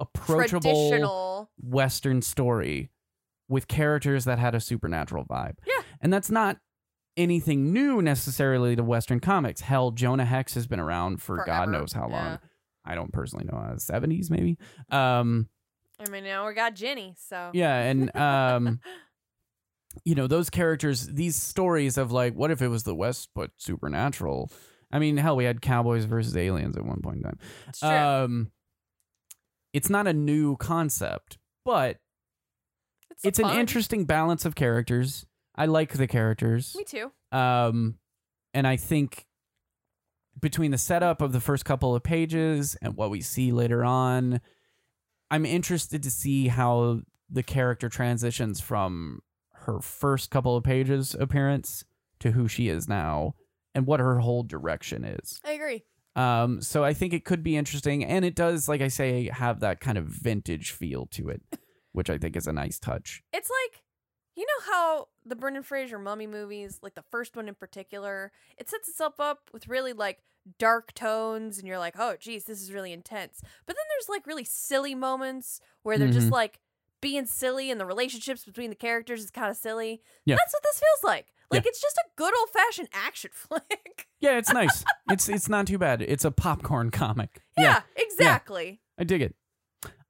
approachable 0.00 1.50
western 1.60 2.20
story 2.20 2.90
with 3.48 3.68
characters 3.68 4.26
that 4.26 4.38
had 4.38 4.54
a 4.54 4.60
supernatural 4.60 5.24
vibe. 5.24 5.54
Yeah. 5.66 5.82
And 6.00 6.12
that's 6.12 6.30
not 6.30 6.58
anything 7.18 7.72
new 7.72 8.00
necessarily 8.00 8.76
to 8.76 8.82
western 8.82 9.20
comics. 9.20 9.60
Hell, 9.60 9.90
Jonah 9.90 10.24
Hex 10.24 10.54
has 10.54 10.66
been 10.66 10.80
around 10.80 11.20
for 11.20 11.44
God 11.44 11.68
knows 11.68 11.92
how 11.92 12.08
long. 12.08 12.24
Yeah. 12.24 12.36
I 12.84 12.94
don't 12.94 13.12
personally 13.12 13.44
know, 13.44 13.58
uh, 13.58 13.74
70s 13.74 14.30
maybe. 14.30 14.56
Um 14.90 15.48
I 16.00 16.08
mean, 16.10 16.22
now 16.22 16.46
we 16.46 16.54
got 16.54 16.74
Jenny, 16.74 17.16
so 17.18 17.50
yeah, 17.52 17.76
and 17.80 18.14
um 18.16 18.80
you 20.04 20.14
know, 20.14 20.26
those 20.26 20.48
characters, 20.48 21.06
these 21.08 21.36
stories 21.36 21.98
of 21.98 22.12
like 22.12 22.34
what 22.34 22.50
if 22.50 22.62
it 22.62 22.68
was 22.68 22.84
the 22.84 22.94
west 22.94 23.28
but 23.34 23.50
supernatural? 23.58 24.50
I 24.90 24.98
mean, 24.98 25.18
hell, 25.18 25.36
we 25.36 25.44
had 25.44 25.60
cowboys 25.60 26.04
versus 26.04 26.34
aliens 26.36 26.76
at 26.76 26.84
one 26.84 27.02
point 27.02 27.18
in 27.18 27.22
time. 27.24 27.38
it's 27.68 27.80
true. 27.80 27.88
Um 27.90 28.50
it's 29.74 29.90
not 29.90 30.06
a 30.06 30.14
new 30.14 30.56
concept, 30.56 31.36
but 31.64 31.98
it's 33.22 33.38
an 33.38 33.46
fun. 33.46 33.58
interesting 33.58 34.04
balance 34.04 34.44
of 34.44 34.54
characters. 34.54 35.26
I 35.58 35.66
like 35.66 35.92
the 35.92 36.06
characters. 36.06 36.74
Me 36.76 36.84
too. 36.84 37.10
Um, 37.32 37.96
and 38.54 38.66
I 38.66 38.76
think 38.76 39.26
between 40.40 40.70
the 40.70 40.78
setup 40.78 41.20
of 41.20 41.32
the 41.32 41.40
first 41.40 41.64
couple 41.64 41.94
of 41.94 42.02
pages 42.02 42.76
and 42.80 42.96
what 42.96 43.10
we 43.10 43.20
see 43.20 43.50
later 43.52 43.84
on, 43.84 44.40
I'm 45.30 45.44
interested 45.44 46.02
to 46.04 46.10
see 46.10 46.48
how 46.48 47.00
the 47.28 47.42
character 47.42 47.88
transitions 47.88 48.60
from 48.60 49.20
her 49.52 49.80
first 49.80 50.30
couple 50.30 50.56
of 50.56 50.64
pages 50.64 51.14
appearance 51.18 51.84
to 52.20 52.30
who 52.30 52.48
she 52.48 52.68
is 52.68 52.88
now 52.88 53.34
and 53.74 53.86
what 53.86 54.00
her 54.00 54.20
whole 54.20 54.44
direction 54.44 55.04
is. 55.04 55.40
I 55.44 55.52
agree. 55.52 55.84
Um, 56.16 56.62
so 56.62 56.82
I 56.84 56.94
think 56.94 57.12
it 57.12 57.24
could 57.24 57.42
be 57.42 57.56
interesting, 57.56 58.04
and 58.04 58.24
it 58.24 58.34
does, 58.34 58.68
like 58.68 58.80
I 58.80 58.88
say, 58.88 59.28
have 59.32 59.60
that 59.60 59.80
kind 59.80 59.98
of 59.98 60.06
vintage 60.06 60.72
feel 60.72 61.06
to 61.12 61.28
it, 61.28 61.42
which 61.92 62.10
I 62.10 62.18
think 62.18 62.36
is 62.36 62.46
a 62.46 62.52
nice 62.52 62.78
touch. 62.78 63.22
It's 63.32 63.50
like 63.50 63.82
you 64.38 64.46
know 64.46 64.72
how 64.72 65.08
the 65.26 65.36
Brendan 65.36 65.62
Fraser 65.62 65.98
mummy 65.98 66.26
movies, 66.26 66.78
like 66.82 66.94
the 66.94 67.04
first 67.10 67.36
one 67.36 67.48
in 67.48 67.54
particular, 67.54 68.32
it 68.56 68.70
sets 68.70 68.88
itself 68.88 69.18
up 69.20 69.50
with 69.52 69.68
really 69.68 69.92
like 69.92 70.20
dark 70.58 70.94
tones 70.94 71.58
and 71.58 71.66
you're 71.66 71.78
like, 71.78 71.94
"Oh, 71.98 72.16
geez, 72.18 72.44
this 72.44 72.62
is 72.62 72.72
really 72.72 72.92
intense." 72.92 73.40
But 73.66 73.76
then 73.76 73.84
there's 73.90 74.08
like 74.08 74.26
really 74.26 74.44
silly 74.44 74.94
moments 74.94 75.60
where 75.82 75.98
they're 75.98 76.08
just 76.08 76.28
Mhm. 76.28 76.32
like 76.32 76.60
being 77.00 77.26
silly 77.26 77.70
and 77.70 77.80
the 77.80 77.86
relationships 77.86 78.44
between 78.44 78.70
the 78.70 78.76
characters 78.76 79.22
is 79.22 79.30
kind 79.30 79.50
of 79.50 79.56
silly. 79.56 80.02
Yeah. 80.24 80.36
That's 80.36 80.52
what 80.52 80.62
this 80.62 80.80
feels 80.80 81.04
like. 81.04 81.26
Like 81.50 81.64
it's 81.66 81.80
just 81.80 81.96
a 81.96 82.04
good 82.16 82.36
old-fashioned 82.38 82.88
action 82.92 83.30
flick. 83.34 84.08
Yeah, 84.20 84.36
it's 84.38 84.52
nice. 84.52 84.84
it's 85.10 85.28
it's 85.28 85.48
not 85.48 85.66
too 85.66 85.78
bad. 85.78 86.02
It's 86.02 86.24
a 86.24 86.30
popcorn 86.30 86.90
comic. 86.90 87.40
yeah, 87.56 87.82
exactly. 87.96 88.80
I 88.98 89.04
dig 89.04 89.22
it. 89.22 89.34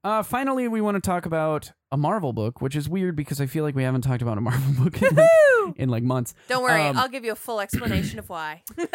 Uh, 0.04 0.22
finally, 0.22 0.66
we 0.68 0.80
want 0.80 0.94
to 0.94 1.00
talk 1.00 1.26
about 1.26 1.72
a 1.90 1.96
Marvel 1.96 2.32
book, 2.32 2.60
which 2.60 2.76
is 2.76 2.88
weird 2.88 3.16
because 3.16 3.40
I 3.40 3.46
feel 3.46 3.64
like 3.64 3.74
we 3.74 3.82
haven't 3.82 4.02
talked 4.02 4.22
about 4.22 4.38
a 4.38 4.40
Marvel 4.40 4.72
book 4.84 5.00
in 5.02 5.14
like, 5.14 5.28
in 5.76 5.88
like 5.88 6.02
months. 6.02 6.34
Don't 6.48 6.62
worry, 6.62 6.82
Um, 6.82 6.96
I'll 6.96 7.08
give 7.08 7.24
you 7.24 7.32
a 7.32 7.36
full 7.36 7.60
explanation 7.60 8.18
of 8.18 8.28
why. 8.28 8.62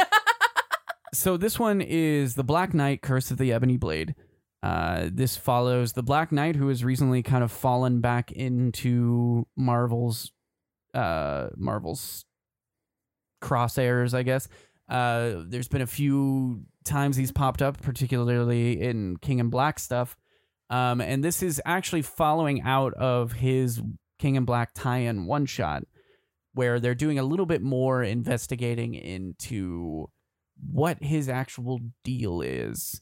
So 1.14 1.38
this 1.38 1.60
one 1.60 1.80
is 1.80 2.34
the 2.34 2.44
Black 2.44 2.74
Knight: 2.74 3.04
Curse 3.04 3.30
of 3.30 3.38
the 3.38 3.54
Ebony 3.54 3.78
Blade. 3.78 4.16
Uh, 4.64 5.10
this 5.12 5.38
follows 5.38 5.94
the 5.94 6.02
Black 6.02 6.32
Knight, 6.32 6.56
who 6.56 6.70
has 6.70 6.84
recently 6.84 7.22
kind 7.22 7.44
of 7.44 7.52
fallen 7.52 8.02
back 8.02 8.32
into 8.32 9.46
Marvel's 9.56 10.32
uh, 10.96 11.50
Marvel's 11.56 12.26
crosshairs, 13.44 14.16
I 14.16 14.24
guess. 14.24 14.48
Uh, 14.90 15.44
there's 15.46 15.68
been 15.68 15.82
a 15.82 15.88
few 15.88 16.64
times 16.84 17.16
he's 17.16 17.32
popped 17.32 17.62
up, 17.62 17.80
particularly 17.82 18.82
in 18.82 19.18
King 19.18 19.38
in 19.40 19.50
Black 19.50 19.78
stuff. 19.78 20.18
Um, 20.74 21.02
and 21.02 21.24
this 21.24 21.44
is 21.44 21.62
actually 21.66 22.02
following 22.02 22.62
out 22.62 22.94
of 22.96 23.34
his 23.34 23.82
King 24.18 24.36
in 24.36 24.46
Black 24.46 24.72
tie-in 24.74 25.26
one 25.26 25.46
shot, 25.46 25.84
where 26.54 26.80
they're 26.80 26.96
doing 26.96 27.20
a 27.20 27.24
little 27.24 27.46
bit 27.46 27.62
more 27.62 28.02
investigating 28.04 28.94
into 28.96 30.10
what 30.72 31.02
his 31.04 31.30
actual 31.30 31.80
deal 32.04 32.42
is. 32.42 33.02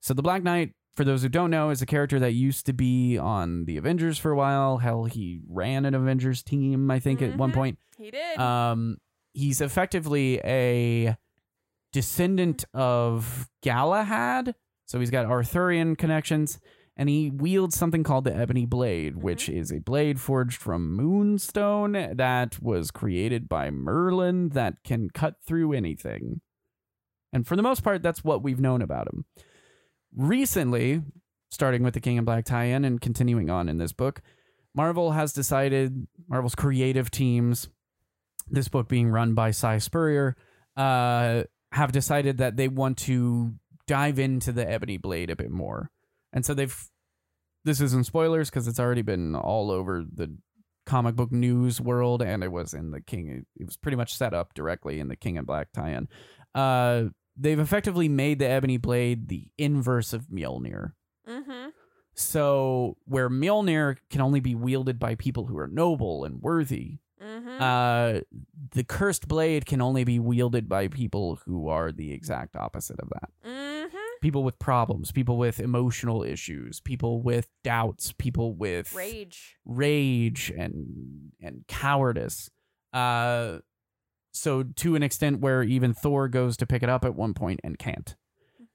So 0.00 0.14
the 0.14 0.22
Black 0.22 0.42
Knight, 0.42 0.74
for 0.94 1.04
those 1.04 1.22
who 1.22 1.28
don't 1.28 1.50
know, 1.50 1.70
is 1.70 1.80
a 1.82 1.86
character 1.86 2.18
that 2.20 2.32
used 2.32 2.66
to 2.66 2.72
be 2.72 3.16
on 3.18 3.64
the 3.64 3.76
Avengers 3.78 4.18
for 4.18 4.30
a 4.30 4.36
while. 4.36 4.78
Hell, 4.78 5.04
he 5.04 5.40
ran 5.48 5.84
an 5.84 5.94
Avengers 5.94 6.42
team, 6.42 6.90
I 6.90 6.98
think, 7.00 7.20
at 7.22 7.36
one 7.36 7.50
Mhm. 7.50 7.54
point. 7.54 7.78
he 7.96 8.10
did. 8.12 8.38
Um, 8.38 8.98
he's 9.32 9.60
effectively 9.60 10.40
a 10.44 11.16
descendant 11.92 12.64
of 12.74 13.48
Galahad, 13.62 14.54
so 14.86 15.00
he's 15.00 15.10
got 15.10 15.26
Arthurian 15.26 15.96
connections, 15.96 16.60
and 16.98 17.08
he 17.08 17.30
wields 17.30 17.78
something 17.78 18.02
called 18.02 18.24
the 18.24 18.36
Ebony 18.36 18.66
Blade, 18.66 19.22
which 19.22 19.48
is 19.48 19.70
a 19.70 19.78
blade 19.78 20.20
forged 20.20 20.60
from 20.60 20.96
moonstone 20.96 21.92
that 21.92 22.60
was 22.60 22.90
created 22.90 23.48
by 23.48 23.70
Merlin 23.70 24.48
that 24.48 24.82
can 24.82 25.08
cut 25.08 25.36
through 25.46 25.72
anything. 25.72 26.40
And 27.32 27.46
for 27.46 27.54
the 27.54 27.62
most 27.62 27.84
part, 27.84 28.02
that's 28.02 28.24
what 28.24 28.42
we've 28.42 28.58
known 28.58 28.82
about 28.82 29.06
him. 29.06 29.26
Recently, 30.16 31.02
starting 31.50 31.84
with 31.84 31.94
the 31.94 32.00
King 32.00 32.16
in 32.16 32.24
Black 32.24 32.44
tie-in 32.44 32.84
and 32.84 33.00
continuing 33.00 33.48
on 33.48 33.68
in 33.68 33.78
this 33.78 33.92
book, 33.92 34.20
Marvel 34.74 35.12
has 35.12 35.32
decided, 35.32 36.08
Marvel's 36.28 36.56
creative 36.56 37.12
teams, 37.12 37.68
this 38.50 38.68
book 38.68 38.88
being 38.88 39.08
run 39.08 39.34
by 39.34 39.52
Si 39.52 39.78
Spurrier, 39.78 40.34
uh, 40.76 41.44
have 41.72 41.92
decided 41.92 42.38
that 42.38 42.56
they 42.56 42.66
want 42.66 42.98
to 42.98 43.54
dive 43.86 44.18
into 44.18 44.50
the 44.50 44.68
Ebony 44.68 44.96
Blade 44.96 45.30
a 45.30 45.36
bit 45.36 45.50
more. 45.50 45.90
And 46.32 46.44
so 46.44 46.54
they've, 46.54 46.76
this 47.64 47.80
isn't 47.80 48.06
spoilers 48.06 48.50
because 48.50 48.68
it's 48.68 48.80
already 48.80 49.02
been 49.02 49.34
all 49.34 49.70
over 49.70 50.04
the 50.12 50.36
comic 50.86 51.16
book 51.16 51.30
news 51.30 51.80
world 51.80 52.22
and 52.22 52.42
it 52.42 52.50
was 52.50 52.72
in 52.72 52.90
the 52.90 53.00
King, 53.00 53.44
it 53.56 53.64
was 53.64 53.76
pretty 53.76 53.96
much 53.96 54.14
set 54.14 54.32
up 54.32 54.54
directly 54.54 55.00
in 55.00 55.08
the 55.08 55.16
King 55.16 55.36
in 55.36 55.44
Black 55.44 55.68
tie 55.72 55.90
in. 55.90 56.08
Uh, 56.54 57.10
they've 57.36 57.58
effectively 57.58 58.08
made 58.08 58.38
the 58.38 58.48
Ebony 58.48 58.78
Blade 58.78 59.28
the 59.28 59.48
inverse 59.58 60.12
of 60.12 60.26
Mjolnir. 60.26 60.92
Mm-hmm. 61.28 61.68
So 62.14 62.96
where 63.04 63.28
Mjolnir 63.30 63.98
can 64.10 64.20
only 64.20 64.40
be 64.40 64.54
wielded 64.54 64.98
by 64.98 65.14
people 65.14 65.46
who 65.46 65.58
are 65.58 65.68
noble 65.68 66.24
and 66.24 66.40
worthy, 66.40 66.98
Mm-hmm. 67.22 67.60
uh, 67.60 68.20
the 68.70 68.84
cursed 68.84 69.26
blade 69.26 69.66
can 69.66 69.80
only 69.80 70.04
be 70.04 70.20
wielded 70.20 70.68
by 70.68 70.86
people 70.86 71.40
who 71.44 71.68
are 71.68 71.90
the 71.90 72.12
exact 72.12 72.54
opposite 72.54 73.00
of 73.00 73.08
that. 73.08 73.30
mm-hmm. 73.44 73.77
People 74.20 74.44
with 74.44 74.58
problems, 74.58 75.12
people 75.12 75.36
with 75.38 75.60
emotional 75.60 76.22
issues, 76.22 76.80
people 76.80 77.22
with 77.22 77.48
doubts, 77.62 78.12
people 78.12 78.54
with 78.54 78.94
Rage. 78.94 79.56
rage 79.64 80.52
and 80.56 81.32
and 81.40 81.64
cowardice. 81.68 82.50
Uh, 82.92 83.58
so 84.32 84.62
to 84.62 84.94
an 84.94 85.02
extent 85.02 85.40
where 85.40 85.62
even 85.62 85.94
Thor 85.94 86.28
goes 86.28 86.56
to 86.58 86.66
pick 86.66 86.82
it 86.82 86.88
up 86.88 87.04
at 87.04 87.14
one 87.14 87.34
point 87.34 87.60
and 87.64 87.78
can't. 87.78 88.16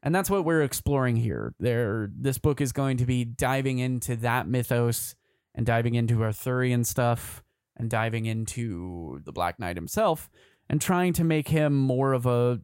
And 0.02 0.14
that's 0.14 0.30
what 0.30 0.44
we're 0.44 0.62
exploring 0.64 1.16
here. 1.16 1.54
There 1.60 2.10
this 2.14 2.38
book 2.38 2.60
is 2.60 2.72
going 2.74 2.98
to 2.98 3.06
be 3.06 3.24
diving 3.24 3.80
into 3.80 4.16
that 4.18 4.48
mythos 4.48 5.16
and 5.56 5.66
diving 5.66 5.96
into 5.96 6.24
Arthurian 6.24 6.84
stuff 6.84 7.44
and 7.78 7.90
diving 7.90 8.26
into 8.26 9.22
the 9.24 9.32
Black 9.32 9.60
Knight 9.60 9.78
himself 9.78 10.30
and 10.70 10.82
trying 10.82 11.14
to 11.14 11.24
make 11.24 11.48
him 11.48 11.74
more 11.76 12.14
of 12.14 12.26
a 12.26 12.62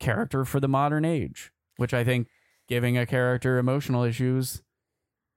character 0.00 0.44
for 0.44 0.60
the 0.60 0.68
modern 0.68 1.04
age, 1.04 1.52
which 1.76 1.94
I 1.94 2.04
think 2.04 2.28
giving 2.68 2.96
a 2.96 3.06
character 3.06 3.58
emotional 3.58 4.04
issues 4.04 4.62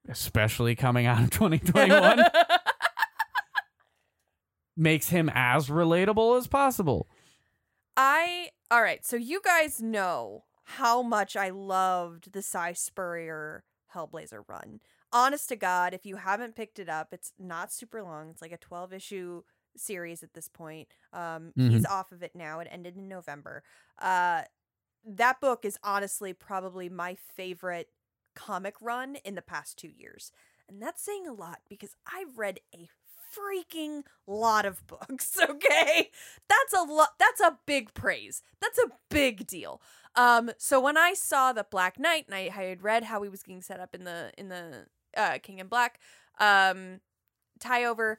especially 0.09 0.75
coming 0.75 1.05
out 1.05 1.21
of 1.21 1.29
2021 1.31 2.23
makes 4.77 5.09
him 5.09 5.29
as 5.33 5.69
relatable 5.69 6.37
as 6.37 6.47
possible. 6.47 7.07
I 7.95 8.49
all 8.69 8.81
right. 8.81 9.05
So 9.05 9.15
you 9.15 9.41
guys 9.43 9.81
know 9.81 10.43
how 10.63 11.01
much 11.01 11.35
I 11.35 11.49
loved 11.49 12.31
the 12.33 12.41
Si 12.41 12.73
Spurrier 12.73 13.63
Hellblazer 13.93 14.43
run. 14.47 14.81
Honest 15.13 15.49
to 15.49 15.55
God, 15.55 15.93
if 15.93 16.05
you 16.05 16.17
haven't 16.17 16.55
picked 16.55 16.79
it 16.79 16.89
up, 16.89 17.07
it's 17.11 17.31
not 17.39 17.71
super 17.71 18.03
long. 18.03 18.29
It's 18.29 18.41
like 18.41 18.51
a 18.51 18.57
twelve 18.57 18.93
issue 18.93 19.41
series 19.75 20.21
at 20.21 20.33
this 20.33 20.47
point. 20.47 20.89
Um, 21.13 21.53
he's 21.55 21.85
off 21.85 22.11
of 22.11 22.23
it 22.23 22.31
now. 22.35 22.59
It 22.59 22.67
ended 22.69 22.97
in 22.97 23.07
November. 23.07 23.63
Uh, 23.99 24.41
that 25.05 25.39
book 25.39 25.65
is 25.65 25.77
honestly 25.83 26.33
probably 26.33 26.89
my 26.89 27.15
favorite 27.15 27.89
comic 28.35 28.75
run 28.81 29.17
in 29.23 29.35
the 29.35 29.41
past 29.41 29.77
two 29.77 29.89
years, 29.89 30.31
and 30.67 30.81
that's 30.81 31.01
saying 31.01 31.27
a 31.27 31.33
lot 31.33 31.59
because 31.69 31.95
I've 32.05 32.37
read 32.37 32.59
a 32.73 32.89
freaking 33.35 34.03
lot 34.25 34.65
of 34.65 34.85
books 34.87 35.37
okay? 35.49 36.09
That's 36.47 36.73
a 36.73 36.81
lot 36.83 37.09
that's 37.19 37.41
a 37.41 37.57
big 37.65 37.93
praise. 37.93 38.41
That's 38.61 38.77
a 38.79 38.89
big 39.09 39.47
deal. 39.47 39.81
Um 40.15 40.51
so 40.57 40.79
when 40.79 40.97
i 40.97 41.13
saw 41.13 41.53
the 41.53 41.65
black 41.69 41.99
knight 41.99 42.25
and 42.27 42.35
i, 42.35 42.49
had 42.49 42.81
read 42.81 43.03
how 43.03 43.21
he 43.21 43.29
was 43.29 43.43
getting 43.43 43.61
set 43.61 43.79
up 43.79 43.93
in 43.93 44.03
the 44.03 44.31
in 44.37 44.49
the 44.49 44.85
uh 45.15 45.37
king 45.41 45.59
in 45.59 45.67
black 45.67 45.99
um 46.39 47.01
tie 47.59 47.85
over 47.85 48.17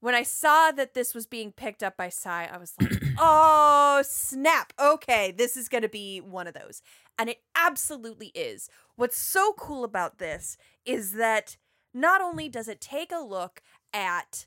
when 0.00 0.14
i 0.14 0.22
saw 0.22 0.70
that 0.72 0.94
this 0.94 1.14
was 1.14 1.26
being 1.26 1.52
picked 1.52 1.82
up 1.82 1.96
by 1.96 2.08
Si, 2.08 2.28
i 2.28 2.56
was 2.58 2.74
like 2.80 3.02
oh 3.18 4.02
snap. 4.04 4.72
Okay 4.80 5.32
this 5.36 5.56
is 5.56 5.68
gonna 5.68 5.88
be 5.88 6.20
one 6.20 6.46
of 6.46 6.54
those. 6.54 6.82
And 7.18 7.28
it 7.28 7.42
absolutely 7.54 8.28
is. 8.28 8.70
What's 8.96 9.18
so 9.18 9.52
cool 9.52 9.84
about 9.84 10.16
this 10.16 10.56
is 10.86 11.12
that 11.12 11.58
not 11.92 12.22
only 12.22 12.48
does 12.48 12.66
it 12.66 12.80
take 12.80 13.12
a 13.12 13.18
look 13.18 13.60
at 13.92 14.46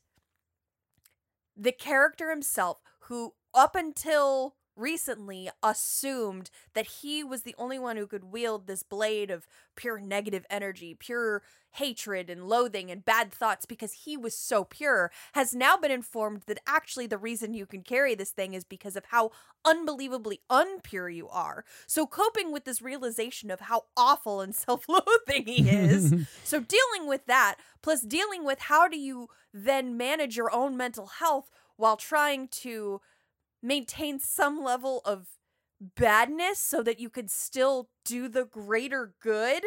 the 1.56 1.72
character 1.72 2.32
himself 2.32 2.80
who 3.01 3.34
up 3.54 3.76
until 3.76 4.56
recently 4.76 5.49
assumed 5.61 6.49
that 6.74 6.88
he 6.88 7.24
was 7.24 7.43
the 7.43 7.55
only 7.57 7.80
one 7.80 7.97
who 7.97 8.07
could 8.07 8.26
wield 8.26 8.67
this 8.67 8.84
blade 8.84 9.30
of 9.30 9.47
pure 9.76 9.99
negative 9.99 10.45
energy, 10.49 10.95
pure 10.97 11.41
hatred 11.74 12.30
and 12.30 12.47
loathing 12.47 12.91
and 12.91 13.03
bad 13.03 13.32
thoughts 13.32 13.65
because 13.65 13.93
he 14.05 14.15
was 14.15 14.36
so 14.38 14.63
pure, 14.63 15.11
has 15.34 15.55
now 15.55 15.76
been 15.76 15.91
informed 15.91 16.43
that 16.45 16.59
actually 16.67 17.07
the 17.07 17.17
reason 17.17 17.53
you 17.53 17.65
can 17.65 17.82
carry 17.82 18.15
this 18.15 18.32
thing 18.32 18.53
is 18.53 18.63
because 18.63 18.95
of 18.95 19.05
how 19.05 19.32
unbelievably 19.65 20.41
unpure 20.49 21.13
you 21.13 21.28
are. 21.30 21.65
So, 21.88 22.05
coping 22.05 22.51
with 22.51 22.65
this 22.65 22.82
realization 22.82 23.49
of 23.49 23.61
how 23.61 23.86
awful 23.97 24.41
and 24.41 24.55
self 24.55 24.88
loathing 24.88 25.45
he 25.45 25.69
is, 25.69 26.13
so 26.43 26.59
dealing 26.59 27.07
with 27.07 27.26
that, 27.26 27.55
plus 27.82 28.01
dealing 28.01 28.45
with 28.45 28.59
how 28.61 28.88
do 28.88 28.97
you 28.97 29.30
then 29.53 29.97
manage 29.97 30.38
your 30.38 30.53
own 30.53 30.78
mental 30.78 31.07
health 31.07 31.49
while 31.76 31.97
trying 31.97 32.47
to 32.47 33.01
maintain 33.64 34.20
some 34.20 34.61
level 34.61 35.01
of 35.05 35.28
badness 35.80 36.59
so 36.59 36.84
that 36.84 36.99
you 36.99 37.09
could 37.09 37.32
still 37.32 37.89
do 38.05 38.28
the 38.28 38.45
greater 38.45 39.14
good. 39.22 39.64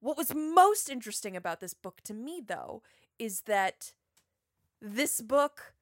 What 0.00 0.18
was 0.18 0.34
most 0.34 0.90
interesting 0.90 1.36
about 1.36 1.60
this 1.60 1.74
book 1.74 2.00
to 2.04 2.12
me, 2.12 2.42
though, 2.46 2.82
is 3.18 3.42
that 3.42 3.92
this 4.82 5.20
book 5.20 5.74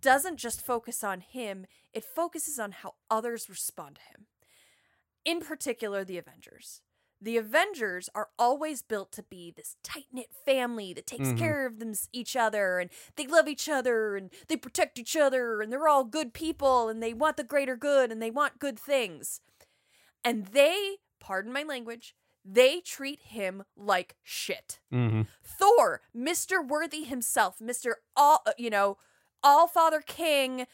doesn't 0.00 0.36
just 0.36 0.64
focus 0.64 1.04
on 1.04 1.20
him, 1.20 1.66
it 1.92 2.04
focuses 2.04 2.58
on 2.58 2.72
how 2.72 2.94
others 3.10 3.48
respond 3.48 3.96
to 3.96 4.02
him. 4.02 4.26
In 5.24 5.40
particular, 5.40 6.04
the 6.04 6.18
Avengers. 6.18 6.82
The 7.20 7.36
Avengers 7.38 8.10
are 8.14 8.28
always 8.38 8.82
built 8.82 9.10
to 9.12 9.22
be 9.22 9.50
this 9.50 9.76
tight 9.82 10.06
knit 10.12 10.32
family 10.44 10.92
that 10.92 11.06
takes 11.06 11.28
Mhm. 11.28 11.38
care 11.38 11.64
of 11.66 11.78
them 11.78 11.94
each 12.12 12.36
other 12.36 12.78
and 12.78 12.90
they 13.16 13.26
love 13.26 13.48
each 13.48 13.68
other 13.68 14.16
and 14.16 14.30
they 14.48 14.56
protect 14.56 14.98
each 14.98 15.16
other 15.16 15.62
and 15.62 15.72
they're 15.72 15.88
all 15.88 16.04
good 16.04 16.34
people 16.34 16.88
and 16.88 17.02
they 17.02 17.14
want 17.14 17.36
the 17.38 17.44
greater 17.44 17.76
good 17.76 18.12
and 18.12 18.20
they 18.20 18.30
want 18.30 18.58
good 18.58 18.78
things. 18.78 19.40
And 20.22 20.48
they, 20.48 20.98
pardon 21.20 21.52
my 21.52 21.62
language, 21.62 22.14
they 22.44 22.80
treat 22.80 23.20
him 23.22 23.64
like 23.76 24.16
shit. 24.22 24.78
Mm-hmm. 24.92 25.22
Thor, 25.42 26.02
Mr. 26.14 26.64
Worthy 26.66 27.04
himself, 27.04 27.58
Mr. 27.58 27.94
All, 28.14 28.42
uh, 28.46 28.52
you 28.58 28.70
know, 28.70 28.98
All 29.42 29.66
Father 29.66 30.00
King 30.00 30.66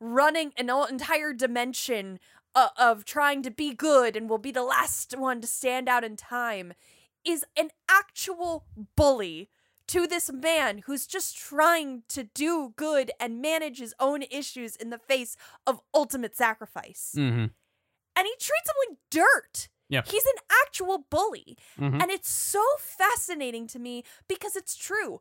running 0.00 0.52
an 0.56 0.70
entire 0.70 1.32
dimension 1.34 2.18
uh, 2.54 2.68
of 2.76 3.04
trying 3.04 3.42
to 3.42 3.50
be 3.50 3.74
good 3.74 4.16
and 4.16 4.28
will 4.28 4.38
be 4.38 4.50
the 4.52 4.62
last 4.62 5.16
one 5.16 5.40
to 5.40 5.46
stand 5.46 5.88
out 5.88 6.04
in 6.04 6.16
time 6.16 6.72
is 7.24 7.44
an 7.56 7.70
actual 7.88 8.64
bully 8.96 9.48
to 9.86 10.06
this 10.06 10.30
man 10.32 10.82
who's 10.86 11.06
just 11.06 11.36
trying 11.36 12.02
to 12.08 12.24
do 12.24 12.72
good 12.76 13.10
and 13.18 13.42
manage 13.42 13.78
his 13.78 13.94
own 13.98 14.22
issues 14.30 14.76
in 14.76 14.90
the 14.90 14.98
face 14.98 15.36
of 15.66 15.80
ultimate 15.92 16.36
sacrifice. 16.36 17.14
Mm-hmm. 17.16 17.46
And 18.16 18.26
he 18.26 18.34
treats 18.38 18.68
him 18.68 18.76
like 18.88 18.98
dirt. 19.10 19.68
Yeah. 19.88 20.02
He's 20.06 20.24
an 20.24 20.40
actual 20.64 21.06
bully. 21.10 21.58
Mhm. 21.78 22.00
And 22.00 22.10
it's 22.10 22.30
so 22.30 22.64
fascinating 22.78 23.66
to 23.68 23.80
me 23.80 24.04
because 24.28 24.54
it's 24.54 24.76
true. 24.76 25.20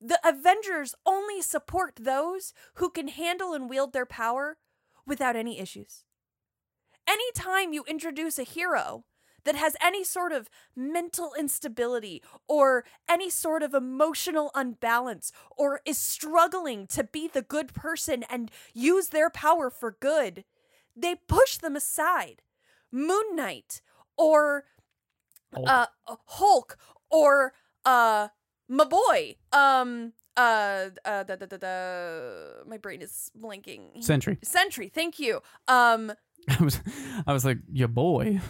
The 0.00 0.18
Avengers 0.24 0.94
only 1.06 1.40
support 1.40 1.94
those 2.00 2.52
who 2.74 2.90
can 2.90 3.08
handle 3.08 3.52
and 3.52 3.70
wield 3.70 3.92
their 3.92 4.06
power 4.06 4.58
without 5.06 5.36
any 5.36 5.60
issues. 5.60 6.04
Anytime 7.08 7.72
you 7.72 7.84
introduce 7.88 8.38
a 8.38 8.42
hero 8.44 9.04
that 9.44 9.54
has 9.54 9.76
any 9.82 10.04
sort 10.04 10.32
of 10.32 10.50
mental 10.76 11.32
instability 11.38 12.22
or 12.46 12.84
any 13.08 13.30
sort 13.30 13.62
of 13.62 13.72
emotional 13.72 14.50
unbalance 14.54 15.32
or 15.56 15.80
is 15.86 15.96
struggling 15.96 16.86
to 16.88 17.02
be 17.04 17.28
the 17.28 17.40
good 17.40 17.72
person 17.72 18.24
and 18.28 18.50
use 18.74 19.08
their 19.08 19.30
power 19.30 19.70
for 19.70 19.96
good, 20.00 20.44
they 20.94 21.14
push 21.14 21.56
them 21.56 21.76
aside. 21.76 22.42
Moon 22.92 23.34
Knight 23.34 23.80
or 24.18 24.64
Hulk. 25.54 25.68
uh 25.68 25.86
Hulk 26.26 26.78
or 27.10 27.54
uh 27.86 28.28
my 28.68 28.84
boy 28.84 29.36
um 29.52 30.12
uh 30.36 30.90
uh 31.04 31.22
da, 31.22 31.36
da, 31.36 31.46
da, 31.46 31.56
da, 31.56 32.64
my 32.66 32.76
brain 32.76 33.00
is 33.00 33.30
blinking 33.34 34.02
Sentry. 34.02 34.38
Sentry 34.42 34.88
thank 34.88 35.18
you 35.18 35.40
um 35.68 36.12
I 36.48 36.62
was, 36.62 36.80
I 37.26 37.32
was 37.32 37.44
like, 37.44 37.58
your 37.72 37.88
boy. 37.88 38.40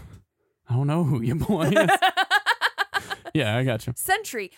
I 0.69 0.75
don't 0.75 0.87
know 0.87 1.05
who 1.05 1.23
your 1.23 1.37
boy 1.37 1.69
is. 1.69 1.91
yeah, 3.35 3.57
I 3.57 3.65
got 3.65 3.87
you. 3.87 3.93
Sentry, 3.97 4.51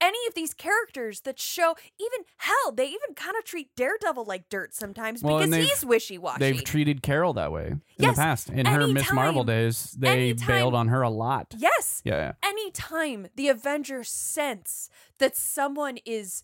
any 0.00 0.18
of 0.28 0.34
these 0.34 0.52
characters 0.52 1.20
that 1.20 1.38
show 1.38 1.76
even 2.00 2.26
hell, 2.38 2.72
they 2.72 2.86
even 2.86 3.14
kind 3.14 3.36
of 3.38 3.44
treat 3.44 3.68
Daredevil 3.76 4.24
like 4.24 4.48
dirt 4.50 4.74
sometimes 4.74 5.22
Well, 5.22 5.38
because 5.38 5.54
he's 5.54 5.84
wishy 5.84 6.18
washy. 6.18 6.40
They've 6.40 6.64
treated 6.64 7.02
Carol 7.02 7.32
that 7.34 7.52
way 7.52 7.68
in 7.68 7.82
Yes, 7.96 8.16
the 8.16 8.20
past. 8.22 8.50
In 8.50 8.66
her 8.66 8.86
Miss 8.88 9.10
Marvel 9.12 9.44
days, 9.44 9.92
they 9.98 10.08
anytime- 10.30 10.46
bailed 10.48 10.74
on 10.74 10.88
her 10.88 11.02
a 11.02 11.10
lot. 11.10 11.54
yes, 11.56 12.02
Yeah, 12.04 12.32
anytime 12.42 13.28
the 13.36 13.48
Avengers 13.48 14.10
sense 14.10 14.88
that 15.18 15.36
someone 15.36 15.98
is 16.04 16.42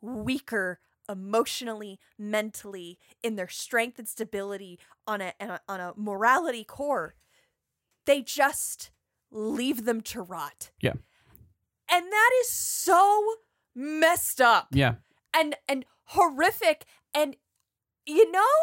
weaker 0.00 0.78
emotionally, 1.08 1.98
mentally, 2.18 2.98
in 3.22 3.36
their 3.36 3.48
strength 3.48 3.98
and 3.98 4.08
stability 4.08 4.78
on 5.06 5.20
a, 5.20 5.32
on 5.68 5.80
a 5.80 5.92
morality 5.96 6.64
core, 6.64 7.14
they 8.06 8.22
just 8.22 8.90
leave 9.30 9.84
them 9.84 10.00
to 10.00 10.22
rot. 10.22 10.70
Yeah. 10.80 10.94
And 11.90 12.06
that 12.12 12.30
is 12.40 12.50
so 12.50 13.34
messed 13.74 14.40
up 14.40 14.68
Yeah. 14.72 14.96
and 15.32 15.54
and 15.68 15.84
horrific 16.04 16.84
and 17.14 17.36
you 18.06 18.30
know 18.32 18.56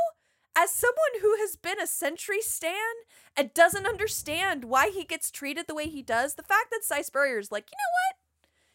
as 0.58 0.72
someone 0.72 1.22
who 1.22 1.36
has 1.38 1.56
been 1.56 1.80
a 1.80 1.88
sentry 1.88 2.42
stan 2.42 2.96
and 3.38 3.54
doesn't 3.54 3.86
understand 3.86 4.66
why 4.66 4.90
he 4.90 5.04
gets 5.06 5.32
treated 5.32 5.68
the 5.68 5.76
way 5.76 5.88
he 5.88 6.02
does 6.02 6.36
the 6.36 6.44
fact 6.44 6.72
that 6.72 6.84
Si 6.84 7.00
is 7.00 7.52
like 7.52 7.70
you 7.72 7.78
know 7.78 7.92
what 7.94 8.16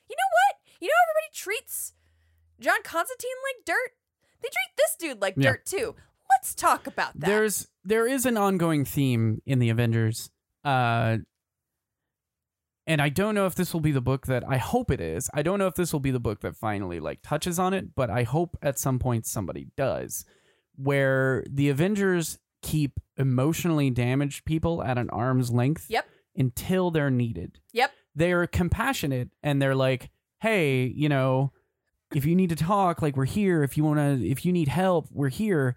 you 0.09 0.17
know 0.17 0.31
what 0.33 0.57
you 0.81 0.89
know 0.89 0.95
everybody 1.09 1.31
treats 1.35 1.95
John 2.61 2.83
Constantine 2.85 3.31
like 3.49 3.65
dirt 3.65 3.93
they 4.43 4.49
treat 4.49 4.77
this 4.77 4.97
dude 4.99 5.21
like 5.21 5.35
Yeah. 5.37 5.51
dirt 5.53 5.67
too 5.67 5.95
let's 6.31 6.55
talk 6.55 6.87
about 6.87 7.19
that 7.19 7.27
There's 7.27 7.69
there 7.85 8.07
is 8.07 8.27
an 8.27 8.37
ongoing 8.37 8.85
theme 8.85 9.41
in 9.47 9.59
the 9.59 9.71
Avengers. 9.71 10.31
Uh 10.65 11.19
and 12.87 13.01
I 13.01 13.09
don't 13.09 13.35
know 13.35 13.47
if 13.47 13.55
this 13.55 13.73
will 13.73 13.81
be 13.81 13.93
the 13.93 14.01
book 14.01 14.27
that 14.27 14.43
I 14.49 14.57
hope 14.57 14.91
it 14.91 15.01
is. 15.01 15.31
I 15.33 15.43
don't 15.43 15.59
know 15.59 15.67
if 15.69 15.75
this 15.75 15.93
will 15.93 16.01
be 16.01 16.11
the 16.11 16.19
book 16.21 16.41
that 16.41 16.57
finally 16.57 16.99
like 16.99 17.21
touches 17.23 17.59
on 17.59 17.73
it, 17.73 17.95
but 17.95 18.11
I 18.11 18.25
hope 18.25 18.57
at 18.63 18.79
some 18.79 18.99
point 18.99 19.27
somebody 19.27 19.69
does. 19.77 20.25
Where 20.77 21.45
the 21.49 21.69
Avengers 21.69 22.39
keep 22.63 22.99
emotionally 23.17 23.91
damaged 23.91 24.45
people 24.45 24.83
at 24.83 24.99
an 24.99 25.09
arm's 25.11 25.51
length 25.53 25.87
Yep. 25.89 26.07
until 26.37 26.91
they're 26.91 27.11
needed. 27.11 27.61
Yep. 27.73 27.93
They're 28.15 28.47
compassionate 28.47 29.31
and 29.43 29.61
they're 29.63 29.75
like, 29.77 30.11
"Hey, 30.41 30.87
you 30.87 31.09
know, 31.09 31.53
if 32.15 32.25
you 32.25 32.35
need 32.35 32.51
to 32.51 32.57
talk, 32.57 33.03
like 33.03 33.17
we're 33.17 33.25
here. 33.25 33.63
If 33.63 33.77
you 33.77 33.85
want 33.85 33.99
to 33.99 34.27
if 34.27 34.45
you 34.45 34.53
need 34.53 34.69
help, 34.69 35.09
we're 35.13 35.29
here." 35.29 35.77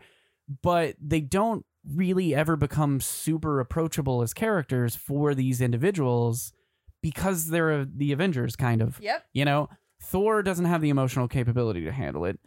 But 0.61 0.95
they 1.01 1.21
don't 1.21 1.65
really 1.93 2.33
ever 2.33 2.55
become 2.55 2.99
super 3.01 3.59
approachable 3.59 4.21
as 4.21 4.33
characters 4.33 4.95
for 4.95 5.35
these 5.35 5.61
individuals 5.61 6.53
because 7.01 7.47
they're 7.47 7.85
the 7.85 8.11
Avengers 8.11 8.55
kind 8.55 8.81
of. 8.81 8.99
yep 9.01 9.25
You 9.33 9.45
know, 9.45 9.69
Thor 10.01 10.41
doesn't 10.41 10.65
have 10.65 10.81
the 10.81 10.89
emotional 10.89 11.27
capability 11.27 11.83
to 11.85 11.91
handle 11.91 12.25
it. 12.25 12.39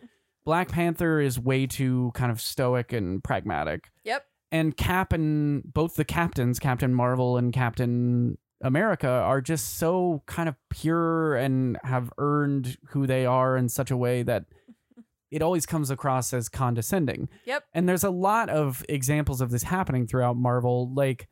Black 0.44 0.68
Panther 0.68 1.20
is 1.20 1.38
way 1.38 1.66
too 1.66 2.12
kind 2.14 2.30
of 2.30 2.40
stoic 2.40 2.92
and 2.92 3.22
pragmatic. 3.22 3.90
yep 4.04 4.24
And 4.52 4.76
Cap 4.76 5.12
and 5.12 5.62
both 5.72 5.96
the 5.96 6.04
captains, 6.04 6.58
Captain 6.58 6.94
Marvel 6.94 7.36
and 7.36 7.52
Captain 7.52 8.38
America, 8.62 9.08
are 9.08 9.40
just 9.40 9.76
so 9.78 10.22
kind 10.26 10.48
of 10.48 10.56
pure 10.70 11.36
and 11.36 11.78
have 11.82 12.10
earned 12.18 12.78
who 12.90 13.06
they 13.06 13.26
are 13.26 13.56
in 13.56 13.68
such 13.68 13.90
a 13.90 13.96
way 13.96 14.22
that 14.22 14.44
it 15.30 15.42
always 15.42 15.66
comes 15.66 15.90
across 15.90 16.32
as 16.32 16.48
condescending. 16.48 17.28
Yep. 17.44 17.64
And 17.74 17.88
there's 17.88 18.04
a 18.04 18.10
lot 18.10 18.48
of 18.48 18.84
examples 18.88 19.40
of 19.40 19.50
this 19.50 19.62
happening 19.62 20.06
throughout 20.06 20.36
Marvel, 20.36 20.92
like 20.94 21.28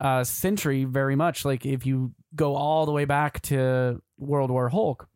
uh 0.00 0.24
Sentry 0.24 0.84
very 0.84 1.16
much. 1.16 1.44
Like 1.44 1.66
if 1.66 1.84
you 1.84 2.14
go 2.34 2.54
all 2.54 2.86
the 2.86 2.92
way 2.92 3.04
back 3.04 3.40
to 3.42 4.00
World 4.18 4.50
War 4.50 4.68
Hulk, 4.68 5.08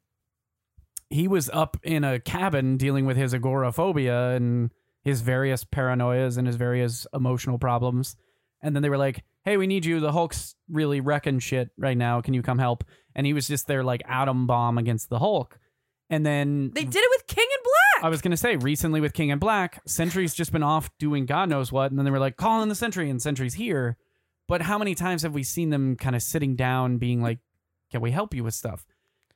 he 1.11 1.28
was 1.28 1.48
up 1.50 1.76
in 1.82 2.02
a 2.05 2.18
cabin 2.18 2.76
dealing 2.76 3.07
with 3.07 3.16
his 3.16 3.32
agoraphobia 3.32 4.30
and 4.30 4.70
his 5.05 5.20
various 5.20 5.64
paranoias 5.64 6.36
and 6.36 6.46
his 6.46 6.57
various 6.57 7.07
emotional 7.14 7.59
problems. 7.59 8.16
And 8.64 8.74
then 8.74 8.82
they 8.82 8.90
were 8.90 8.98
like, 8.98 9.22
"Hey, 9.44 9.56
we 9.56 9.68
need 9.68 9.84
you. 9.84 10.00
The 10.00 10.12
Hulk's 10.12 10.56
really 10.68 11.00
wrecking 11.00 11.38
shit 11.38 11.70
right 11.78 11.96
now. 11.96 12.20
Can 12.20 12.34
you 12.34 12.42
come 12.42 12.58
help?" 12.58 12.82
And 13.14 13.26
he 13.26 13.32
was 13.32 13.46
just 13.46 13.68
there 13.68 13.84
like 13.84 14.02
atom 14.08 14.46
bomb 14.46 14.78
against 14.78 15.08
the 15.10 15.20
Hulk. 15.20 15.58
And 16.10 16.26
then 16.26 16.72
they 16.74 16.84
did 16.84 16.96
it 16.96 17.10
with 17.10 17.26
King 17.26 17.46
in 17.48 17.62
Black 17.62 17.74
I 18.04 18.08
was 18.08 18.20
gonna 18.20 18.36
say 18.36 18.56
recently 18.56 19.00
with 19.00 19.14
King 19.14 19.30
in 19.30 19.38
Black, 19.38 19.80
Sentry's 19.86 20.34
just 20.34 20.52
been 20.52 20.62
off 20.62 20.90
doing 20.98 21.26
God 21.26 21.48
knows 21.48 21.72
what, 21.72 21.90
and 21.90 21.98
then 21.98 22.04
they 22.04 22.10
were 22.10 22.18
like, 22.18 22.36
"Call 22.36 22.62
in 22.62 22.68
the 22.68 22.74
Sentry," 22.74 23.08
and 23.08 23.20
Sentry's 23.20 23.54
here. 23.54 23.96
But 24.46 24.62
how 24.62 24.76
many 24.76 24.94
times 24.94 25.22
have 25.22 25.32
we 25.32 25.42
seen 25.42 25.70
them 25.70 25.96
kind 25.96 26.14
of 26.14 26.22
sitting 26.22 26.54
down, 26.54 26.98
being 26.98 27.22
like, 27.22 27.38
"Can 27.90 28.02
we 28.02 28.10
help 28.10 28.34
you 28.34 28.44
with 28.44 28.52
stuff?" 28.52 28.84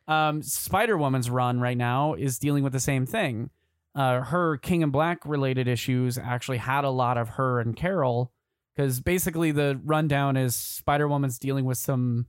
Um, 0.07 0.43
Spider 0.43 0.99
Woman's 0.99 1.31
run 1.31 1.61
right 1.61 1.79
now 1.79 2.15
is 2.15 2.39
dealing 2.39 2.63
with 2.63 2.75
the 2.75 2.81
same 2.81 3.07
thing. 3.07 3.49
Uh, 3.95 4.21
her 4.21 4.59
King 4.59 4.83
and 4.83 4.93
Black 4.93 5.25
related 5.25 5.67
issues 5.67 6.19
actually 6.19 6.59
had 6.59 6.85
a 6.85 6.91
lot 6.91 7.17
of 7.17 7.31
her 7.31 7.61
and 7.61 7.75
Carol, 7.75 8.33
because 8.79 9.01
basically 9.01 9.51
the 9.51 9.81
rundown 9.85 10.37
is 10.37 10.55
Spider 10.55 11.09
Woman's 11.09 11.37
dealing 11.37 11.65
with 11.65 11.79
some 11.79 12.27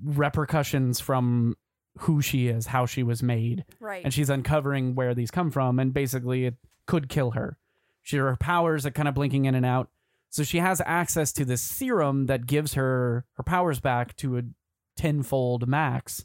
repercussions 0.00 1.00
from 1.00 1.56
who 1.98 2.22
she 2.22 2.46
is, 2.46 2.66
how 2.66 2.86
she 2.86 3.02
was 3.02 3.24
made. 3.24 3.64
Right. 3.80 4.04
And 4.04 4.14
she's 4.14 4.30
uncovering 4.30 4.94
where 4.94 5.16
these 5.16 5.32
come 5.32 5.50
from 5.50 5.80
and 5.80 5.92
basically 5.92 6.44
it 6.44 6.54
could 6.86 7.08
kill 7.08 7.32
her. 7.32 7.58
She 8.02 8.18
her 8.18 8.36
powers 8.36 8.86
are 8.86 8.92
kind 8.92 9.08
of 9.08 9.16
blinking 9.16 9.46
in 9.46 9.56
and 9.56 9.66
out. 9.66 9.88
So 10.30 10.44
she 10.44 10.58
has 10.58 10.80
access 10.86 11.32
to 11.32 11.44
this 11.44 11.60
serum 11.60 12.26
that 12.26 12.46
gives 12.46 12.74
her 12.74 13.24
her 13.32 13.42
powers 13.42 13.80
back 13.80 14.14
to 14.18 14.38
a 14.38 14.42
tenfold 14.96 15.66
max 15.66 16.24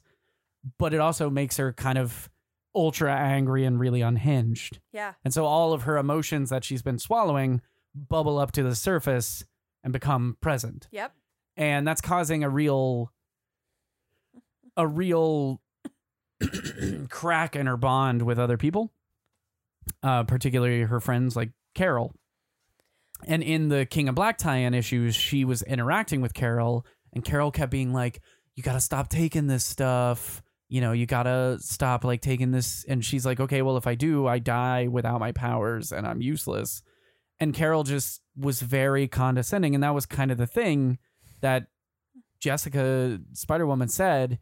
but 0.77 0.93
it 0.93 0.99
also 0.99 1.29
makes 1.29 1.57
her 1.57 1.73
kind 1.73 1.97
of 1.97 2.29
ultra 2.75 3.13
angry 3.13 3.65
and 3.65 3.79
really 3.79 4.01
unhinged. 4.01 4.79
Yeah. 4.91 5.13
And 5.23 5.33
so 5.33 5.45
all 5.45 5.73
of 5.73 5.83
her 5.83 5.97
emotions 5.97 6.49
that 6.49 6.63
she's 6.63 6.81
been 6.81 6.97
swallowing 6.97 7.61
bubble 7.95 8.37
up 8.37 8.51
to 8.53 8.63
the 8.63 8.75
surface 8.75 9.45
and 9.83 9.93
become 9.93 10.37
present. 10.41 10.87
Yep. 10.91 11.13
And 11.57 11.87
that's 11.87 12.01
causing 12.01 12.43
a 12.43 12.49
real 12.49 13.11
a 14.75 14.87
real 14.87 15.61
crack 17.09 17.55
in 17.55 17.67
her 17.67 17.77
bond 17.77 18.23
with 18.23 18.39
other 18.39 18.57
people 18.57 18.91
uh 20.01 20.23
particularly 20.23 20.81
her 20.81 20.99
friends 20.99 21.35
like 21.35 21.51
carol. 21.75 22.13
And 23.25 23.43
in 23.43 23.69
the 23.69 23.85
king 23.85 24.07
in 24.07 24.15
black 24.15 24.37
tie-in 24.37 24.73
issues 24.73 25.15
she 25.15 25.45
was 25.45 25.61
interacting 25.61 26.21
with 26.21 26.33
carol 26.33 26.85
and 27.13 27.23
carol 27.23 27.51
kept 27.51 27.71
being 27.71 27.93
like 27.93 28.21
you 28.55 28.63
gotta 28.63 28.81
stop 28.81 29.09
taking 29.09 29.47
this 29.47 29.63
stuff. 29.63 30.41
You 30.69 30.81
know 30.81 30.91
you 30.91 31.05
gotta 31.05 31.57
stop 31.59 32.03
like 32.03 32.21
taking 32.21 32.49
this 32.49 32.83
and 32.87 33.05
she's 33.05 33.27
like 33.27 33.39
okay 33.39 33.61
well 33.61 33.77
if 33.77 33.85
i 33.85 33.93
do 33.93 34.25
i 34.25 34.39
die 34.39 34.87
without 34.87 35.19
my 35.19 35.31
powers 35.31 35.91
and 35.91 36.07
i'm 36.07 36.19
useless 36.19 36.81
and 37.43 37.53
carol 37.53 37.83
just 37.83 38.21
was 38.35 38.61
very 38.61 39.07
condescending 39.07 39.75
and 39.75 39.83
that 39.83 39.93
was 39.93 40.05
kind 40.05 40.31
of 40.31 40.37
the 40.37 40.47
thing 40.47 40.97
that 41.41 41.67
Jessica 42.39 43.19
Spider 43.33 43.65
Woman 43.65 43.87
said 43.87 44.37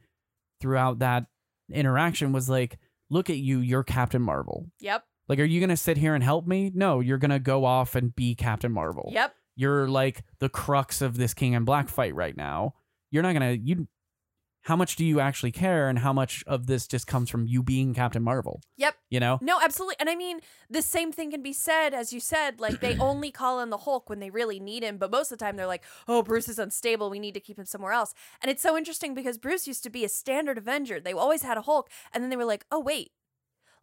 throughout 0.60 0.99
that 0.99 1.26
interaction 1.72 2.32
was 2.34 2.49
like, 2.49 2.80
"Look 3.12 3.30
at 3.30 3.38
you, 3.38 3.60
you're 3.60 3.84
Captain 3.84 4.22
Marvel. 4.24 4.66
yep 4.80 5.04
Like, 5.28 5.39
are 5.39 5.43
you 5.43 5.60
gonna 5.62 5.78
sit 5.78 5.97
here 5.97 6.16
and 6.16 6.24
help 6.24 6.47
me? 6.47 6.72
No, 6.74 6.99
you're 6.99 7.20
gonna 7.20 7.39
go 7.39 7.64
off 7.64 7.93
and 7.93 8.16
be 8.16 8.34
Captain 8.34 8.72
Marvel. 8.72 9.12
yep 9.14 9.36
You're 9.56 9.88
like 9.88 10.24
the 10.39 10.49
crux 10.49 11.02
of 11.02 11.18
this 11.18 11.36
King 11.36 11.54
in 11.54 11.64
Black 11.64 11.89
fight 11.89 12.16
right 12.16 12.36
now. 12.36 12.74
You're 13.12 13.22
not 13.24 13.34
gonna 13.34 13.52
you. 13.52 13.88
How 14.64 14.76
much 14.76 14.95
do 14.95 15.03
you 15.03 15.20
actually 15.20 15.51
care, 15.51 15.89
and 15.89 15.99
how 15.99 16.14
much 16.14 16.43
of 16.45 16.68
this 16.68 16.86
just 16.86 17.07
comes 17.07 17.32
from 17.32 17.47
you 17.47 17.64
being 17.64 17.95
Captain 17.95 18.22
Marvel? 18.22 18.62
Yep. 18.78 18.95
You 19.09 19.20
know. 19.20 19.39
No, 19.41 19.59
absolutely. 19.59 19.95
And 19.99 20.07
I 20.07 20.16
mean, 20.16 20.39
the 20.70 20.84
same 20.84 21.12
thing 21.12 21.32
can 21.32 21.41
be 21.41 21.53
said, 21.53 21.95
as 21.95 22.14
you 22.14 22.20
said, 22.20 22.59
like 22.59 22.80
they 22.80 22.95
only 22.99 23.32
call 23.32 23.59
in 23.59 23.72
the 23.72 23.78
Hulk 23.78 24.07
when 24.09 24.20
they 24.20 24.30
really 24.30 24.59
need 24.59 24.84
him. 24.84 24.97
But 24.97 25.09
most 25.09 25.32
of 25.32 25.39
the 25.39 25.43
time 25.43 25.55
they're 25.55 25.66
like, 25.66 25.84
oh, 26.07 26.22
Bruce 26.22 26.47
is 26.47 26.59
unstable. 26.59 27.09
We 27.09 27.20
need 27.20 27.34
to 27.34 27.39
keep 27.39 27.57
him 27.57 27.66
somewhere 27.66 27.93
else. 27.93 28.14
And 28.41 28.51
it's 28.51 28.62
so 28.62 28.78
interesting 28.78 29.16
because 29.16 29.39
Bruce 29.39 29.68
used 29.68 29.84
to 29.84 29.89
be 29.89 30.05
a 30.05 30.09
standard 30.09 30.59
Avenger. 30.59 30.99
They 30.99 31.14
always 31.14 31.41
had 31.41 31.57
a 31.57 31.64
Hulk. 31.64 31.89
And 32.14 32.24
then 32.24 32.30
they 32.30 32.38
were 32.38 32.45
like, 32.45 32.66
oh, 32.72 32.80
wait, 32.80 33.12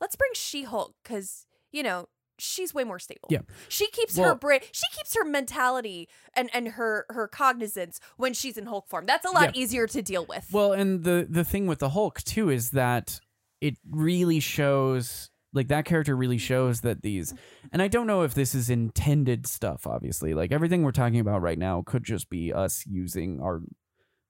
let's 0.01 0.17
bring 0.17 0.31
She 0.35 0.63
Hulk 0.63 0.95
because, 1.03 1.47
you 1.73 1.83
know, 1.83 2.09
she's 2.39 2.73
way 2.73 2.85
more 2.85 2.99
stable. 2.99 3.29
Yeah. 3.31 3.41
She 3.69 3.89
keeps 3.89 4.17
her 4.17 4.23
Well- 4.23 4.35
brain, 4.37 4.61
she 4.73 4.87
keeps 4.97 5.15
her 5.17 5.25
mentality 5.25 6.09
and, 6.35 6.51
and 6.55 6.69
her, 6.69 7.07
her 7.11 7.29
cognizance 7.29 8.01
when 8.17 8.33
she's 8.35 8.57
in 8.57 8.67
Hulk 8.67 8.89
form. 8.89 9.07
That's 9.07 9.27
a 9.27 9.31
lot 9.31 9.57
easier 9.57 9.87
to 9.89 10.03
deal 10.03 10.25
with. 10.27 10.49
Well, 10.53 10.73
and 10.73 11.05
the 11.05 11.27
the 11.29 11.45
thing 11.45 11.67
with 11.67 11.79
the 11.81 11.91
Hulk 11.91 12.23
too 12.23 12.51
is 12.51 12.71
that 12.71 13.21
it 13.61 13.77
really 13.91 14.41
shows 14.41 15.31
like 15.53 15.69
that 15.69 15.85
character 15.85 16.15
really 16.15 16.39
shows 16.39 16.83
that 16.83 17.03
these 17.03 17.35
and 17.73 17.81
I 17.83 17.89
don't 17.89 18.07
know 18.07 18.23
if 18.23 18.35
this 18.35 18.55
is 18.55 18.71
intended 18.71 19.47
stuff 19.47 19.87
obviously. 19.87 20.35
Like 20.35 20.53
everything 20.53 20.83
we're 20.83 20.93
talking 20.93 21.21
about 21.21 21.43
right 21.43 21.59
now 21.59 21.83
could 21.87 22.05
just 22.05 22.29
be 22.31 22.53
us 22.53 22.85
using 22.87 23.41
our 23.41 23.63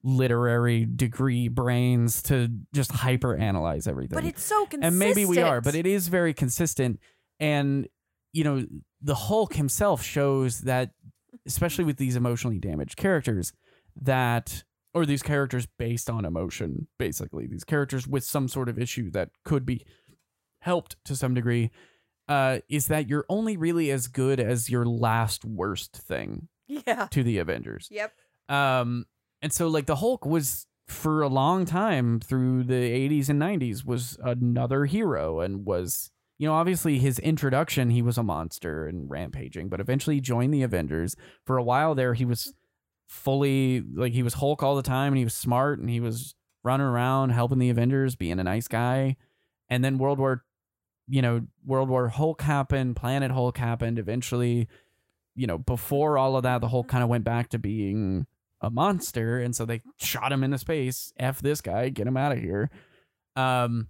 literary 0.04 0.84
degree 0.86 1.48
brains 1.48 2.22
to 2.22 2.48
just 2.72 2.92
hyper 2.92 3.34
analyze 3.36 3.88
everything 3.88 4.14
but 4.14 4.24
it's 4.24 4.44
so 4.44 4.64
consistent. 4.64 4.84
and 4.84 4.98
maybe 4.98 5.24
we 5.26 5.38
are 5.40 5.61
but 5.61 5.74
it 5.74 5.86
is 5.86 6.06
very 6.06 6.32
consistent 6.32 7.00
and 7.40 7.88
you 8.32 8.44
know 8.44 8.64
the 9.00 9.14
hulk 9.14 9.54
himself 9.54 10.02
shows 10.02 10.60
that 10.60 10.90
especially 11.46 11.84
with 11.84 11.96
these 11.96 12.16
emotionally 12.16 12.58
damaged 12.58 12.96
characters 12.96 13.52
that 14.00 14.64
or 14.94 15.04
these 15.06 15.22
characters 15.22 15.66
based 15.78 16.08
on 16.08 16.24
emotion, 16.24 16.88
basically. 16.98 17.46
These 17.46 17.64
characters 17.64 18.08
with 18.08 18.24
some 18.24 18.48
sort 18.48 18.68
of 18.70 18.78
issue 18.78 19.10
that 19.10 19.28
could 19.44 19.66
be 19.66 19.84
helped 20.62 20.96
to 21.04 21.14
some 21.14 21.34
degree, 21.34 21.70
uh, 22.26 22.60
is 22.70 22.86
that 22.88 23.08
you're 23.08 23.26
only 23.28 23.56
really 23.56 23.90
as 23.90 24.06
good 24.08 24.40
as 24.40 24.70
your 24.70 24.86
last 24.86 25.44
worst 25.44 25.94
thing 25.96 26.48
Yeah. 26.66 27.06
to 27.10 27.22
the 27.22 27.38
Avengers. 27.38 27.88
Yep. 27.90 28.12
Um, 28.48 29.04
and 29.42 29.52
so 29.52 29.68
like 29.68 29.86
the 29.86 29.96
Hulk 29.96 30.24
was 30.24 30.66
for 30.88 31.20
a 31.22 31.28
long 31.28 31.66
time 31.66 32.18
through 32.18 32.64
the 32.64 32.74
80s 32.74 33.28
and 33.28 33.40
90s 33.40 33.84
was 33.84 34.18
another 34.22 34.86
hero 34.86 35.40
and 35.40 35.66
was 35.66 36.10
you 36.39 36.47
know 36.47 36.55
obviously 36.55 36.99
his 36.99 37.18
introduction 37.18 37.91
he 37.91 38.03
was 38.03 38.16
a 38.16 38.22
monster 38.22 38.86
and 38.86 39.11
rampaging 39.11 39.68
but 39.68 39.80
eventually 39.80 40.16
he 40.16 40.20
joined 40.20 40.55
the 40.55 40.62
Avengers. 40.62 41.16
For 41.45 41.57
a 41.59 41.62
while 41.62 41.95
there 41.95 42.14
he 42.14 42.24
was 42.24 42.55
fully 43.09 43.82
like 43.95 44.12
he 44.12 44.22
was 44.22 44.34
Hulk 44.34 44.62
all 44.62 44.76
the 44.76 44.82
time 44.82 45.12
and 45.12 45.18
he 45.18 45.24
was 45.24 45.34
smart 45.34 45.78
and 45.78 45.91
he 45.91 46.01
was 46.01 46.34
running 46.62 46.86
around 46.86 47.30
helping 47.30 47.59
the 47.59 47.70
Avengers 47.70 48.16
being 48.16 48.39
a 48.39 48.45
nice 48.45 48.68
guy. 48.68 49.16
And 49.68 49.84
then 49.84 49.99
World 49.99 50.18
War 50.18 50.45
you 51.09 51.22
know 51.22 51.47
World 51.64 51.89
War 51.89 52.09
Hulk 52.09 52.43
happened 52.43 52.97
Planet 52.97 53.30
Hulk 53.30 53.59
happened 53.59 53.99
eventually 53.99 54.68
you 55.34 55.47
know 55.47 55.59
before 55.59 56.18
all 56.18 56.36
of 56.36 56.43
that 56.45 56.61
the 56.61 56.68
Hulk 56.68 56.89
kind 56.89 57.03
of 57.03 57.09
went 57.09 57.24
back 57.24 57.49
to 57.51 57.59
being 57.59 58.26
a 58.61 58.70
monster 58.70 59.39
and 59.39 59.55
so 59.55 59.64
they 59.64 59.82
shot 59.99 60.32
him 60.32 60.45
into 60.45 60.59
space. 60.59 61.12
F 61.18 61.41
this 61.41 61.61
guy 61.61 61.89
get 61.89 62.07
him 62.07 62.16
out 62.16 62.32
of 62.32 62.39
here. 62.39 62.70
Um 63.36 63.89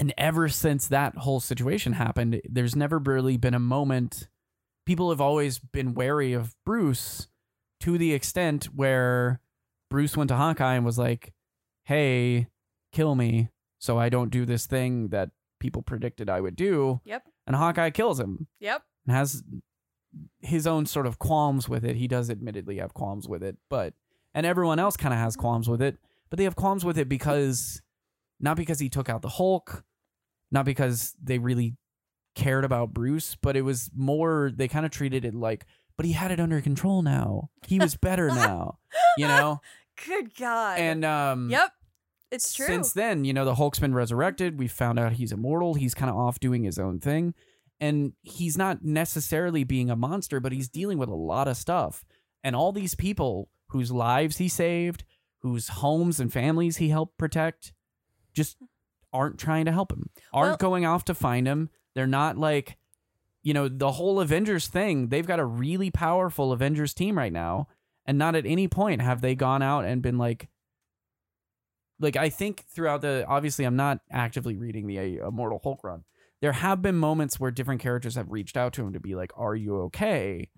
and 0.00 0.12
ever 0.18 0.48
since 0.48 0.88
that 0.88 1.14
whole 1.18 1.38
situation 1.40 1.92
happened 1.92 2.40
there's 2.48 2.74
never 2.74 2.98
really 2.98 3.36
been 3.36 3.54
a 3.54 3.58
moment 3.60 4.28
people 4.86 5.10
have 5.10 5.20
always 5.20 5.58
been 5.58 5.94
wary 5.94 6.32
of 6.32 6.54
bruce 6.66 7.28
to 7.80 7.96
the 7.98 8.12
extent 8.12 8.64
where 8.74 9.40
bruce 9.90 10.16
went 10.16 10.28
to 10.28 10.36
hawkeye 10.36 10.74
and 10.74 10.84
was 10.84 10.98
like 10.98 11.32
hey 11.84 12.48
kill 12.92 13.14
me 13.14 13.50
so 13.78 13.98
i 13.98 14.08
don't 14.08 14.30
do 14.30 14.44
this 14.44 14.66
thing 14.66 15.08
that 15.08 15.30
people 15.60 15.82
predicted 15.82 16.28
i 16.30 16.40
would 16.40 16.56
do 16.56 17.00
Yep. 17.04 17.22
and 17.46 17.54
hawkeye 17.56 17.90
kills 17.90 18.18
him 18.18 18.48
Yep. 18.58 18.82
and 19.06 19.14
has 19.16 19.42
his 20.40 20.66
own 20.66 20.86
sort 20.86 21.06
of 21.06 21.20
qualms 21.20 21.68
with 21.68 21.84
it. 21.84 21.94
He 21.94 22.08
does 22.08 22.30
admittedly 22.30 22.78
have 22.78 22.94
qualms 22.94 23.28
with 23.28 23.44
it, 23.44 23.56
but 23.68 23.94
and 24.34 24.44
everyone 24.44 24.80
else 24.80 24.96
kind 24.96 25.14
of 25.14 25.20
has 25.20 25.36
qualms 25.36 25.68
with 25.68 25.80
it, 25.80 25.98
but 26.30 26.36
they 26.36 26.42
have 26.44 26.56
qualms 26.56 26.84
with 26.84 26.98
it 26.98 27.08
because 27.08 27.80
not 28.40 28.56
because 28.56 28.80
he 28.80 28.88
took 28.88 29.08
out 29.08 29.22
the 29.22 29.28
Hulk, 29.28 29.84
not 30.50 30.64
because 30.64 31.14
they 31.22 31.38
really 31.38 31.76
cared 32.34 32.64
about 32.64 32.92
Bruce, 32.92 33.36
but 33.40 33.56
it 33.56 33.62
was 33.62 33.90
more 33.96 34.50
they 34.54 34.68
kind 34.68 34.86
of 34.86 34.92
treated 34.92 35.24
it 35.24 35.34
like 35.34 35.66
but 35.96 36.06
he 36.06 36.12
had 36.12 36.30
it 36.30 36.40
under 36.40 36.62
control 36.62 37.02
now. 37.02 37.50
He 37.66 37.78
was 37.78 37.94
better 37.94 38.28
now, 38.34 38.78
you 39.18 39.26
know? 39.26 39.60
Good 40.06 40.34
God. 40.34 40.78
And 40.78 41.04
um 41.04 41.50
yep. 41.50 41.72
It's 42.30 42.54
true. 42.54 42.66
since 42.66 42.92
then, 42.92 43.24
you 43.24 43.32
know, 43.32 43.44
the 43.44 43.56
Hulk's 43.56 43.80
been 43.80 43.94
resurrected. 43.94 44.58
We 44.58 44.68
found 44.68 45.00
out 45.00 45.14
he's 45.14 45.32
immortal. 45.32 45.74
He's 45.74 45.94
kind 45.94 46.08
of 46.08 46.16
off 46.16 46.38
doing 46.38 46.62
his 46.62 46.78
own 46.78 47.00
thing. 47.00 47.34
And 47.80 48.12
he's 48.22 48.56
not 48.56 48.84
necessarily 48.84 49.64
being 49.64 49.90
a 49.90 49.96
monster, 49.96 50.38
but 50.38 50.52
he's 50.52 50.68
dealing 50.68 50.96
with 50.96 51.08
a 51.08 51.14
lot 51.14 51.48
of 51.48 51.56
stuff. 51.56 52.04
And 52.44 52.54
all 52.54 52.72
these 52.72 52.94
people 52.94 53.48
whose 53.70 53.90
lives 53.90 54.36
he 54.36 54.48
saved, 54.48 55.04
whose 55.40 55.68
homes 55.68 56.20
and 56.20 56.32
families 56.32 56.76
he 56.76 56.90
helped 56.90 57.18
protect, 57.18 57.72
just 58.32 58.56
aren't 59.12 59.38
trying 59.38 59.64
to 59.66 59.72
help 59.72 59.92
him, 59.92 60.10
aren't 60.32 60.50
Well- 60.50 60.56
going 60.70 60.84
off 60.86 61.04
to 61.06 61.14
find 61.14 61.46
him. 61.46 61.70
They're 61.94 62.06
not 62.06 62.36
like, 62.38 62.76
you 63.42 63.52
know, 63.54 63.68
the 63.68 63.92
whole 63.92 64.20
Avengers 64.20 64.68
thing. 64.68 65.08
They've 65.08 65.26
got 65.26 65.40
a 65.40 65.44
really 65.44 65.90
powerful 65.90 66.52
Avengers 66.52 66.94
team 66.94 67.18
right 67.18 67.32
now. 67.32 67.68
And 68.06 68.18
not 68.18 68.34
at 68.34 68.46
any 68.46 68.66
point 68.68 69.02
have 69.02 69.20
they 69.20 69.34
gone 69.34 69.62
out 69.62 69.84
and 69.84 70.02
been 70.02 70.18
like, 70.18 70.48
like 71.98 72.16
I 72.16 72.28
think 72.30 72.64
throughout 72.68 73.02
the 73.02 73.24
obviously 73.28 73.64
I'm 73.64 73.76
not 73.76 74.00
actively 74.10 74.56
reading 74.56 74.86
the 74.86 75.20
uh, 75.20 75.28
Immortal 75.28 75.60
Hulk 75.62 75.84
run. 75.84 76.04
There 76.40 76.52
have 76.52 76.80
been 76.80 76.96
moments 76.96 77.38
where 77.38 77.50
different 77.50 77.80
characters 77.82 78.14
have 78.14 78.30
reached 78.30 78.56
out 78.56 78.72
to 78.74 78.82
him 78.82 78.94
to 78.94 79.00
be 79.00 79.14
like, 79.14 79.30
"Are 79.36 79.54
you 79.54 79.76
okay?" 79.82 80.48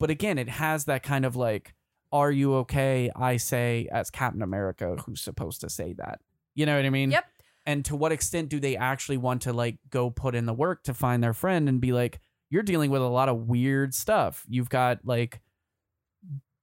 But 0.00 0.10
again, 0.10 0.38
it 0.38 0.48
has 0.48 0.86
that 0.86 1.02
kind 1.02 1.26
of 1.26 1.36
like, 1.36 1.74
"Are 2.10 2.30
you 2.32 2.54
okay?" 2.56 3.10
I 3.14 3.36
say 3.36 3.86
as 3.92 4.10
Captain 4.10 4.40
America, 4.42 4.96
who's 5.04 5.20
supposed 5.20 5.60
to 5.60 5.68
say 5.68 5.92
that. 5.98 6.20
You 6.54 6.64
know 6.64 6.76
what 6.76 6.86
I 6.86 6.90
mean? 6.90 7.10
Yep. 7.10 7.26
And 7.68 7.84
to 7.84 7.94
what 7.94 8.10
extent 8.10 8.48
do 8.48 8.58
they 8.58 8.76
actually 8.76 9.18
want 9.18 9.42
to 9.42 9.52
like 9.52 9.78
go 9.90 10.10
put 10.10 10.34
in 10.34 10.46
the 10.46 10.52
work 10.52 10.82
to 10.84 10.94
find 10.94 11.22
their 11.22 11.34
friend 11.34 11.68
and 11.68 11.80
be 11.80 11.92
like, 11.92 12.18
"You're 12.50 12.64
dealing 12.64 12.90
with 12.90 13.02
a 13.02 13.08
lot 13.08 13.28
of 13.28 13.46
weird 13.46 13.94
stuff. 13.94 14.44
You've 14.48 14.70
got 14.70 15.00
like 15.04 15.40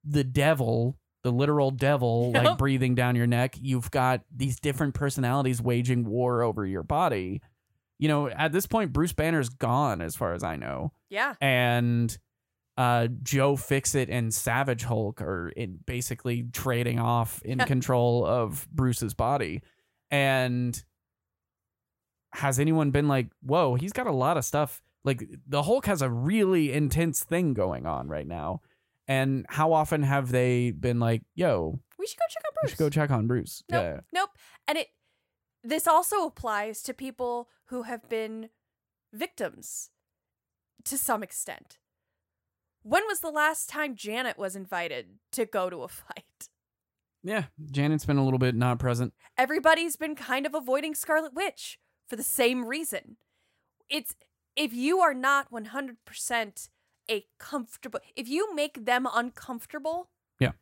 the 0.04 0.24
devil." 0.24 0.98
The 1.22 1.32
literal 1.32 1.72
devil, 1.72 2.30
like 2.34 2.56
breathing 2.56 2.94
down 2.94 3.16
your 3.16 3.26
neck. 3.26 3.56
You've 3.60 3.90
got 3.90 4.20
these 4.32 4.60
different 4.60 4.94
personalities 4.94 5.60
waging 5.60 6.04
war 6.04 6.42
over 6.42 6.64
your 6.64 6.84
body 6.84 7.40
you 7.98 8.08
know, 8.08 8.28
at 8.28 8.52
this 8.52 8.66
point, 8.66 8.92
Bruce 8.92 9.12
Banner's 9.12 9.48
gone, 9.48 10.00
as 10.00 10.16
far 10.16 10.34
as 10.34 10.42
I 10.42 10.56
know, 10.56 10.92
yeah. 11.08 11.34
and 11.40 12.16
uh, 12.76 13.08
Joe 13.22 13.56
Fixit 13.56 14.10
and 14.10 14.32
Savage 14.34 14.84
Hulk 14.84 15.22
are 15.22 15.48
in 15.48 15.78
basically 15.86 16.46
trading 16.52 16.98
off 16.98 17.40
in 17.42 17.58
control 17.66 18.26
of 18.26 18.68
Bruce's 18.70 19.14
body. 19.14 19.62
And 20.10 20.82
has 22.36 22.58
anyone 22.58 22.90
been 22.90 23.08
like, 23.08 23.28
"Whoa, 23.42 23.74
he's 23.74 23.92
got 23.92 24.06
a 24.06 24.12
lot 24.12 24.36
of 24.36 24.44
stuff." 24.44 24.82
Like 25.04 25.22
the 25.46 25.62
Hulk 25.62 25.86
has 25.86 26.02
a 26.02 26.10
really 26.10 26.72
intense 26.72 27.22
thing 27.22 27.54
going 27.54 27.86
on 27.86 28.08
right 28.08 28.26
now. 28.26 28.60
And 29.08 29.46
how 29.48 29.72
often 29.72 30.02
have 30.02 30.30
they 30.32 30.70
been 30.72 30.98
like, 31.00 31.22
"Yo, 31.34 31.80
We 31.98 32.06
should 32.06 32.18
go 32.18 32.24
check 32.28 32.42
we 32.44 32.54
Bruce. 32.60 32.70
should 32.72 32.78
go 32.78 32.90
check 32.90 33.10
on 33.10 33.26
Bruce"? 33.26 33.62
Nope. 33.70 33.82
Yeah, 33.82 34.00
Nope. 34.12 34.30
And 34.66 34.78
it 34.78 34.88
this 35.62 35.86
also 35.86 36.26
applies 36.26 36.82
to 36.84 36.94
people 36.94 37.48
who 37.66 37.82
have 37.82 38.08
been 38.08 38.50
victims 39.12 39.90
to 40.84 40.96
some 40.98 41.22
extent. 41.22 41.78
When 42.82 43.02
was 43.08 43.20
the 43.20 43.30
last 43.30 43.68
time 43.68 43.96
Janet 43.96 44.38
was 44.38 44.54
invited 44.54 45.18
to 45.32 45.44
go 45.46 45.70
to 45.70 45.82
a 45.82 45.88
fight? 46.02 46.48
yeah. 47.22 47.44
Janet's 47.72 48.04
been 48.06 48.18
a 48.18 48.24
little 48.24 48.38
bit 48.38 48.54
not 48.54 48.78
present. 48.78 49.12
Everybody's 49.36 49.96
been 49.96 50.14
kind 50.14 50.46
of 50.46 50.54
avoiding 50.54 50.94
Scarlet 50.94 51.34
Witch 51.34 51.78
for 52.08 52.16
the 52.16 52.22
same 52.22 52.64
reason. 52.66 53.16
It's 53.88 54.14
if 54.56 54.72
you 54.72 55.00
are 55.00 55.14
not 55.14 55.50
100% 55.50 56.68
a 57.08 57.24
comfortable 57.38 58.00
if 58.16 58.28
you 58.28 58.54
make 58.54 58.84
them 58.84 59.06
uncomfortable, 59.12 60.10
Yeah. 60.40 60.52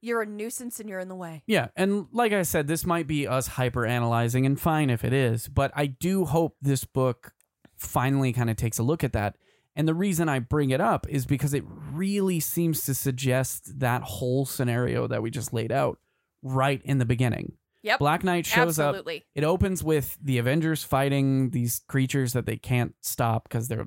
You're 0.00 0.22
a 0.22 0.26
nuisance 0.26 0.78
and 0.78 0.88
you're 0.88 1.00
in 1.00 1.08
the 1.08 1.16
way. 1.16 1.42
Yeah, 1.46 1.68
and 1.74 2.06
like 2.12 2.32
I 2.32 2.42
said, 2.42 2.68
this 2.68 2.86
might 2.86 3.08
be 3.08 3.26
us 3.26 3.48
hyper 3.48 3.84
analyzing, 3.84 4.46
and 4.46 4.60
fine 4.60 4.90
if 4.90 5.04
it 5.04 5.12
is, 5.12 5.48
but 5.48 5.72
I 5.74 5.86
do 5.86 6.24
hope 6.24 6.56
this 6.62 6.84
book 6.84 7.32
finally 7.76 8.32
kind 8.32 8.48
of 8.48 8.54
takes 8.56 8.78
a 8.78 8.84
look 8.84 9.02
at 9.02 9.12
that. 9.14 9.36
And 9.74 9.86
the 9.88 9.94
reason 9.94 10.28
I 10.28 10.38
bring 10.40 10.70
it 10.70 10.80
up 10.80 11.06
is 11.08 11.26
because 11.26 11.54
it 11.54 11.64
really 11.92 12.38
seems 12.40 12.84
to 12.86 12.94
suggest 12.94 13.80
that 13.80 14.02
whole 14.02 14.46
scenario 14.46 15.06
that 15.08 15.22
we 15.22 15.30
just 15.30 15.52
laid 15.52 15.70
out 15.70 15.98
right 16.42 16.80
in 16.84 16.98
the 16.98 17.04
beginning. 17.04 17.57
Yep. 17.82 17.98
Black 18.00 18.24
Knight 18.24 18.44
shows 18.46 18.78
up. 18.78 18.88
Absolutely. 18.90 19.24
It 19.34 19.44
opens 19.44 19.82
with 19.84 20.18
the 20.22 20.38
Avengers 20.38 20.82
fighting 20.82 21.50
these 21.50 21.80
creatures 21.88 22.32
that 22.32 22.44
they 22.46 22.56
can't 22.56 22.94
stop 23.02 23.48
because 23.48 23.68
they're 23.68 23.86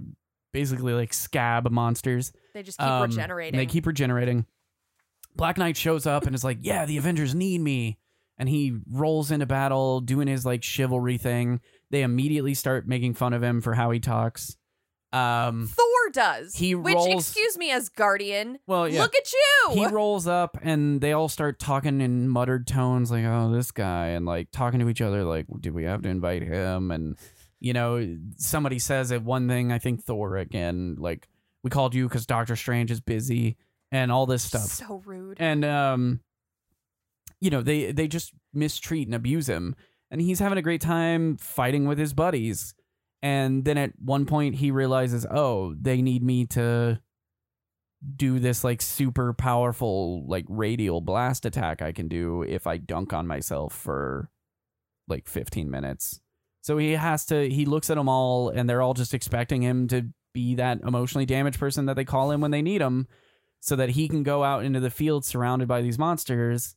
basically 0.54 0.94
like 0.94 1.14
scab 1.14 1.70
monsters. 1.72 2.32
They 2.54 2.64
just 2.64 2.78
keep 2.80 2.88
Um, 2.88 3.04
regenerating. 3.10 3.58
They 3.58 3.66
keep 3.66 3.86
regenerating. 3.86 4.46
Black 5.36 5.58
Knight 5.58 5.78
shows 5.78 6.06
up 6.06 6.26
and 6.26 6.36
is 6.36 6.44
like, 6.44 6.60
"Yeah, 6.62 6.86
the 6.86 6.98
Avengers 6.98 7.34
need 7.36 7.62
me." 7.62 7.98
And 8.38 8.50
he 8.50 8.78
rolls 8.90 9.30
into 9.32 9.46
battle 9.46 10.02
doing 10.02 10.28
his 10.28 10.46
like 10.46 10.64
chivalry 10.64 11.18
thing. 11.18 11.62
They 11.90 12.02
immediately 12.02 12.54
start 12.54 12.88
making 12.88 13.14
fun 13.14 13.34
of 13.34 13.44
him 13.44 13.62
for 13.62 13.76
how 13.76 13.92
he 13.92 14.00
talks. 14.00 14.58
Um 15.14 15.68
Thor 15.68 16.10
does. 16.14 16.56
He 16.56 16.74
which, 16.76 16.96
rolls- 16.96 17.14
excuse 17.28 17.58
me, 17.58 17.72
as 17.72 17.90
Guardian, 17.90 18.60
well, 18.68 18.88
yeah. 18.88 19.02
look 19.02 19.14
at 19.16 19.32
you. 19.34 19.74
He 19.74 19.88
rolls 19.88 20.28
up 20.28 20.58
and 20.62 21.02
they 21.02 21.12
all 21.12 21.28
start 21.28 21.60
talking 21.60 22.00
in 22.02 22.30
muttered 22.30 22.66
tones 22.68 23.12
like, 23.12 23.26
"Oh, 23.26 23.52
this 23.52 23.72
guy," 23.72 24.08
and 24.08 24.26
like 24.26 24.52
talking 24.52 24.80
to 24.80 24.90
each 24.90 25.02
other 25.02 25.24
like, 25.24 25.48
"Do 25.60 25.74
we 25.74 25.84
have 25.84 26.02
to 26.04 26.10
invite 26.10 26.44
him?" 26.44 26.92
And 26.92 27.18
you 27.60 27.74
know, 27.74 28.18
somebody 28.38 28.80
says 28.80 29.12
it 29.12 29.22
one 29.22 29.48
thing. 29.48 29.72
I 29.72 29.80
think 29.80 30.02
Thor 30.04 30.38
again, 30.38 30.96
like, 30.98 31.28
"We 31.64 31.70
called 31.70 31.94
you 31.94 32.08
because 32.08 32.26
Doctor 32.26 32.56
Strange 32.56 32.90
is 32.90 33.02
busy," 33.02 33.58
and 33.92 34.12
all 34.12 34.26
this 34.26 34.44
stuff. 34.44 34.62
So 34.62 35.02
rude. 35.06 35.38
and 35.42 35.66
um 35.66 36.22
you 37.42 37.50
know 37.50 37.62
they 37.62 37.92
they 37.92 38.08
just 38.08 38.34
mistreat 38.54 39.08
and 39.08 39.16
abuse 39.16 39.50
him 39.50 39.76
and 40.12 40.22
he's 40.22 40.40
having 40.40 40.58
a 40.58 40.62
great 40.62 40.82
time 40.82 41.38
fighting 41.38 41.86
with 41.88 41.98
his 41.98 42.14
buddies 42.14 42.74
and 43.22 43.66
then 43.66 43.78
at 43.78 43.92
one 44.00 44.26
point 44.26 44.56
he 44.56 44.72
realizes 44.72 45.26
oh 45.30 45.76
they 45.80 46.02
need 46.02 46.24
me 46.24 46.46
to 46.46 47.00
do 48.16 48.40
this 48.40 48.64
like 48.64 48.82
super 48.82 49.32
powerful 49.34 50.26
like 50.28 50.46
radial 50.50 51.02
blast 51.02 51.46
attack 51.46 51.82
i 51.82 51.92
can 51.92 52.08
do 52.08 52.42
if 52.44 52.66
i 52.66 52.78
dunk 52.78 53.14
on 53.14 53.28
myself 53.28 53.74
for 53.74 54.30
like 55.08 55.28
15 55.28 55.70
minutes 55.70 56.20
so 56.62 56.78
he 56.78 56.94
has 56.94 57.26
to 57.26 57.48
he 57.50 57.66
looks 57.66 57.90
at 57.90 57.98
them 57.98 58.10
all 58.10 58.50
and 58.50 58.70
they're 58.70 58.82
all 58.82 58.94
just 58.96 59.14
expecting 59.14 59.62
him 59.62 59.88
to 59.88 60.10
be 60.34 60.56
that 60.56 60.80
emotionally 60.82 61.26
damaged 61.26 61.60
person 61.60 61.86
that 61.86 61.96
they 61.96 62.06
call 62.06 62.32
him 62.32 62.42
when 62.42 62.52
they 62.52 62.62
need 62.62 62.82
him 62.82 63.08
so 63.60 63.76
that 63.76 63.90
he 63.90 64.08
can 64.08 64.24
go 64.24 64.44
out 64.44 64.66
into 64.66 64.80
the 64.80 64.90
field 64.90 65.24
surrounded 65.24 65.68
by 65.68 65.82
these 65.82 66.00
monsters 66.00 66.76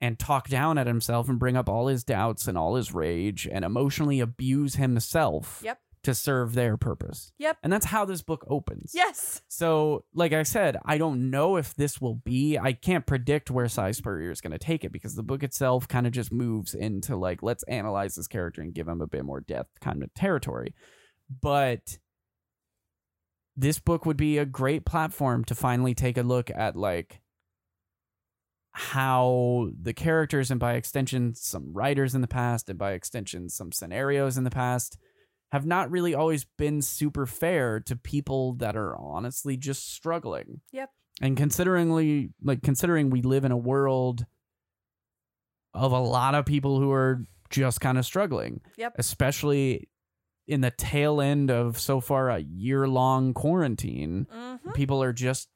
and 0.00 0.18
talk 0.18 0.48
down 0.48 0.76
at 0.76 0.86
himself 0.86 1.28
and 1.28 1.38
bring 1.38 1.56
up 1.56 1.68
all 1.68 1.86
his 1.86 2.02
doubts 2.02 2.48
and 2.48 2.58
all 2.58 2.74
his 2.74 2.92
rage 2.92 3.46
and 3.50 3.64
emotionally 3.64 4.18
abuse 4.20 4.74
himself 4.74 5.60
Yep. 5.62 5.78
To 6.04 6.14
serve 6.14 6.54
their 6.54 6.76
purpose. 6.76 7.32
Yep. 7.38 7.58
And 7.62 7.72
that's 7.72 7.86
how 7.86 8.04
this 8.04 8.20
book 8.20 8.44
opens. 8.48 8.92
Yes. 8.94 9.40
So, 9.48 10.04
like 10.14 10.34
I 10.34 10.42
said, 10.42 10.76
I 10.84 10.98
don't 10.98 11.30
know 11.30 11.56
if 11.56 11.74
this 11.74 11.98
will 12.00 12.16
be. 12.16 12.58
I 12.58 12.74
can't 12.74 13.06
predict 13.06 13.50
where 13.50 13.68
Si 13.68 13.94
Spurrier 13.94 14.30
is 14.30 14.42
going 14.42 14.52
to 14.52 14.58
take 14.58 14.84
it 14.84 14.92
because 14.92 15.14
the 15.14 15.22
book 15.22 15.42
itself 15.42 15.88
kind 15.88 16.06
of 16.06 16.12
just 16.12 16.30
moves 16.30 16.74
into 16.74 17.16
like, 17.16 17.42
let's 17.42 17.62
analyze 17.64 18.14
this 18.14 18.28
character 18.28 18.60
and 18.60 18.74
give 18.74 18.86
him 18.86 19.00
a 19.00 19.06
bit 19.06 19.24
more 19.24 19.40
depth 19.40 19.80
kind 19.80 20.02
of 20.02 20.12
territory. 20.12 20.74
But 21.40 21.98
this 23.56 23.78
book 23.78 24.04
would 24.04 24.16
be 24.18 24.38
a 24.38 24.44
great 24.44 24.84
platform 24.84 25.44
to 25.46 25.54
finally 25.54 25.94
take 25.94 26.18
a 26.18 26.22
look 26.22 26.50
at 26.50 26.76
like 26.76 27.22
how 28.72 29.68
the 29.80 29.92
characters 29.92 30.50
and 30.50 30.58
by 30.58 30.74
extension 30.74 31.34
some 31.34 31.72
writers 31.72 32.14
in 32.14 32.20
the 32.20 32.28
past 32.28 32.68
and 32.68 32.78
by 32.78 32.92
extension 32.92 33.48
some 33.48 33.70
scenarios 33.70 34.36
in 34.36 34.44
the 34.44 34.50
past 34.50 34.98
have 35.52 35.64
not 35.66 35.90
really 35.90 36.14
always 36.14 36.44
been 36.58 36.82
super 36.82 37.26
fair 37.26 37.80
to 37.80 37.94
people 37.96 38.54
that 38.54 38.76
are 38.76 38.96
honestly 38.96 39.56
just 39.56 39.92
struggling. 39.94 40.60
Yep. 40.72 40.90
And 41.20 41.36
considering 41.36 42.32
like 42.42 42.62
considering 42.62 43.10
we 43.10 43.22
live 43.22 43.44
in 43.44 43.52
a 43.52 43.56
world 43.56 44.26
of 45.72 45.92
a 45.92 45.98
lot 46.00 46.34
of 46.34 46.44
people 46.46 46.78
who 46.80 46.90
are 46.92 47.24
just 47.50 47.80
kind 47.80 47.98
of 47.98 48.04
struggling. 48.04 48.60
Yep. 48.76 48.94
Especially 48.98 49.88
in 50.46 50.60
the 50.60 50.70
tail 50.72 51.20
end 51.20 51.50
of 51.50 51.78
so 51.78 52.00
far 52.00 52.30
a 52.30 52.38
year 52.38 52.86
long 52.88 53.32
quarantine. 53.34 54.26
hmm 54.30 54.70
People 54.72 55.02
are 55.02 55.12
just 55.12 55.48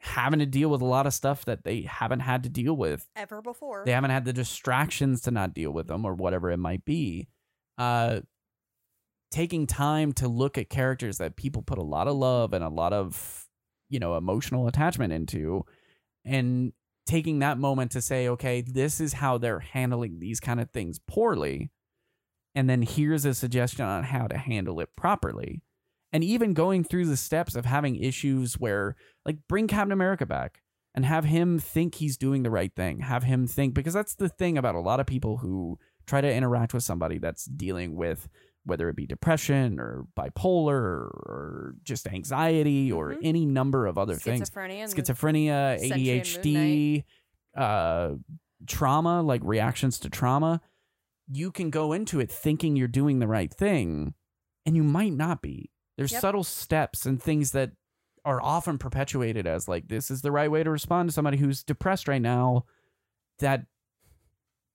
having 0.00 0.40
to 0.40 0.46
deal 0.46 0.68
with 0.68 0.82
a 0.82 0.86
lot 0.86 1.06
of 1.06 1.14
stuff 1.14 1.44
that 1.46 1.64
they 1.64 1.82
haven't 1.82 2.20
had 2.20 2.42
to 2.42 2.48
deal 2.48 2.76
with 2.76 3.06
Ever 3.16 3.40
before. 3.40 3.82
they 3.86 3.92
haven't 3.92 4.10
had 4.10 4.24
the 4.24 4.32
distractions 4.32 5.22
to 5.22 5.30
not 5.30 5.54
deal 5.54 5.70
with 5.70 5.86
them 5.86 6.04
or 6.04 6.14
whatever 6.14 6.50
it 6.50 6.58
might 6.58 6.84
be 6.84 7.28
uh 7.78 8.20
taking 9.30 9.66
time 9.66 10.12
to 10.12 10.28
look 10.28 10.56
at 10.56 10.70
characters 10.70 11.18
that 11.18 11.36
people 11.36 11.62
put 11.62 11.78
a 11.78 11.82
lot 11.82 12.08
of 12.08 12.16
love 12.16 12.52
and 12.52 12.64
a 12.64 12.68
lot 12.68 12.92
of 12.92 13.46
you 13.88 13.98
know 13.98 14.16
emotional 14.16 14.66
attachment 14.66 15.12
into 15.12 15.64
and 16.24 16.72
taking 17.06 17.38
that 17.38 17.58
moment 17.58 17.90
to 17.92 18.00
say 18.00 18.28
okay 18.28 18.60
this 18.60 19.00
is 19.00 19.14
how 19.14 19.38
they're 19.38 19.60
handling 19.60 20.18
these 20.18 20.40
kind 20.40 20.60
of 20.60 20.70
things 20.70 20.98
poorly 21.06 21.70
and 22.54 22.70
then 22.70 22.82
here's 22.82 23.24
a 23.24 23.34
suggestion 23.34 23.84
on 23.84 24.04
how 24.04 24.26
to 24.26 24.38
handle 24.38 24.80
it 24.80 24.88
properly 24.96 25.62
and 26.12 26.24
even 26.24 26.54
going 26.54 26.84
through 26.84 27.06
the 27.06 27.16
steps 27.16 27.54
of 27.54 27.64
having 27.64 27.96
issues 27.96 28.54
where 28.58 28.96
like 29.24 29.36
bring 29.48 29.66
Captain 29.66 29.92
America 29.92 30.24
back 30.24 30.62
and 30.94 31.04
have 31.04 31.26
him 31.26 31.58
think 31.58 31.96
he's 31.96 32.16
doing 32.16 32.42
the 32.42 32.50
right 32.50 32.74
thing. 32.74 33.00
Have 33.00 33.24
him 33.24 33.46
think 33.46 33.74
because 33.74 33.92
that's 33.92 34.14
the 34.14 34.30
thing 34.30 34.56
about 34.56 34.74
a 34.74 34.80
lot 34.80 34.98
of 34.98 35.06
people 35.06 35.36
who 35.36 35.78
try 36.06 36.22
to 36.22 36.32
interact 36.32 36.72
with 36.72 36.84
somebody 36.84 37.18
that's 37.18 37.44
dealing 37.44 37.96
with 37.96 38.28
whether 38.66 38.88
it 38.88 38.96
be 38.96 39.06
depression 39.06 39.78
or 39.80 40.06
bipolar 40.18 40.74
or 40.76 41.74
just 41.84 42.06
anxiety 42.08 42.90
or 42.92 43.12
Mhm. 43.14 43.20
any 43.22 43.46
number 43.46 43.86
of 43.86 43.96
other 43.96 44.16
things. 44.16 44.50
Schizophrenia. 44.50 44.82
and 44.84 44.92
Schizophrenia, 44.92 45.78
Sentry 45.78 45.90
and 45.90 45.90
Moon 45.90 46.00
ADHD, 46.00 47.04
uh, 47.56 48.14
trauma, 48.66 49.22
like 49.22 49.40
reactions 49.44 49.98
to 50.00 50.10
trauma. 50.10 50.60
You 51.28 51.50
can 51.50 51.70
go 51.70 51.92
into 51.92 52.20
it 52.20 52.30
thinking 52.30 52.76
you're 52.76 52.88
doing 52.88 53.18
the 53.20 53.26
right 53.28 53.52
thing, 53.52 54.14
and 54.64 54.76
you 54.76 54.82
might 54.82 55.12
not 55.12 55.42
be. 55.42 55.70
There's 55.96 56.12
Yep. 56.12 56.20
subtle 56.20 56.44
steps 56.44 57.06
and 57.06 57.22
things 57.22 57.52
that 57.52 57.72
are 58.24 58.42
often 58.42 58.76
perpetuated 58.78 59.46
as 59.46 59.68
like 59.68 59.86
this 59.88 60.10
is 60.10 60.22
the 60.22 60.32
right 60.32 60.50
way 60.50 60.64
to 60.64 60.70
respond 60.70 61.08
to 61.08 61.12
somebody 61.12 61.36
who's 61.38 61.62
depressed 61.62 62.08
right 62.08 62.20
now 62.20 62.64
that 63.38 63.66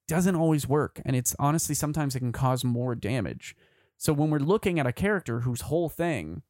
doesn't 0.08 0.36
always 0.36 0.68
work 0.68 1.02
and 1.06 1.16
it's 1.16 1.36
honestly 1.40 1.74
sometimes 1.76 2.16
it 2.16 2.20
can 2.20 2.32
cause 2.32 2.64
more 2.64 2.96
damage 2.96 3.56
so 4.02 4.14
when 4.14 4.30
we're 4.30 4.40
looking 4.40 4.80
at 4.80 4.88
a 4.88 4.92
character 4.92 5.42
whose 5.42 5.62
whole 5.62 5.90
thing 5.90 6.42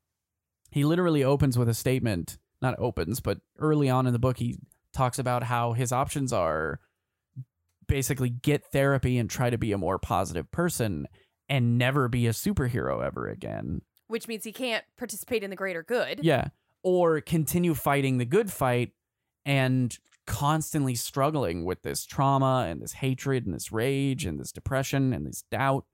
he 0.71 0.85
literally 0.85 1.23
opens 1.23 1.57
with 1.57 1.67
a 1.67 1.73
statement 1.73 2.37
not 2.61 2.75
opens 2.79 3.19
but 3.19 3.39
early 3.59 3.89
on 3.89 4.07
in 4.07 4.13
the 4.13 4.19
book 4.19 4.37
he 4.37 4.57
talks 4.93 5.19
about 5.19 5.43
how 5.43 5.73
his 5.73 5.91
options 5.91 6.31
are 6.31 6.79
basically 7.87 8.29
get 8.29 8.63
therapy 8.71 9.17
and 9.17 9.29
try 9.29 9.49
to 9.49 9.57
be 9.57 9.71
a 9.71 9.77
more 9.77 9.99
positive 9.99 10.49
person 10.51 11.07
and 11.49 11.77
never 11.77 12.07
be 12.07 12.27
a 12.27 12.31
superhero 12.31 13.05
ever 13.05 13.27
again 13.27 13.81
which 14.11 14.27
means 14.27 14.43
he 14.43 14.51
can't 14.51 14.83
participate 14.97 15.41
in 15.41 15.49
the 15.49 15.55
greater 15.55 15.83
good. 15.83 16.19
yeah. 16.21 16.49
Or 16.83 17.21
continue 17.21 17.73
fighting 17.73 18.17
the 18.17 18.25
good 18.25 18.51
fight 18.51 18.91
and 19.45 19.97
constantly 20.27 20.95
struggling 20.95 21.63
with 21.63 21.81
this 21.83 22.05
trauma 22.05 22.67
and 22.67 22.81
this 22.81 22.93
hatred 22.93 23.45
and 23.45 23.55
this 23.55 23.71
rage 23.71 24.25
and 24.25 24.39
this 24.39 24.51
depression 24.51 25.13
and 25.13 25.25
this 25.25 25.43
doubt, 25.49 25.85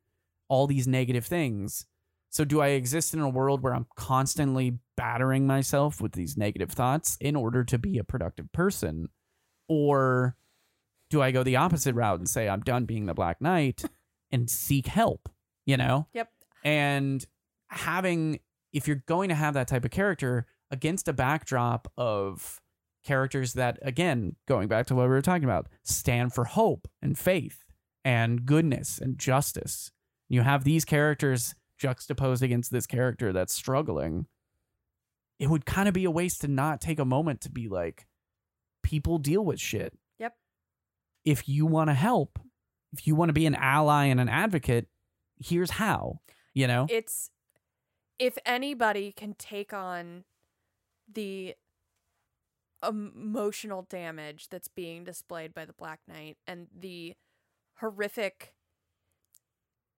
all 0.49 0.67
these 0.67 0.87
negative 0.87 1.25
things. 1.25 1.85
So, 2.29 2.43
do 2.43 2.61
I 2.61 2.69
exist 2.69 3.13
in 3.13 3.19
a 3.21 3.29
world 3.29 3.61
where 3.61 3.73
I'm 3.73 3.87
constantly 3.95 4.79
battering 4.95 5.47
myself 5.47 6.01
with 6.01 6.11
these 6.11 6.37
negative 6.37 6.71
thoughts 6.71 7.17
in 7.21 7.35
order 7.35 7.63
to 7.63 7.77
be 7.77 7.97
a 7.97 8.03
productive 8.03 8.51
person? 8.51 9.07
Or 9.69 10.35
do 11.09 11.21
I 11.21 11.31
go 11.31 11.43
the 11.43 11.55
opposite 11.55 11.95
route 11.95 12.19
and 12.19 12.29
say, 12.29 12.49
I'm 12.49 12.61
done 12.61 12.85
being 12.85 13.05
the 13.05 13.13
Black 13.13 13.41
Knight 13.41 13.83
and 14.31 14.49
seek 14.49 14.87
help? 14.87 15.29
You 15.65 15.77
know? 15.77 16.07
Yep. 16.13 16.29
And 16.63 17.25
having 17.69 18.39
if 18.73 18.87
you're 18.87 19.03
going 19.07 19.29
to 19.29 19.35
have 19.35 19.53
that 19.53 19.67
type 19.67 19.85
of 19.85 19.91
character 19.91 20.45
against 20.71 21.07
a 21.07 21.13
backdrop 21.13 21.91
of 21.97 22.59
characters 23.05 23.53
that 23.53 23.79
again 23.81 24.35
going 24.47 24.67
back 24.67 24.85
to 24.85 24.95
what 24.95 25.03
we 25.03 25.09
were 25.09 25.21
talking 25.21 25.45
about 25.45 25.67
stand 25.83 26.33
for 26.33 26.43
hope 26.43 26.87
and 27.01 27.17
faith 27.17 27.63
and 28.03 28.45
goodness 28.45 28.99
and 28.99 29.17
justice 29.17 29.91
you 30.30 30.41
have 30.41 30.63
these 30.63 30.86
characters 30.86 31.55
juxtaposed 31.80 32.41
against 32.43 32.71
this 32.71 32.86
character 32.88 33.32
that's 33.34 33.53
struggling 33.53 34.25
it 35.39 35.49
would 35.49 35.65
kind 35.65 35.88
of 35.88 35.93
be 35.93 36.05
a 36.05 36.11
waste 36.11 36.41
to 36.41 36.47
not 36.47 36.82
take 36.82 36.97
a 36.99 37.05
moment 37.05 37.41
to 37.41 37.51
be 37.51 37.67
like 37.67 38.07
people 38.84 39.17
deal 39.19 39.43
with 39.45 39.59
shit 39.59 39.93
Yep. 40.19 40.34
if 41.25 41.47
you 41.47 41.65
want 41.65 41.89
to 41.89 41.93
help 41.93 42.39
if 42.93 43.05
you 43.05 43.15
want 43.15 43.30
to 43.30 43.34
be 43.34 43.45
an 43.45 43.55
ally 43.55 44.05
and 44.05 44.19
an 44.19 44.30
advocate 44.30 44.88
here's 45.39 45.71
how 45.71 46.19
you 46.53 46.65
know 46.67 46.88
It's 46.89 47.30
if 48.17 48.38
anybody 48.45 49.11
can 49.11 49.36
take 49.38 49.71
on 49.73 50.23
the 51.11 51.53
emotional 52.88 53.84
damage 53.89 54.49
that's 54.49 54.67
being 54.67 55.03
displayed 55.03 55.53
by 55.53 55.65
the 55.65 55.73
Black 55.73 55.99
Knight 56.07 56.38
and 56.47 56.67
the 56.75 57.15
horrific 57.80 58.53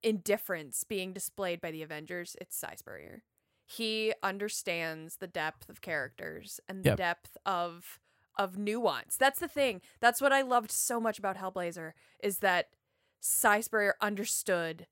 indifference 0.02 0.84
being 0.84 1.12
displayed 1.12 1.60
by 1.60 1.70
the 1.70 1.82
Avengers, 1.82 2.36
it's 2.40 2.56
Spurrier. 2.76 3.22
He 3.66 4.12
understands 4.22 5.16
the 5.16 5.26
depth 5.26 5.68
of 5.68 5.80
characters 5.80 6.60
and 6.68 6.82
the 6.82 6.90
Yep. 6.90 6.96
depth 6.96 7.36
of 7.46 8.00
of 8.36 8.56
nuance. 8.56 9.16
That's 9.18 9.38
the 9.40 9.48
thing. 9.48 9.82
That's 10.00 10.20
what 10.20 10.32
I 10.32 10.40
loved 10.40 10.70
so 10.70 10.98
much 10.98 11.18
about 11.18 11.36
Hellblazer 11.36 11.92
is 12.20 12.38
that 12.38 12.70
Si 13.20 13.60
understood 14.00 14.86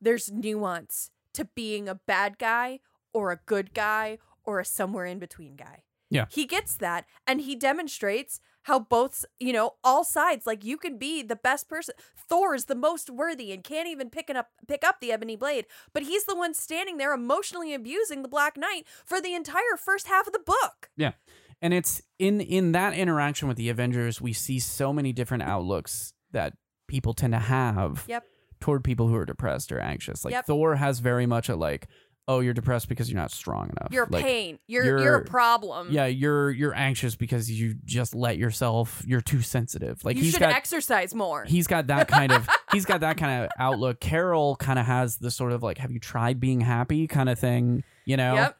there's 0.00 0.32
nuance 0.32 1.10
to 1.34 1.44
being 1.44 1.88
a 1.88 1.94
bad 1.96 2.38
guy 2.38 2.80
or 3.12 3.30
a 3.30 3.40
good 3.44 3.74
guy 3.74 4.18
or 4.44 4.58
a 4.58 4.64
somewhere 4.64 5.04
in 5.04 5.18
between 5.18 5.54
guy. 5.54 5.82
Yeah. 6.08 6.26
He 6.30 6.46
gets 6.46 6.76
that 6.76 7.06
and 7.26 7.40
he 7.42 7.56
demonstrates 7.56 8.40
how 8.62 8.78
both, 8.78 9.24
you 9.40 9.52
know, 9.52 9.72
all 9.82 10.04
sides 10.04 10.46
like 10.46 10.64
you 10.64 10.76
can 10.76 10.98
be 10.98 11.22
the 11.22 11.36
best 11.36 11.68
person. 11.68 11.94
Thor 12.16 12.54
is 12.54 12.66
the 12.66 12.74
most 12.74 13.10
worthy 13.10 13.52
and 13.52 13.62
can't 13.64 13.88
even 13.88 14.08
pick 14.10 14.30
up 14.30 14.50
pick 14.68 14.84
up 14.84 15.00
the 15.00 15.12
ebony 15.12 15.36
blade, 15.36 15.66
but 15.92 16.04
he's 16.04 16.24
the 16.24 16.34
one 16.36 16.54
standing 16.54 16.96
there 16.96 17.12
emotionally 17.12 17.74
abusing 17.74 18.22
the 18.22 18.28
Black 18.28 18.56
Knight 18.56 18.84
for 19.04 19.20
the 19.20 19.34
entire 19.34 19.76
first 19.76 20.06
half 20.06 20.26
of 20.26 20.32
the 20.32 20.38
book. 20.38 20.90
Yeah. 20.96 21.12
And 21.60 21.72
it's 21.74 22.02
in 22.18 22.40
in 22.40 22.72
that 22.72 22.94
interaction 22.94 23.48
with 23.48 23.56
the 23.56 23.68
avengers 23.68 24.20
we 24.20 24.32
see 24.32 24.58
so 24.58 24.92
many 24.92 25.12
different 25.12 25.42
outlooks 25.42 26.12
that 26.32 26.54
people 26.88 27.14
tend 27.14 27.32
to 27.32 27.38
have 27.38 28.04
Yep. 28.08 28.24
toward 28.60 28.84
people 28.84 29.08
who 29.08 29.14
are 29.16 29.24
depressed 29.24 29.70
or 29.72 29.78
anxious 29.80 30.24
like 30.24 30.32
Yep. 30.32 30.46
thor 30.46 30.74
has 30.76 30.98
very 31.00 31.26
much 31.26 31.48
a 31.48 31.56
like 31.56 31.88
oh 32.28 32.40
you're 32.40 32.54
depressed 32.54 32.88
because 32.88 33.10
you're 33.10 33.20
not 33.20 33.30
strong 33.32 33.64
enough 33.70 33.88
You're 33.92 34.06
like, 34.08 34.24
pain. 34.24 34.58
You're 34.68 34.84
you're, 34.84 34.98
you're- 35.00 35.22
a 35.22 35.24
problem. 35.24 35.88
yeah 35.90 36.06
you're 36.06 36.50
you're 36.50 36.74
anxious 36.74 37.16
because 37.16 37.50
you 37.50 37.74
just 37.84 38.14
let 38.14 38.38
yourself 38.38 39.02
you're 39.06 39.20
too 39.20 39.42
sensitive 39.42 40.04
like 40.04 40.16
you 40.16 40.22
he's 40.22 40.32
should 40.32 40.40
got 40.40 40.52
exercise 40.54 41.14
more. 41.14 41.44
he's 41.44 41.66
got 41.66 41.88
that 41.88 42.08
kind 42.08 42.30
of 42.32 42.48
he's 42.72 42.84
got 42.84 43.00
that 43.00 43.16
kind 43.16 43.44
of 43.44 43.50
outlook 43.58 43.98
carol 44.00 44.54
kind 44.56 44.78
of 44.78 44.86
has 44.86 45.16
the 45.16 45.30
sort 45.30 45.52
of 45.52 45.62
like 45.62 45.78
have 45.78 45.90
you 45.90 45.98
tried 45.98 46.38
being 46.38 46.60
happy 46.60 47.06
kind 47.08 47.28
of 47.28 47.38
thing 47.38 47.82
you 48.04 48.16
know 48.16 48.34
Yep. 48.34 48.56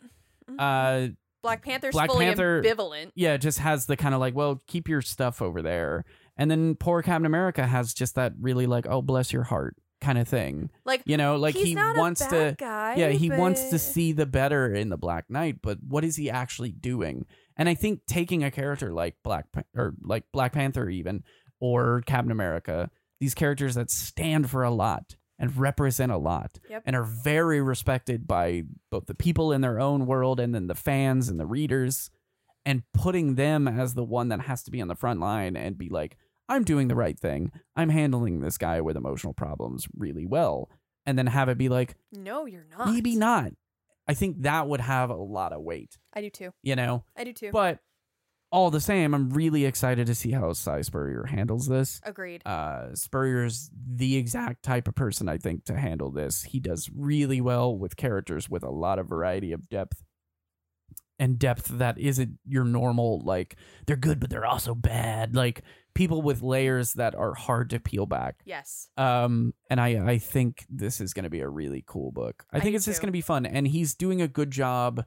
uh 0.58 1.06
Black 1.42 1.62
Panther's 1.64 1.92
Black 1.92 2.08
fully 2.08 2.26
Panther- 2.26 2.62
ambivalent. 2.62 3.10
yeah, 3.16 3.36
just 3.36 3.58
has 3.58 3.86
the 3.86 3.96
kind 3.96 4.14
of 4.14 4.20
like, 4.20 4.32
well, 4.32 4.62
keep 4.68 4.88
your 4.88 5.02
stuff 5.02 5.42
over 5.42 5.60
there. 5.60 6.04
And 6.36 6.48
then 6.48 6.76
poor 6.76 7.02
Captain 7.02 7.26
America 7.26 7.66
has 7.66 7.92
just 7.92 8.14
that 8.14 8.32
really 8.40 8.66
like, 8.66 8.86
oh, 8.88 9.02
bless 9.02 9.32
your 9.32 9.42
heart 9.42 9.74
kind 10.03 10.18
of 10.18 10.28
thing. 10.28 10.68
Like 10.84 11.03
You 11.07 11.16
know, 11.16 11.36
like 11.36 11.55
he 11.55 11.74
wants 11.74 12.26
to 12.26 12.55
guy. 12.59 12.96
Yeah, 12.96 13.09
he 13.09 13.30
wants 13.30 13.70
to 13.70 13.78
see 13.78 14.12
the 14.12 14.26
better 14.26 14.74
in 14.74 14.90
the 14.90 14.98
Black 14.98 15.30
Knight, 15.30 15.61
but 15.62 15.78
what 15.86 16.05
is 16.05 16.16
he 16.16 16.28
actually 16.28 16.72
doing? 16.72 17.24
And 17.57 17.68
I 17.68 17.74
think 17.74 18.00
taking 18.07 18.44
a 18.44 18.50
character 18.50 18.92
like 18.92 19.16
Black 19.22 19.46
or 19.74 19.94
like 20.03 20.24
Black 20.32 20.53
Panther 20.53 20.88
even 20.90 21.22
or 21.61 22.03
Captain 22.07 22.32
America. 22.32 22.90
These 23.20 23.34
characters 23.34 23.76
that 23.76 23.90
stand 23.90 24.50
for 24.50 24.64
a 24.64 24.70
lot 24.70 25.14
and 25.38 25.57
represent 25.57 26.11
a 26.12 26.16
lot 26.18 26.59
Yep. 26.68 26.82
and 26.86 26.96
are 26.96 27.05
very 27.05 27.61
respected 27.61 28.26
by 28.26 28.64
both 28.90 29.07
the 29.07 29.14
people 29.14 29.53
in 29.53 29.61
their 29.61 29.78
own 29.80 30.07
world 30.07 30.40
and 30.40 30.55
then 30.55 30.66
the 30.66 30.74
fans 30.74 31.28
and 31.28 31.38
the 31.38 31.46
readers 31.46 32.11
and 32.64 32.82
putting 32.94 33.34
them 33.36 33.66
as 33.68 33.94
the 33.94 34.05
one 34.05 34.28
that 34.28 34.42
has 34.42 34.62
to 34.64 34.70
be 34.70 34.80
on 34.80 34.88
the 34.88 34.94
front 34.94 35.20
line 35.20 35.57
and 35.57 35.76
be 35.78 35.88
like 35.88 36.16
I'm 36.49 36.64
doing 36.64 36.88
the 36.88 36.95
right 36.95 37.18
thing. 37.18 37.51
I'm 37.76 37.88
handling 37.88 38.40
this 38.40 38.59
guy 38.59 38.80
with 38.80 38.97
emotional 38.97 39.32
problems 39.34 39.86
really 39.97 40.26
well. 40.26 40.68
And 41.07 41.18
then 41.18 41.26
have 41.26 41.49
it 41.49 41.59
be 41.59 41.68
like 41.68 41.97
No, 42.12 42.47
you're 42.47 42.66
not. 42.76 42.88
maybe 42.88 43.16
not. 43.16 43.53
I 44.07 44.14
think 44.14 44.43
that 44.43 44.68
would 44.68 44.80
have 44.80 45.11
a 45.11 45.14
lot 45.16 45.53
of 45.53 45.62
weight, 45.62 45.97
I 46.12 46.20
do 46.20 46.30
too. 46.30 46.53
you 46.62 46.76
know? 46.76 47.05
I 47.16 47.24
do 47.24 47.32
too. 47.32 47.51
But 47.53 47.78
all 48.51 48.70
the 48.70 48.80
same, 48.80 49.14
I'm 49.14 49.30
really 49.30 49.64
excited 49.64 50.07
to 50.09 50.14
see 50.14 50.32
how 50.32 50.53
Si 50.53 50.82
Spurrier 50.82 51.24
handles 51.24 51.66
this. 51.68 52.01
Agreed. 52.05 52.43
Uh, 52.47 52.95
Spurrier's 52.95 53.70
the 53.74 54.16
exact 54.16 54.62
type 54.62 54.86
of 54.86 54.95
person 54.95 55.28
I 55.28 55.38
think 55.38 55.64
to 55.66 55.76
handle 55.76 56.11
this. 56.11 56.43
He 56.43 56.61
does 56.61 56.90
really 56.95 57.40
well 57.40 57.74
with 57.76 57.97
characters 57.97 58.51
with 58.51 58.62
a 58.62 58.70
lot 58.70 58.99
of 58.99 59.09
variety 59.09 59.53
of 59.53 59.68
depth 59.70 60.03
and 61.18 61.38
depth 61.38 61.68
that 61.78 61.98
isn't 61.98 62.38
your 62.46 62.64
normal 62.64 63.20
like 63.24 63.56
they're 63.86 63.96
good 63.96 64.18
but 64.18 64.30
they're 64.30 64.46
also 64.46 64.74
bad 64.74 65.34
like 65.36 65.62
people 65.94 66.22
with 66.22 66.40
layers 66.42 66.94
that 66.94 67.14
are 67.14 67.34
hard 67.34 67.68
to 67.70 67.78
peel 67.78 68.06
back. 68.06 68.36
Yes. 68.46 68.88
um 68.96 69.52
and 69.70 69.78
i 69.80 69.88
i 70.12 70.18
think 70.18 70.64
this 70.70 71.00
is 71.00 71.12
going 71.12 71.24
to 71.24 71.30
be 71.30 71.40
a 71.40 71.48
really 71.48 71.84
cool 71.86 72.10
book. 72.12 72.44
I, 72.52 72.56
I 72.56 72.60
think 72.60 72.76
it's 72.76 72.86
just 72.86 73.00
going 73.00 73.08
to 73.08 73.12
be 73.12 73.20
fun 73.20 73.44
and 73.46 73.68
he's 73.68 73.94
doing 73.94 74.22
a 74.22 74.28
good 74.28 74.50
job 74.50 75.04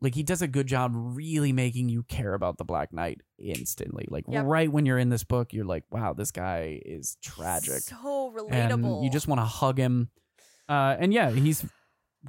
like 0.00 0.14
he 0.14 0.22
does 0.22 0.42
a 0.42 0.48
good 0.48 0.66
job 0.66 0.92
really 0.94 1.52
making 1.52 1.88
you 1.88 2.02
care 2.02 2.34
about 2.34 2.58
the 2.58 2.64
black 2.64 2.92
knight 2.92 3.20
instantly. 3.38 4.06
Like 4.10 4.24
Yep. 4.28 4.44
right 4.46 4.70
when 4.70 4.84
you're 4.84 4.98
in 4.98 5.10
this 5.10 5.24
book 5.24 5.52
you're 5.52 5.64
like 5.64 5.84
wow 5.90 6.12
this 6.14 6.30
guy 6.30 6.80
is 6.84 7.16
tragic. 7.22 7.80
So 7.82 8.34
and 8.50 8.72
relatable. 8.72 9.04
you 9.04 9.10
just 9.10 9.28
want 9.28 9.40
to 9.40 9.44
hug 9.44 9.78
him. 9.78 10.08
Uh 10.68 10.96
and 10.98 11.12
yeah 11.12 11.30
he's 11.30 11.64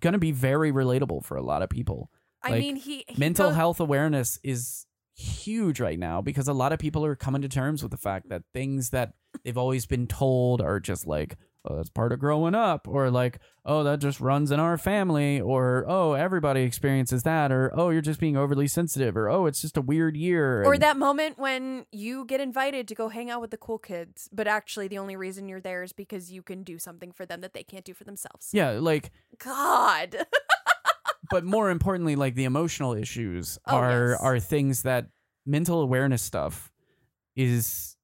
going 0.01 0.14
to 0.14 0.20
be 0.20 0.32
very 0.32 0.72
relatable 0.72 1.24
for 1.26 1.38
a 1.38 1.41
lot 1.41 1.62
of 1.64 1.70
people 1.70 2.12
I 2.48 2.52
like, 2.52 2.60
mean, 2.62 2.76
he, 2.76 3.06
he 3.08 3.16
mental 3.18 3.50
goes- 3.50 3.56
health 3.56 3.80
awareness 3.80 4.39
is 4.43 4.86
huge 5.16 5.80
right 5.80 5.98
now 5.98 6.22
because 6.22 6.48
a 6.48 6.54
lot 6.54 6.72
of 6.72 6.80
people 6.80 7.04
are 7.04 7.16
coming 7.16 7.41
to 7.41 7.50
terms 7.50 7.82
with 7.82 7.91
the 7.91 7.98
fact 7.98 8.30
that 8.30 8.43
things 8.54 8.91
that 8.91 9.14
they've 9.43 9.58
always 9.58 9.86
been 9.88 10.06
told 10.06 10.62
are 10.62 10.80
just 10.80 11.08
like 11.08 11.36
oh 11.66 11.76
that's 11.76 11.89
part 11.89 12.12
of 12.14 12.20
growing 12.20 12.54
up 12.54 12.88
or 12.88 13.10
like 13.10 13.39
oh 13.66 13.84
that 13.84 13.98
just 14.00 14.20
runs 14.22 14.52
in 14.52 14.60
our 14.60 14.78
family 14.78 15.41
or 15.41 15.84
oh 15.88 16.14
everybody 16.14 16.62
experiences 16.62 17.24
that 17.24 17.52
or 17.52 17.72
oh 17.76 17.89
you're 17.89 18.00
just 18.02 18.20
being 18.20 18.38
overly 18.38 18.68
sensitive 18.68 19.18
or 19.18 19.28
oh 19.28 19.48
it's 19.48 19.60
just 19.60 19.76
a 19.76 19.82
weird 19.82 20.16
year 20.16 20.64
Or 20.64 20.74
and- 20.74 20.84
that 20.84 20.98
moment 20.98 21.39
when 21.39 21.88
you 21.91 22.24
get 22.26 22.39
invited 22.39 22.88
to 22.89 22.93
go 22.95 23.10
hang 23.10 23.32
out 23.32 23.41
with 23.41 23.50
the 23.50 23.58
cool 23.58 23.80
kids, 23.80 24.30
but 24.32 24.48
actually 24.48 24.88
the 24.88 25.00
only 25.00 25.16
reason 25.16 25.50
you're 25.50 25.60
there 25.60 25.82
is 25.82 25.93
because 25.93 26.32
you 26.32 26.43
can 26.43 26.62
do 26.62 26.78
something 26.78 27.12
for 27.12 27.26
them 27.26 27.41
that 27.41 27.56
they 27.56 27.64
can't 27.64 27.84
do 27.86 27.95
for 27.95 28.04
themselves. 28.04 28.52
yeah 28.54 28.70
like 28.74 29.10
God. 29.39 30.16
but 31.30 31.44
more 31.44 31.70
importantly 31.70 32.16
like 32.16 32.36
the 32.36 32.46
emotional 32.46 32.94
issues 32.94 33.58
Oh, 33.68 33.76
are 33.78 34.10
yes. 34.12 34.20
are 34.22 34.40
things 34.40 34.84
that 34.84 35.08
mental 35.46 35.82
awareness 35.82 36.22
stuff 36.22 36.72
is 37.36 37.96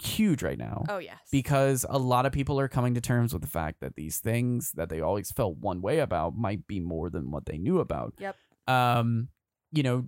huge 0.00 0.42
right 0.44 0.58
now 0.58 0.84
oh 0.88 0.98
yes. 0.98 1.18
because 1.32 1.84
a 1.88 1.98
lot 1.98 2.24
of 2.24 2.30
people 2.32 2.60
are 2.60 2.68
coming 2.68 2.94
to 2.94 3.00
terms 3.00 3.32
with 3.32 3.42
the 3.42 3.48
fact 3.48 3.80
that 3.80 3.96
these 3.96 4.18
things 4.18 4.70
that 4.76 4.88
they 4.88 5.00
always 5.00 5.32
felt 5.32 5.56
one 5.58 5.80
way 5.82 5.98
about 5.98 6.36
might 6.36 6.66
be 6.68 6.78
more 6.78 7.10
than 7.10 7.30
what 7.32 7.46
they 7.46 7.58
knew 7.58 7.80
about. 7.80 8.14
Yep. 8.18 8.36
Um, 8.68 9.28
you 9.72 9.82
know, 9.82 10.06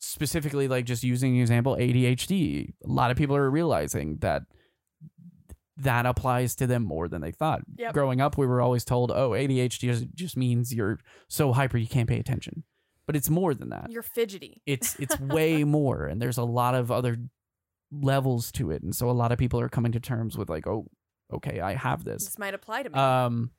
specifically 0.00 0.66
like 0.66 0.84
just 0.86 1.04
using 1.04 1.36
an 1.36 1.40
example 1.40 1.76
ADHD. 1.76 2.72
A 2.84 2.88
lot 2.88 3.10
of 3.12 3.16
people 3.16 3.36
are 3.36 3.48
realizing 3.50 4.16
that 4.22 4.42
that 5.82 6.06
applies 6.06 6.54
to 6.56 6.66
them 6.66 6.82
more 6.82 7.08
than 7.08 7.20
they 7.20 7.30
thought. 7.32 7.62
Yep. 7.76 7.92
Growing 7.94 8.20
up, 8.20 8.36
we 8.38 8.46
were 8.46 8.60
always 8.60 8.84
told, 8.84 9.10
"Oh, 9.10 9.30
ADHD 9.34 10.08
just- 10.14 10.36
means 10.36 10.74
you're 10.74 10.98
so 11.28 11.52
hyper 11.52 11.76
you 11.78 11.86
can't 11.86 12.08
pay 12.08 12.18
attention." 12.18 12.64
But 13.06 13.16
it's 13.16 13.28
more 13.30 13.52
than 13.52 13.68
that 13.70 13.90
you're 13.90 14.02
fidgety. 14.02 14.62
it's 14.64 14.98
it's 15.00 15.18
way 15.38 15.64
more 15.64 16.06
and 16.06 16.22
there's 16.22 16.38
a 16.38 16.44
lot 16.44 16.74
of 16.74 16.90
other 16.90 17.16
levels 17.90 18.50
to 18.52 18.70
it 18.70 18.82
and 18.82 18.94
so 18.94 19.10
a 19.10 19.12
lot 19.12 19.32
of 19.32 19.38
people 19.38 19.60
are 19.60 19.68
coming 19.68 19.92
to 19.92 20.00
terms 20.00 20.38
with 20.38 20.48
like 20.48 20.66
oh 20.66 20.86
okay 21.32 21.60
i 21.60 21.74
have 21.74 22.04
this 22.04 22.24
This 22.24 22.38
might 22.38 22.54
apply 22.54 22.84
to 22.84 22.90
me. 22.90 22.94
um 22.98 23.50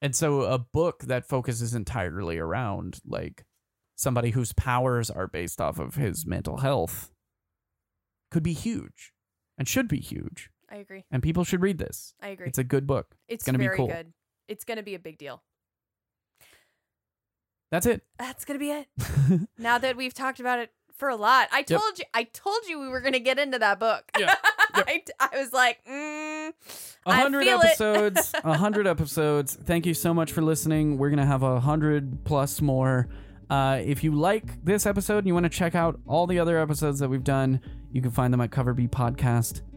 and 0.00 0.16
so 0.16 0.40
a 0.42 0.58
book 0.58 1.02
that 1.04 1.28
focuses 1.28 1.74
entirely 1.74 2.38
around 2.38 2.98
like 3.06 3.44
somebody 3.94 4.30
whose 4.30 4.52
powers 4.54 5.10
are 5.10 5.28
based 5.28 5.60
off 5.60 5.78
of 5.78 5.94
his 5.94 6.26
mental 6.26 6.56
health 6.56 7.12
could 8.32 8.42
be 8.42 8.54
huge 8.54 9.12
and 9.58 9.68
should 9.68 9.86
be 9.86 10.00
huge 10.00 10.48
I 10.72 10.76
agree. 10.76 11.04
and 11.10 11.22
people 11.22 11.44
should 11.44 11.60
read 11.60 11.76
this 11.78 12.14
I 12.22 12.28
agree. 12.28 12.46
it's 12.46 12.58
a 12.58 12.64
good 12.64 12.86
book 12.86 13.14
It's 13.28 13.44
gonna 13.44 13.58
be 13.58 13.64
very 13.66 13.76
cool. 13.76 13.86
good. 13.88 14.12
It's 14.48 14.64
gonna 14.64 14.82
be 14.82 14.94
a 14.94 14.98
big 14.98 15.18
deal. 15.18 15.42
that's 17.70 17.86
it 17.86 18.02
That's 18.18 18.44
gonna 18.44 18.58
be 18.58 18.70
it. 18.70 18.86
now 19.58 19.78
that 19.78 19.96
we've 19.96 20.14
talked 20.14 20.40
about 20.40 20.58
it 20.58 20.70
for 20.96 21.08
a 21.08 21.16
lot, 21.16 21.48
I 21.50 21.62
told 21.62 21.98
you. 21.98 22.04
I 22.14 22.22
told 22.24 22.58
you 22.68 22.78
we 22.78 22.86
were 22.88 23.00
gonna 23.00 23.18
get 23.18 23.38
into 23.38 23.58
that 23.58 23.78
book. 23.80 24.04
Yeah. 24.18 24.34
Yep. 24.74 24.88
I, 24.88 25.02
I 25.34 25.38
was 25.38 25.52
like, 25.52 25.84
mm, 25.84 26.48
A 26.48 26.52
I 27.10 27.16
hundred 27.20 27.44
feel 27.44 27.60
episodes. 27.60 28.32
A 28.44 28.56
hundred 28.56 28.86
episodes. 28.86 29.54
Thank 29.54 29.84
you 29.84 29.92
so 29.92 30.14
much 30.14 30.32
for 30.32 30.40
listening. 30.40 30.96
We're 30.96 31.10
gonna 31.10 31.26
have 31.26 31.42
a 31.42 31.60
hundred 31.60 32.24
plus 32.24 32.62
more. 32.62 33.06
Uh, 33.50 33.80
if 33.84 34.02
you 34.02 34.12
like 34.14 34.64
this 34.64 34.86
episode 34.86 35.18
and 35.18 35.26
you 35.26 35.34
want 35.34 35.44
to 35.44 35.50
check 35.50 35.74
out 35.74 36.00
all 36.06 36.26
the 36.26 36.38
other 36.38 36.58
episodes 36.58 37.00
that 37.00 37.10
we've 37.10 37.22
done, 37.24 37.60
you 37.90 38.00
can 38.00 38.12
find 38.12 38.32
them 38.32 38.40
at 38.40 38.50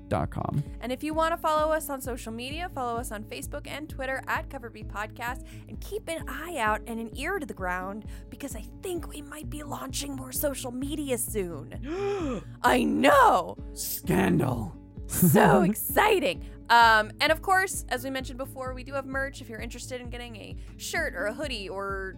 coverbpodcast.com. 0.09 0.63
And 0.81 0.91
if 0.91 1.03
you 1.03 1.13
want 1.13 1.33
to 1.33 1.37
follow 1.37 1.71
us 1.71 1.89
on 1.89 2.01
social 2.01 2.31
media, 2.31 2.69
follow 2.73 2.99
us 2.99 3.11
on 3.11 3.23
Facebook 3.23 3.67
and 3.67 3.89
Twitter 3.89 4.21
at 4.27 4.49
Cover 4.49 4.69
B 4.69 4.83
Podcast, 4.83 5.43
and 5.67 5.79
keep 5.81 6.07
an 6.07 6.25
eye 6.27 6.57
out 6.57 6.81
and 6.87 6.99
an 6.99 7.09
ear 7.17 7.39
to 7.39 7.45
the 7.45 7.53
ground 7.53 8.05
because 8.29 8.55
I 8.55 8.65
think 8.81 9.07
we 9.09 9.21
might 9.21 9.49
be 9.49 9.63
launching 9.63 10.15
more 10.15 10.31
social 10.31 10.71
media 10.71 11.17
soon. 11.17 12.41
I 12.63 12.83
know. 12.83 13.57
Scandal. 13.73 14.75
so 15.07 15.61
exciting. 15.69 16.45
Um, 16.69 17.11
and 17.21 17.31
of 17.31 17.41
course, 17.41 17.85
as 17.89 18.03
we 18.03 18.09
mentioned 18.09 18.37
before, 18.37 18.73
we 18.73 18.83
do 18.83 18.93
have 18.93 19.05
merch. 19.05 19.41
If 19.41 19.49
you're 19.49 19.59
interested 19.59 20.01
in 20.01 20.09
getting 20.09 20.35
a 20.35 20.55
shirt 20.77 21.13
or 21.15 21.27
a 21.27 21.33
hoodie 21.33 21.69
or 21.69 22.15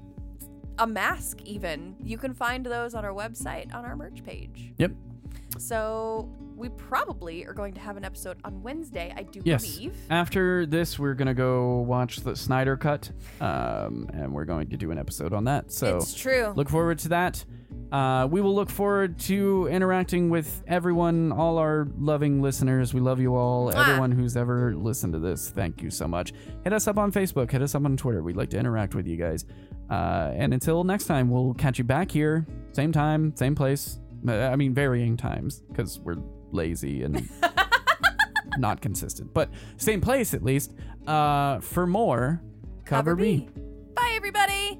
a 0.79 0.88
mask, 0.88 1.41
even, 1.43 1.95
you 2.01 2.17
can 2.17 2.33
find 2.33 2.65
those 2.65 2.93
on 2.93 3.03
our 3.03 3.13
website 3.13 3.73
on 3.73 3.83
our 3.83 3.95
merch 3.95 4.23
page. 4.23 4.73
Yep. 4.77 4.91
So 5.57 6.29
we 6.58 6.70
probably 6.70 7.45
are 7.45 7.53
going 7.53 7.74
to 7.76 7.80
have 7.80 7.95
an 7.97 8.03
episode 8.03 8.38
on 8.43 8.62
Wednesday, 8.64 9.14
I 9.16 9.24
do 9.24 9.41
Yes. 9.45 9.76
believe. 9.76 9.95
After 10.10 10.66
this, 10.66 10.97
we're 10.97 11.14
gonna 11.14 11.34
go 11.34 11.82
watch 11.82 12.18
the 12.18 12.36
Snyder 12.36 12.76
Cut, 12.76 13.12
um, 13.39 14.10
and 14.14 14.34
we're 14.34 14.45
going 14.45 14.68
to 14.70 14.78
do 14.78 14.91
an 14.91 14.97
episode 14.97 15.34
on 15.34 15.43
that. 15.45 15.72
So 15.72 15.97
it's 15.97 16.14
true. 16.14 16.51
look 16.55 16.68
forward 16.70 16.99
to 16.99 17.10
that. 17.10 17.45
Uh, 17.91 18.28
we 18.30 18.41
will 18.41 18.55
look 18.55 18.70
forward 18.70 19.18
to 19.20 19.68
interacting 19.72 20.30
with 20.30 20.62
everyone, 20.68 21.32
all 21.32 21.58
our 21.58 21.88
loving 21.97 22.41
listeners. 22.41 22.93
We 22.93 22.99
love 23.01 23.20
you 23.20 23.36
all. 23.36 23.72
Mwah. 23.72 23.88
Everyone 23.88 24.12
who's 24.12 24.36
ever 24.36 24.76
listened 24.76 25.14
to 25.14 25.20
this, 25.20 25.49
thank 25.49 25.82
you 25.82 25.89
so 25.89 26.08
much. 26.08 26.34
Hit 26.64 26.74
us 26.74 26.88
up 26.88 26.97
on 26.97 27.12
Facebook, 27.12 27.49
hit 27.51 27.62
us 27.62 27.76
up 27.76 27.86
on 27.86 27.95
Twitter. 27.95 28.24
We'd 28.24 28.36
like 28.36 28.49
to 28.49 28.58
interact 28.58 28.95
with 28.95 29.08
you 29.08 29.16
guys. 29.16 29.45
Uh, 29.89 30.32
and 30.36 30.53
until 30.53 30.84
next 30.84 31.05
time, 31.05 31.30
we'll 31.30 31.53
catch 31.53 31.78
you 31.78 31.84
back 31.86 32.12
here, 32.12 32.45
same 32.74 32.91
time, 32.91 33.34
same 33.38 33.55
place. 33.55 33.99
Uh, 34.28 34.34
I 34.34 34.55
mean, 34.58 34.74
varying 34.74 35.16
times 35.16 35.62
because 35.70 35.99
we're 35.99 36.18
lazy 36.52 37.04
and 37.04 37.28
not 38.58 38.82
consistent, 38.82 39.34
but 39.34 39.50
same 39.78 40.02
place 40.02 40.34
at 40.34 40.43
least. 40.43 40.74
Uh, 41.06 41.60
for 41.60 41.88
more, 41.88 42.41
cover, 42.86 43.12
cover 43.12 43.16
B. 43.16 43.50
B. 43.56 43.62
Bye, 43.95 44.14
everybody. 44.16 44.80